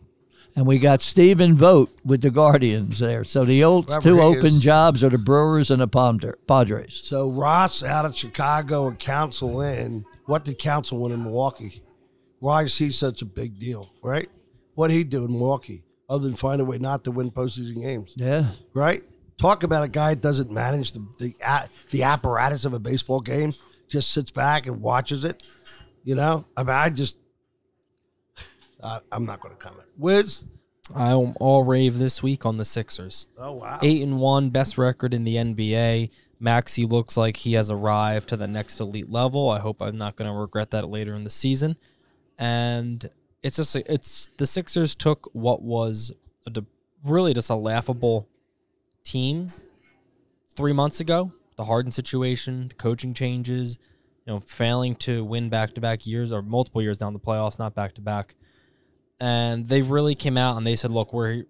And 0.57 0.67
we 0.67 0.79
got 0.79 1.01
Stephen 1.01 1.57
Vogt 1.57 2.01
with 2.05 2.23
the 2.23 2.31
Guardians 2.31 2.99
there. 2.99 3.25
So 3.25 3.45
the 3.45 3.63
old 3.65 3.87
Whoever 3.87 4.03
two 4.03 4.17
he 4.17 4.21
open 4.21 4.61
jobs 4.61 5.03
are 5.05 5.09
the 5.09 5.19
Brewers 5.19 5.71
and 5.71 5.81
the 5.81 6.37
Padres. 6.47 7.01
So 7.05 7.31
Ross 7.31 7.83
out 7.83 8.05
of 8.05 8.17
Chicago 8.17 8.89
and 8.89 8.99
Counsell 8.99 9.61
in. 9.61 10.05
What 10.27 10.45
did 10.45 10.59
Counsell 10.59 10.99
win 10.99 11.13
in 11.13 11.23
Milwaukee? 11.23 11.83
Why 12.41 12.63
is 12.65 12.77
he 12.77 12.91
such 12.91 13.23
a 13.23 13.25
big 13.25 13.59
deal? 13.59 13.93
Right? 14.03 14.29
What 14.75 14.89
did 14.89 14.95
he 14.95 15.05
do 15.05 15.25
in 15.25 15.33
Milwaukee 15.33 15.85
other 16.09 16.27
than 16.27 16.35
find 16.35 16.61
a 16.61 16.65
way 16.65 16.79
not 16.79 17.05
to 17.05 17.11
win 17.11 17.31
postseason 17.31 17.83
games? 17.83 18.13
Yeah, 18.17 18.47
right? 18.75 19.03
Talk 19.39 19.63
about 19.63 19.85
a 19.85 19.89
guy 19.89 20.15
that 20.15 20.21
doesn't 20.21 20.51
manage 20.51 20.93
the 20.93 21.07
the, 21.19 21.35
the 21.91 22.03
apparatus 22.03 22.65
of 22.65 22.73
a 22.73 22.79
baseball 22.79 23.21
game, 23.21 23.55
just 23.89 24.11
sits 24.11 24.31
back 24.31 24.67
and 24.67 24.81
watches 24.81 25.25
it. 25.25 25.43
You 26.03 26.15
know, 26.15 26.47
I 26.57 26.63
mean, 26.63 26.71
I 26.71 26.89
just, 26.89 27.17
I, 28.83 29.01
I'm 29.13 29.27
not 29.27 29.41
going 29.41 29.55
to 29.55 29.61
comment. 29.61 29.87
Wiz, 29.97 30.45
I'm 30.95 31.35
all 31.41 31.63
rave 31.65 31.99
this 31.99 32.23
week 32.23 32.45
on 32.47 32.57
the 32.57 32.65
Sixers. 32.65 33.27
Oh 33.39 33.53
wow. 33.53 33.79
Eight 33.83 34.03
and 34.03 34.19
one, 34.19 34.51
best 34.51 34.79
record 34.79 35.15
in 35.15 35.25
the 35.25 35.37
NBA. 35.37 36.11
Maxey 36.39 36.87
looks 36.87 37.17
like 37.17 37.37
he 37.37 37.53
has 37.53 37.71
arrived 37.71 38.31
to 38.31 38.37
the 38.37 38.49
next 38.49 38.81
elite 38.81 39.11
level. 39.11 39.51
I 39.51 39.59
hope 39.59 39.83
I'm 39.83 39.99
not 39.99 40.17
going 40.17 40.31
to 40.31 40.37
regret 40.37 40.71
that 40.71 40.89
later 40.89 41.15
in 41.15 41.25
the 41.25 41.31
season. 41.31 41.77
And 42.39 43.09
it's 43.43 43.57
just 43.57 43.77
it's 43.77 44.31
the 44.39 44.47
Sixers 44.47 44.95
took 44.95 45.29
what 45.33 45.63
was 45.63 46.13
a, 46.47 46.63
really 47.05 47.35
just 47.35 47.51
a 47.51 47.55
laughable 47.55 48.29
team 49.05 49.53
three 50.55 50.73
months 50.73 51.01
ago. 51.01 51.33
The 51.57 51.65
Harden 51.65 51.93
situation, 51.93 52.69
the 52.69 52.75
coaching 52.75 53.13
changes, 53.13 53.79
you 54.27 54.33
know, 54.33 54.41
failing 54.41 54.95
to 54.97 55.23
win 55.23 55.51
back 55.51 55.75
to 55.75 55.81
back 55.81 56.07
years 56.07 56.33
or 56.33 56.41
multiple 56.41 56.81
years 56.81 56.99
down 56.99 57.13
the 57.13 57.21
playoffs, 57.21 57.59
not 57.59 57.75
back 57.75 57.95
to 57.97 58.01
back. 58.01 58.35
And 59.21 59.69
they 59.69 59.83
really 59.83 60.15
came 60.15 60.37
out 60.39 60.57
and 60.57 60.67
they 60.67 60.77
said, 60.77 60.91
"Look, 60.91 61.13
we're 61.13 61.45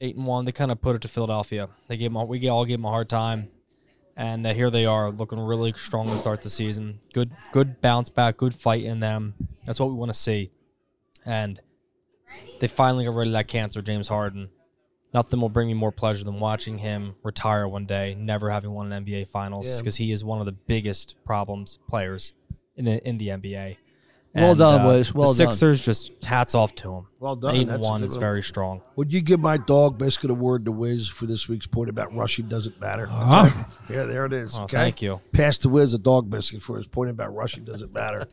eight 0.00 0.16
and 0.16 0.26
one." 0.26 0.44
They 0.44 0.52
kind 0.52 0.70
of 0.70 0.80
put 0.82 0.96
it 0.96 1.02
to 1.02 1.08
Philadelphia. 1.08 1.68
They 1.88 1.96
gave 1.96 2.12
them, 2.12 2.28
we 2.28 2.46
all 2.48 2.64
gave 2.64 2.78
them 2.78 2.84
a 2.84 2.90
hard 2.90 3.08
time, 3.08 3.48
and 4.16 4.46
uh, 4.46 4.52
here 4.52 4.70
they 4.70 4.84
are, 4.86 5.10
looking 5.10 5.38
really 5.40 5.72
strong 5.76 6.08
to 6.08 6.18
start 6.18 6.42
the 6.42 6.50
season. 6.50 7.00
Good, 7.14 7.30
good 7.52 7.80
bounce 7.80 8.10
back, 8.10 8.36
good 8.36 8.54
fight 8.54 8.84
in 8.84 9.00
them. 9.00 9.34
That's 9.64 9.80
what 9.80 9.88
we 9.88 9.94
want 9.94 10.10
to 10.12 10.18
see. 10.18 10.50
And 11.24 11.60
they 12.60 12.66
finally 12.68 13.04
got 13.06 13.14
rid 13.14 13.28
of 13.28 13.32
that 13.32 13.48
cancer, 13.48 13.80
James 13.80 14.08
Harden. 14.08 14.50
Nothing 15.12 15.40
will 15.40 15.48
bring 15.48 15.68
me 15.68 15.74
more 15.74 15.90
pleasure 15.90 16.24
than 16.24 16.38
watching 16.38 16.78
him 16.78 17.16
retire 17.24 17.66
one 17.66 17.84
day, 17.86 18.14
never 18.14 18.50
having 18.50 18.70
won 18.70 18.92
an 18.92 19.04
NBA 19.04 19.26
Finals, 19.28 19.68
Yeah. 19.68 19.78
because 19.78 19.96
he 19.96 20.12
is 20.12 20.22
one 20.22 20.38
of 20.38 20.46
the 20.46 20.52
biggest 20.52 21.14
problems 21.24 21.78
players 21.88 22.34
in 22.76 22.84
the, 22.84 23.08
in 23.08 23.18
the 23.18 23.28
NBA. 23.28 23.76
Well 24.34 24.54
done, 24.54 24.82
uh, 24.82 24.88
Wes. 24.88 25.12
Well 25.12 25.32
the 25.32 25.44
done. 25.44 25.52
Sixers 25.52 25.84
just 25.84 26.24
hats 26.24 26.54
off 26.54 26.74
to 26.76 26.94
him. 26.94 27.06
Well 27.18 27.34
done. 27.34 27.56
Eight 27.56 27.62
and 27.62 27.70
That's 27.70 27.84
a 27.84 27.88
one 27.88 28.00
good 28.00 28.06
is 28.06 28.12
one. 28.12 28.20
very 28.20 28.42
strong. 28.42 28.80
Would 28.94 29.12
you 29.12 29.20
give 29.20 29.40
my 29.40 29.56
dog 29.56 29.98
Biscuit 29.98 30.30
a 30.30 30.34
word 30.34 30.64
to 30.66 30.72
Wiz 30.72 31.08
for 31.08 31.26
this 31.26 31.48
week's 31.48 31.66
point 31.66 31.90
about 31.90 32.14
rushing 32.14 32.48
doesn't 32.48 32.80
matter? 32.80 33.08
Uh-huh. 33.10 33.46
Okay? 33.46 33.94
Yeah, 33.94 34.04
there 34.04 34.24
it 34.26 34.32
is. 34.32 34.56
Oh, 34.56 34.62
okay? 34.62 34.76
thank 34.76 35.02
you. 35.02 35.20
Pass 35.32 35.58
to 35.58 35.68
Wiz 35.68 35.94
a 35.94 35.98
dog 35.98 36.30
biscuit 36.30 36.62
for 36.62 36.76
his 36.76 36.86
point 36.86 37.10
about 37.10 37.34
rushing 37.34 37.64
doesn't 37.64 37.92
matter. 37.92 38.28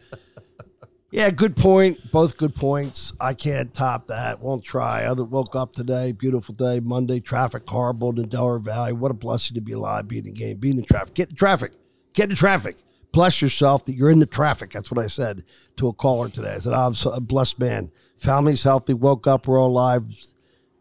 yeah, 1.12 1.32
good 1.32 1.56
point. 1.56 2.12
Both 2.12 2.38
good 2.38 2.54
points. 2.54 3.14
I 3.20 3.34
can't 3.34 3.74
top 3.74 4.08
that. 4.08 4.40
Won't 4.40 4.64
try. 4.64 5.04
Other 5.06 5.24
woke 5.24 5.56
up 5.56 5.74
today, 5.74 6.12
beautiful 6.12 6.54
day, 6.54 6.80
Monday. 6.80 7.20
Traffic 7.20 7.68
horrible 7.68 8.12
in 8.12 8.18
the 8.18 8.26
Delaware 8.28 8.60
Valley. 8.60 8.94
What 8.94 9.10
a 9.10 9.16
blessing 9.16 9.56
to 9.56 9.62
be 9.62 9.72
alive, 9.72 10.08
being 10.08 10.28
in 10.28 10.34
the 10.34 10.40
game, 10.40 10.58
being 10.58 10.78
in 10.78 10.86
traffic. 10.86 11.16
Get 11.16 11.30
in 11.32 11.36
traffic. 11.36 11.72
Get 12.14 12.30
in 12.30 12.36
traffic. 12.36 12.78
Bless 13.18 13.42
yourself 13.42 13.84
that 13.86 13.94
you're 13.96 14.12
in 14.12 14.20
the 14.20 14.28
traffic. 14.28 14.72
That's 14.72 14.92
what 14.92 15.04
I 15.04 15.08
said 15.08 15.44
to 15.78 15.88
a 15.88 15.94
caller 15.94 16.30
today. 16.30 16.54
I 16.54 16.60
said, 16.60 16.74
I'm 16.74 16.94
so- 16.94 17.10
a 17.14 17.20
blessed 17.20 17.58
man. 17.58 17.90
Family's 18.16 18.62
healthy. 18.62 18.94
Woke 18.94 19.26
up. 19.26 19.48
We're 19.48 19.60
all 19.60 19.72
alive 19.72 20.04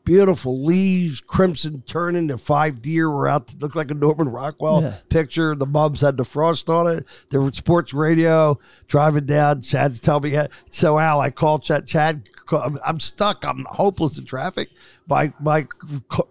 beautiful 0.05 0.63
leaves, 0.63 1.21
crimson 1.21 1.83
turning. 1.87 2.27
The 2.29 2.37
five 2.39 2.81
deer 2.83 3.11
were 3.11 3.27
out. 3.27 3.49
to 3.49 3.57
look 3.57 3.75
like 3.75 3.91
a 3.91 3.95
Norman 3.95 4.29
Rockwell 4.29 4.83
Yeah. 4.83 4.95
picture. 5.09 5.57
The 5.57 5.67
mums 5.67 6.03
had 6.03 6.17
the 6.19 6.25
frost 6.25 6.69
on 6.71 6.87
it. 6.87 7.05
There 7.31 7.41
was 7.41 7.57
sports 7.57 7.93
radio 7.95 8.59
driving 8.87 9.25
down. 9.27 9.63
Chad's 9.63 9.99
telling 9.99 10.31
me, 10.33 10.39
so 10.71 10.99
Al, 11.01 11.21
I 11.21 11.31
called 11.31 11.65
Chad. 11.65 11.87
Chad, 11.89 12.29
I'm- 12.53 13.01
stuck. 13.01 13.45
I'm 13.45 13.65
hopeless 13.69 14.19
in 14.19 14.25
traffic. 14.25 14.71
My 15.09 15.33
my 15.41 15.67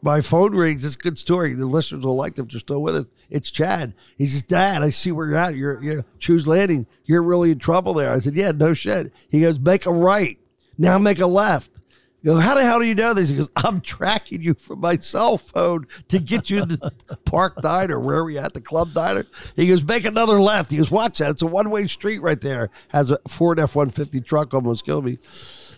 my 0.02 0.22
phone 0.22 0.56
rings. 0.56 0.84
It's 0.86 0.96
a 0.96 0.98
good 0.98 1.18
story. 1.18 1.54
The 1.54 1.66
listeners 1.66 2.04
will 2.04 2.16
like 2.16 2.36
them 2.36 2.48
they're 2.52 2.60
still 2.60 2.82
with 2.82 2.96
us. 2.96 3.12
It's 3.30 3.50
Chad. 3.52 3.94
He 4.18 4.26
says, 4.26 4.42
Dad, 4.44 4.82
I 4.84 4.90
see 4.90 5.12
where 5.12 5.28
you're 5.28 5.38
at. 5.38 5.56
You're 5.56 5.82
you're 5.84 6.06
choose 6.20 6.48
landing. 6.48 6.86
You're 7.06 7.24
really 7.24 7.52
in 7.52 7.60
trouble 7.60 7.94
there. 7.94 8.12
I 8.12 8.20
said, 8.20 8.36
Yeah, 8.36 8.52
no 8.52 8.74
shit. 8.74 9.14
He 9.30 9.42
goes, 9.42 9.60
make 9.60 9.86
a 9.86 9.92
right. 9.92 10.38
Now 10.78 10.98
make 10.98 11.20
a 11.20 11.28
left. 11.28 11.72
You 12.22 12.32
go, 12.32 12.40
how 12.40 12.56
the 12.56 12.64
hell 12.64 12.80
do 12.80 12.88
you 12.88 12.96
know 12.96 13.14
this? 13.14 13.30
He 13.30 13.36
goes, 13.38 13.50
I'm 13.56 13.82
tracking 13.82 14.42
you 14.42 14.56
from 14.56 14.80
my 14.80 14.98
cell 14.98 15.38
phone 15.38 15.86
to 16.08 16.18
get 16.18 16.50
you 16.50 16.62
to 16.62 16.66
the 16.66 16.92
park 17.26 17.62
diner. 17.62 18.00
Where 18.00 18.18
are 18.18 18.26
we 18.26 18.40
at? 18.40 18.56
The 18.56 18.62
club 18.62 18.94
diner? 18.94 19.28
He 19.56 19.68
goes, 19.68 19.84
make 19.84 20.06
another 20.06 20.42
left. 20.42 20.72
He 20.72 20.78
goes, 20.78 20.90
watch 20.90 21.20
that. 21.20 21.30
It's 21.30 21.44
a 21.44 21.46
one 21.46 21.70
way 21.70 21.86
street 21.86 22.24
right 22.24 22.42
there. 22.42 22.72
Has 22.88 23.12
a 23.12 23.20
Ford 23.28 23.60
F 23.60 23.76
150 23.76 24.22
truck 24.22 24.56
almost 24.56 24.86
killed 24.86 25.06
me. 25.06 25.20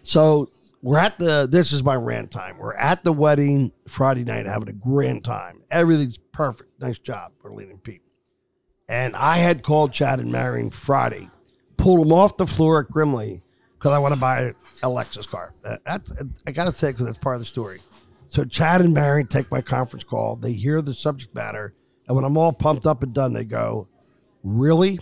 So 0.08 0.52
we're 0.82 1.00
at 1.00 1.20
the, 1.20 1.48
this 1.52 1.74
is 1.74 1.84
my 1.84 1.96
rant 1.96 2.32
time. 2.32 2.58
We're 2.58 2.76
at 2.76 3.04
the 3.04 3.12
wedding 3.12 3.74
Friday 3.90 4.24
night 4.24 4.46
having 4.46 4.70
a 4.70 4.74
grand 4.74 5.26
time. 5.26 5.64
Everything's 5.70 6.18
perfect. 6.32 6.80
Nice 6.80 6.98
job, 6.98 7.34
Berlin 7.42 7.70
and 7.70 7.84
Pete. 7.84 8.02
And 8.88 9.18
I 9.18 9.40
had 9.40 9.64
called 9.64 9.92
Chad 9.92 10.22
and 10.22 10.32
Marion 10.32 10.70
Friday, 10.70 11.30
pulled 11.76 12.00
them 12.00 12.14
off 12.14 12.38
the 12.38 12.48
floor 12.48 12.80
at 12.80 12.88
Grimley 12.88 13.42
because 13.74 13.92
I 13.92 14.00
want 14.00 14.14
to 14.14 14.20
buy 14.20 14.54
a 14.82 14.88
Lexus 14.88 15.28
car. 15.28 15.54
Uh, 15.66 15.76
That's 15.86 16.10
I 16.48 16.52
got 16.52 16.68
to 16.68 16.74
say 16.74 16.92
because 16.94 17.06
that's 17.06 17.18
part 17.18 17.36
of 17.36 17.42
the 17.42 17.46
story. 17.46 17.82
So 18.30 18.46
Chad 18.46 18.80
and 18.80 18.94
Marion 18.94 19.28
take 19.28 19.52
my 19.52 19.62
conference 19.62 20.06
call. 20.06 20.38
They 20.38 20.54
hear 20.54 20.82
the 20.82 20.94
subject 20.94 21.36
matter, 21.36 21.74
and 22.08 22.16
when 22.16 22.24
I'm 22.24 22.38
all 22.38 22.54
pumped 22.54 22.86
up 22.86 23.04
and 23.04 23.14
done, 23.14 23.34
they 23.34 23.44
go, 23.44 23.90
"Really?" 24.44 25.00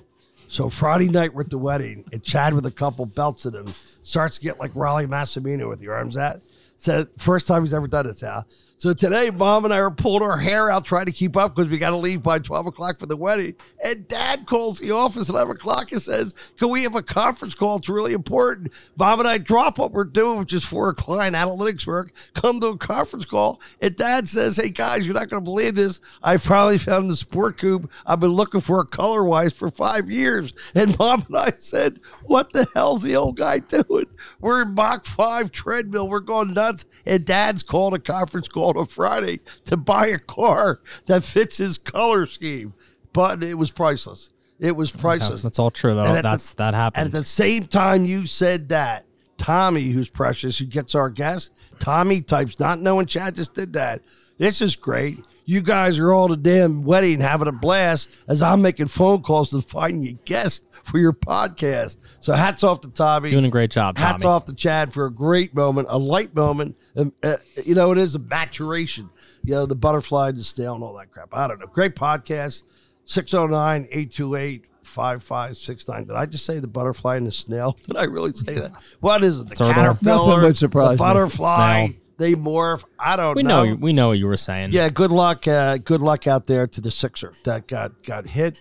So 0.47 0.69
Friday 0.69 1.09
night 1.09 1.33
we're 1.33 1.41
at 1.41 1.49
the 1.49 1.57
wedding, 1.57 2.05
and 2.11 2.23
Chad 2.23 2.53
with 2.53 2.65
a 2.65 2.71
couple 2.71 3.05
belts 3.05 3.45
in 3.45 3.53
him 3.53 3.67
starts 4.03 4.37
to 4.37 4.43
get 4.43 4.59
like 4.59 4.71
Rollie 4.71 5.07
Massimino 5.07 5.67
with 5.67 5.81
your 5.81 5.95
arms 5.95 6.17
out. 6.17 6.37
So 6.77 7.05
first 7.17 7.47
time 7.47 7.63
he's 7.63 7.73
ever 7.73 7.87
done 7.87 8.07
this, 8.07 8.23
Al. 8.23 8.45
So 8.77 8.91
today, 8.91 9.29
mom 9.29 9.63
and 9.63 9.73
I 9.73 9.79
are 9.79 9.89
pulling 9.89 10.21
our 10.21 10.37
hair 10.37 10.69
out 10.69 10.83
trying 10.83 11.05
to 11.05 11.13
keep 11.13 11.37
up 11.37 11.55
because 11.55 11.71
we 11.71 11.77
got 11.77 11.91
to 11.91 11.95
leave 11.95 12.21
by 12.21 12.39
12 12.39 12.67
o'clock 12.67 12.99
for 12.99 13.05
the 13.05 13.15
wedding. 13.15 13.55
And 13.81 14.05
dad 14.05 14.45
calls 14.45 14.79
the 14.79 14.91
office 14.91 15.29
at 15.29 15.33
11 15.33 15.55
o'clock 15.55 15.93
and 15.93 16.01
says, 16.01 16.33
Can 16.57 16.69
we 16.69 16.83
have 16.83 16.93
a 16.93 17.01
conference 17.01 17.53
call? 17.53 17.77
It's 17.77 17.87
really 17.87 18.11
important. 18.11 18.73
Mom 18.97 19.19
and 19.19 19.29
I 19.29 19.37
drop 19.37 19.77
what 19.77 19.93
we're 19.93 20.03
doing, 20.03 20.39
which 20.39 20.51
is 20.51 20.65
for 20.65 20.89
a 20.89 20.93
client 20.93 21.37
analytics 21.37 21.87
work, 21.87 22.11
come 22.33 22.59
to 22.59 22.67
a 22.67 22.77
conference 22.77 23.23
call. 23.23 23.61
And 23.79 23.95
dad 23.95 24.27
says, 24.27 24.57
Hey 24.57 24.71
guys, 24.71 25.05
you're 25.05 25.15
not 25.15 25.29
going 25.29 25.41
to 25.41 25.49
believe 25.49 25.75
this. 25.75 26.01
I 26.21 26.35
finally 26.35 26.77
found 26.77 27.09
the 27.09 27.15
sport 27.15 27.57
coupe 27.57 27.89
I've 28.05 28.19
been 28.19 28.31
looking 28.31 28.59
for 28.59 28.83
color 28.83 29.23
wise 29.23 29.53
for 29.53 29.71
five 29.71 30.09
years. 30.11 30.51
And 30.75 30.99
mom 30.99 31.23
and 31.29 31.37
I 31.37 31.53
said, 31.55 32.01
What 32.23 32.51
the 32.51 32.67
hell's 32.73 33.03
the 33.03 33.15
old 33.15 33.37
guy 33.37 33.59
doing? 33.59 34.07
We're 34.41 34.63
in 34.63 34.73
Mach 34.73 35.05
5 35.05 35.51
treadmill. 35.53 36.09
We're 36.09 36.19
going 36.19 36.53
nuts. 36.53 36.85
And 37.05 37.23
dad's 37.23 37.63
called 37.63 37.93
a 37.93 37.99
conference 37.99 38.49
call 38.49 38.64
on 38.75 38.85
Friday 38.85 39.39
to 39.65 39.77
buy 39.77 40.07
a 40.07 40.19
car 40.19 40.79
that 41.05 41.23
fits 41.23 41.57
his 41.57 41.77
color 41.77 42.25
scheme. 42.25 42.73
But 43.13 43.41
it 43.43 43.57
was 43.57 43.71
priceless. 43.71 44.29
It 44.59 44.75
was 44.75 44.91
priceless. 44.91 45.41
That's 45.41 45.59
all 45.59 45.71
true. 45.71 45.95
That, 45.95 46.07
at 46.07 46.15
the- 46.15 46.21
that's 46.29 46.53
that 46.55 46.73
happened. 46.73 47.05
at 47.07 47.11
the 47.11 47.23
same 47.23 47.65
time 47.67 48.05
you 48.05 48.25
said 48.25 48.69
that, 48.69 49.05
Tommy, 49.37 49.89
who's 49.91 50.09
precious, 50.09 50.57
who 50.57 50.65
gets 50.65 50.95
our 50.95 51.09
guest, 51.09 51.51
Tommy 51.79 52.21
types, 52.21 52.59
not 52.59 52.79
knowing 52.79 53.05
Chad 53.05 53.35
just 53.35 53.53
did 53.53 53.73
that. 53.73 54.01
This 54.37 54.61
is 54.61 54.75
great. 54.75 55.19
You 55.47 55.61
guys 55.61 55.99
are 55.99 56.11
all 56.11 56.27
the 56.27 56.37
damn 56.37 56.83
wedding 56.83 57.19
having 57.21 57.47
a 57.47 57.51
blast 57.51 58.09
as 58.27 58.41
I'm 58.41 58.61
making 58.61 58.87
phone 58.87 59.21
calls 59.21 59.51
to 59.51 59.61
find 59.61 60.03
you 60.03 60.13
guests 60.25 60.61
for 60.83 60.97
your 60.97 61.13
podcast. 61.13 61.97
So 62.19 62.33
hats 62.33 62.63
off 62.63 62.81
to 62.81 62.89
Tommy. 62.89 63.29
Doing 63.29 63.45
a 63.45 63.49
great 63.49 63.69
job, 63.71 63.97
Hats 63.97 64.23
Tommy. 64.23 64.33
off 64.33 64.45
to 64.45 64.53
Chad 64.53 64.91
for 64.93 65.05
a 65.05 65.11
great 65.11 65.53
moment, 65.53 65.87
a 65.91 65.97
light 65.97 66.33
moment. 66.33 66.77
Um, 66.95 67.13
uh, 67.23 67.37
you 67.65 67.75
know, 67.75 67.91
it 67.91 67.97
is 67.97 68.15
a 68.15 68.19
maturation. 68.19 69.09
You 69.43 69.53
know, 69.55 69.65
the 69.65 69.75
butterfly 69.75 70.29
and 70.29 70.37
the 70.37 70.43
snail 70.43 70.75
and 70.75 70.83
all 70.83 70.93
that 70.97 71.11
crap. 71.11 71.29
I 71.33 71.47
don't 71.47 71.59
know. 71.59 71.67
Great 71.67 71.95
podcast. 71.95 72.63
609 73.05 73.83
828 73.91 74.65
5569. 74.83 76.05
Did 76.05 76.15
I 76.15 76.25
just 76.25 76.45
say 76.45 76.59
the 76.59 76.67
butterfly 76.67 77.17
and 77.17 77.27
the 77.27 77.31
snail? 77.31 77.77
Did 77.87 77.97
I 77.97 78.03
really 78.05 78.33
say 78.33 78.55
that? 78.55 78.71
What 78.99 79.23
is 79.23 79.39
it? 79.39 79.49
The 79.49 79.55
Turtle. 79.55 79.73
caterpillar? 79.73 80.27
Nothing 80.27 80.41
would 80.43 80.57
surprise 80.57 80.89
me. 80.91 80.95
The 80.95 81.03
butterfly. 81.03 81.85
Snail. 81.87 81.97
They 82.17 82.33
morph. 82.33 82.85
I 82.97 83.17
don't 83.17 83.35
We 83.35 83.43
know. 83.43 83.65
know 83.65 83.75
we 83.75 83.91
know 83.91 84.07
what 84.07 84.17
you 84.19 84.25
were 84.27 84.37
saying. 84.37 84.71
Yeah, 84.71 84.87
good 84.89 85.11
luck. 85.11 85.45
Uh, 85.49 85.77
good 85.77 85.99
luck 86.01 86.27
out 86.27 86.47
there 86.47 86.65
to 86.65 86.79
the 86.79 86.89
Sixer 86.89 87.33
that 87.43 87.67
got 87.67 88.03
got 88.03 88.25
hit. 88.25 88.55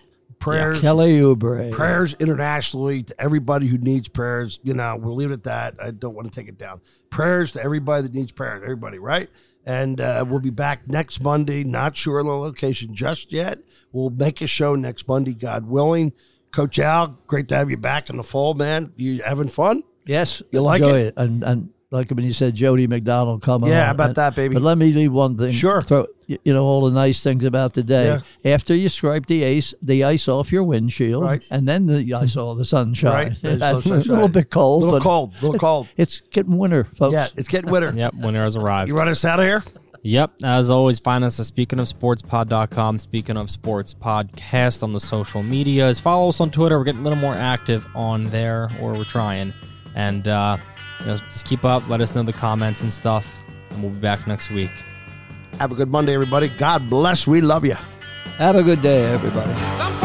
Prayers 0.45 0.81
Kelly 0.81 1.19
Oubre. 1.19 1.71
prayers 1.71 2.13
internationally 2.19 3.03
to 3.03 3.21
everybody 3.21 3.67
who 3.67 3.77
needs 3.77 4.07
prayers. 4.07 4.59
You 4.63 4.73
know, 4.73 4.95
we'll 4.95 5.15
leave 5.15 5.31
it 5.31 5.33
at 5.33 5.43
that. 5.43 5.75
I 5.81 5.91
don't 5.91 6.13
want 6.13 6.31
to 6.31 6.39
take 6.39 6.47
it 6.47 6.57
down. 6.57 6.81
Prayers 7.09 7.51
to 7.53 7.63
everybody 7.63 8.03
that 8.03 8.13
needs 8.13 8.31
prayers, 8.31 8.61
everybody, 8.63 8.99
right? 8.99 9.29
And 9.65 9.99
uh, 9.99 10.23
we'll 10.27 10.39
be 10.39 10.51
back 10.51 10.87
next 10.87 11.21
Monday. 11.21 11.63
Not 11.63 11.97
sure 11.97 12.19
on 12.19 12.27
the 12.27 12.31
location 12.33 12.93
just 12.93 13.31
yet. 13.31 13.59
We'll 13.91 14.11
make 14.11 14.41
a 14.41 14.47
show 14.47 14.75
next 14.75 15.07
Monday, 15.07 15.33
God 15.33 15.65
willing. 15.67 16.13
Coach 16.51 16.77
Al, 16.79 17.17
great 17.27 17.47
to 17.49 17.55
have 17.55 17.69
you 17.71 17.77
back 17.77 18.09
in 18.09 18.17
the 18.17 18.23
fall, 18.23 18.53
man. 18.53 18.93
You 18.95 19.21
having 19.23 19.49
fun? 19.49 19.83
Yes, 20.05 20.41
You 20.51 20.61
like 20.61 20.81
enjoy 20.81 20.99
it? 20.99 21.05
it, 21.07 21.13
and 21.17 21.43
and 21.43 21.69
like 21.95 22.11
when 22.11 22.23
you 22.23 22.33
said 22.33 22.53
Jody 22.53 22.85
McDonald 22.87 23.41
coming. 23.41 23.69
Yeah, 23.69 23.79
on, 23.81 23.85
how 23.85 23.91
about 23.93 24.05
and- 24.07 24.15
that, 24.17 24.35
baby? 24.35 24.53
But 24.53 24.63
let 24.63 24.77
me 24.77 24.91
leave 24.93 25.11
one 25.11 25.37
thing. 25.37 25.51
Sure. 25.53 25.81
Throw, 25.81 26.05
you 26.27 26.53
know 26.53 26.63
all 26.63 26.81
the 26.89 26.91
nice 26.91 27.23
things 27.23 27.43
about 27.43 27.73
today. 27.73 28.19
After 28.43 28.75
you 28.75 28.89
scrape 28.89 29.25
the 29.27 29.45
ice, 29.45 29.73
the 29.81 30.03
ice 30.03 30.27
off 30.27 30.51
your 30.51 30.63
windshield, 30.63 31.23
Right. 31.23 31.41
and 31.49 31.67
then 31.67 31.85
the 31.87 32.13
ice 32.15 32.35
all 32.37 32.53
the 32.55 32.65
sunshine. 32.65 33.35
Right. 33.43 33.59
The 33.59 33.81
sunshine. 33.81 34.09
a 34.11 34.13
little 34.13 34.27
bit 34.27 34.49
cold, 34.51 34.83
A 34.83 34.85
little 34.85 34.99
but 34.99 35.03
cold, 35.03 35.33
a 35.41 35.45
little 35.45 35.59
cold. 35.59 35.87
it's 35.97 36.21
getting 36.21 36.57
winter, 36.57 36.83
folks. 36.95 37.13
Yeah, 37.13 37.27
it's 37.35 37.47
getting 37.47 37.71
winter. 37.71 37.91
Yep. 37.95 38.13
Winter 38.15 38.43
has 38.43 38.55
arrived. 38.55 38.89
You 38.89 38.97
run 38.97 39.07
us 39.07 39.23
out 39.25 39.39
of 39.39 39.45
here? 39.45 39.63
Yep. 40.03 40.33
As 40.43 40.69
always, 40.69 40.99
find 40.99 41.23
us 41.23 41.39
at 41.39 41.47
speaking 41.47 41.79
of 41.79 41.87
sportspod.com, 41.87 42.99
speaking 42.99 43.37
of 43.37 43.49
sports 43.49 43.93
podcast 43.93 44.83
on 44.83 44.93
the 44.93 44.99
social 44.99 45.41
medias. 45.41 45.99
Follow 45.99 46.29
us 46.29 46.39
on 46.39 46.51
Twitter. 46.51 46.77
We're 46.77 46.83
getting 46.83 47.01
a 47.01 47.03
little 47.03 47.17
more 47.17 47.33
active 47.33 47.87
on 47.95 48.25
there, 48.25 48.69
or 48.81 48.93
we're 48.93 49.03
trying. 49.03 49.51
And 49.95 50.27
uh, 50.27 50.57
you 51.05 51.11
know, 51.11 51.17
just 51.17 51.45
keep 51.45 51.63
up. 51.63 51.87
Let 51.87 52.01
us 52.01 52.15
know 52.15 52.23
the 52.23 52.33
comments 52.33 52.81
and 52.81 52.91
stuff. 52.91 53.43
and 53.69 53.83
we'll 53.83 53.91
be 53.91 53.99
back 53.99 54.25
next 54.27 54.49
week. 54.49 54.71
Have 55.59 55.71
a 55.71 55.75
good 55.75 55.89
Monday, 55.89 56.13
everybody. 56.13 56.49
God 56.49 56.89
bless. 56.89 57.27
We 57.27 57.41
love 57.41 57.63
you. 57.63 57.77
Have 58.37 58.55
a 58.55 58.63
good 58.63 58.81
day, 58.81 59.05
everybody. 59.05 60.04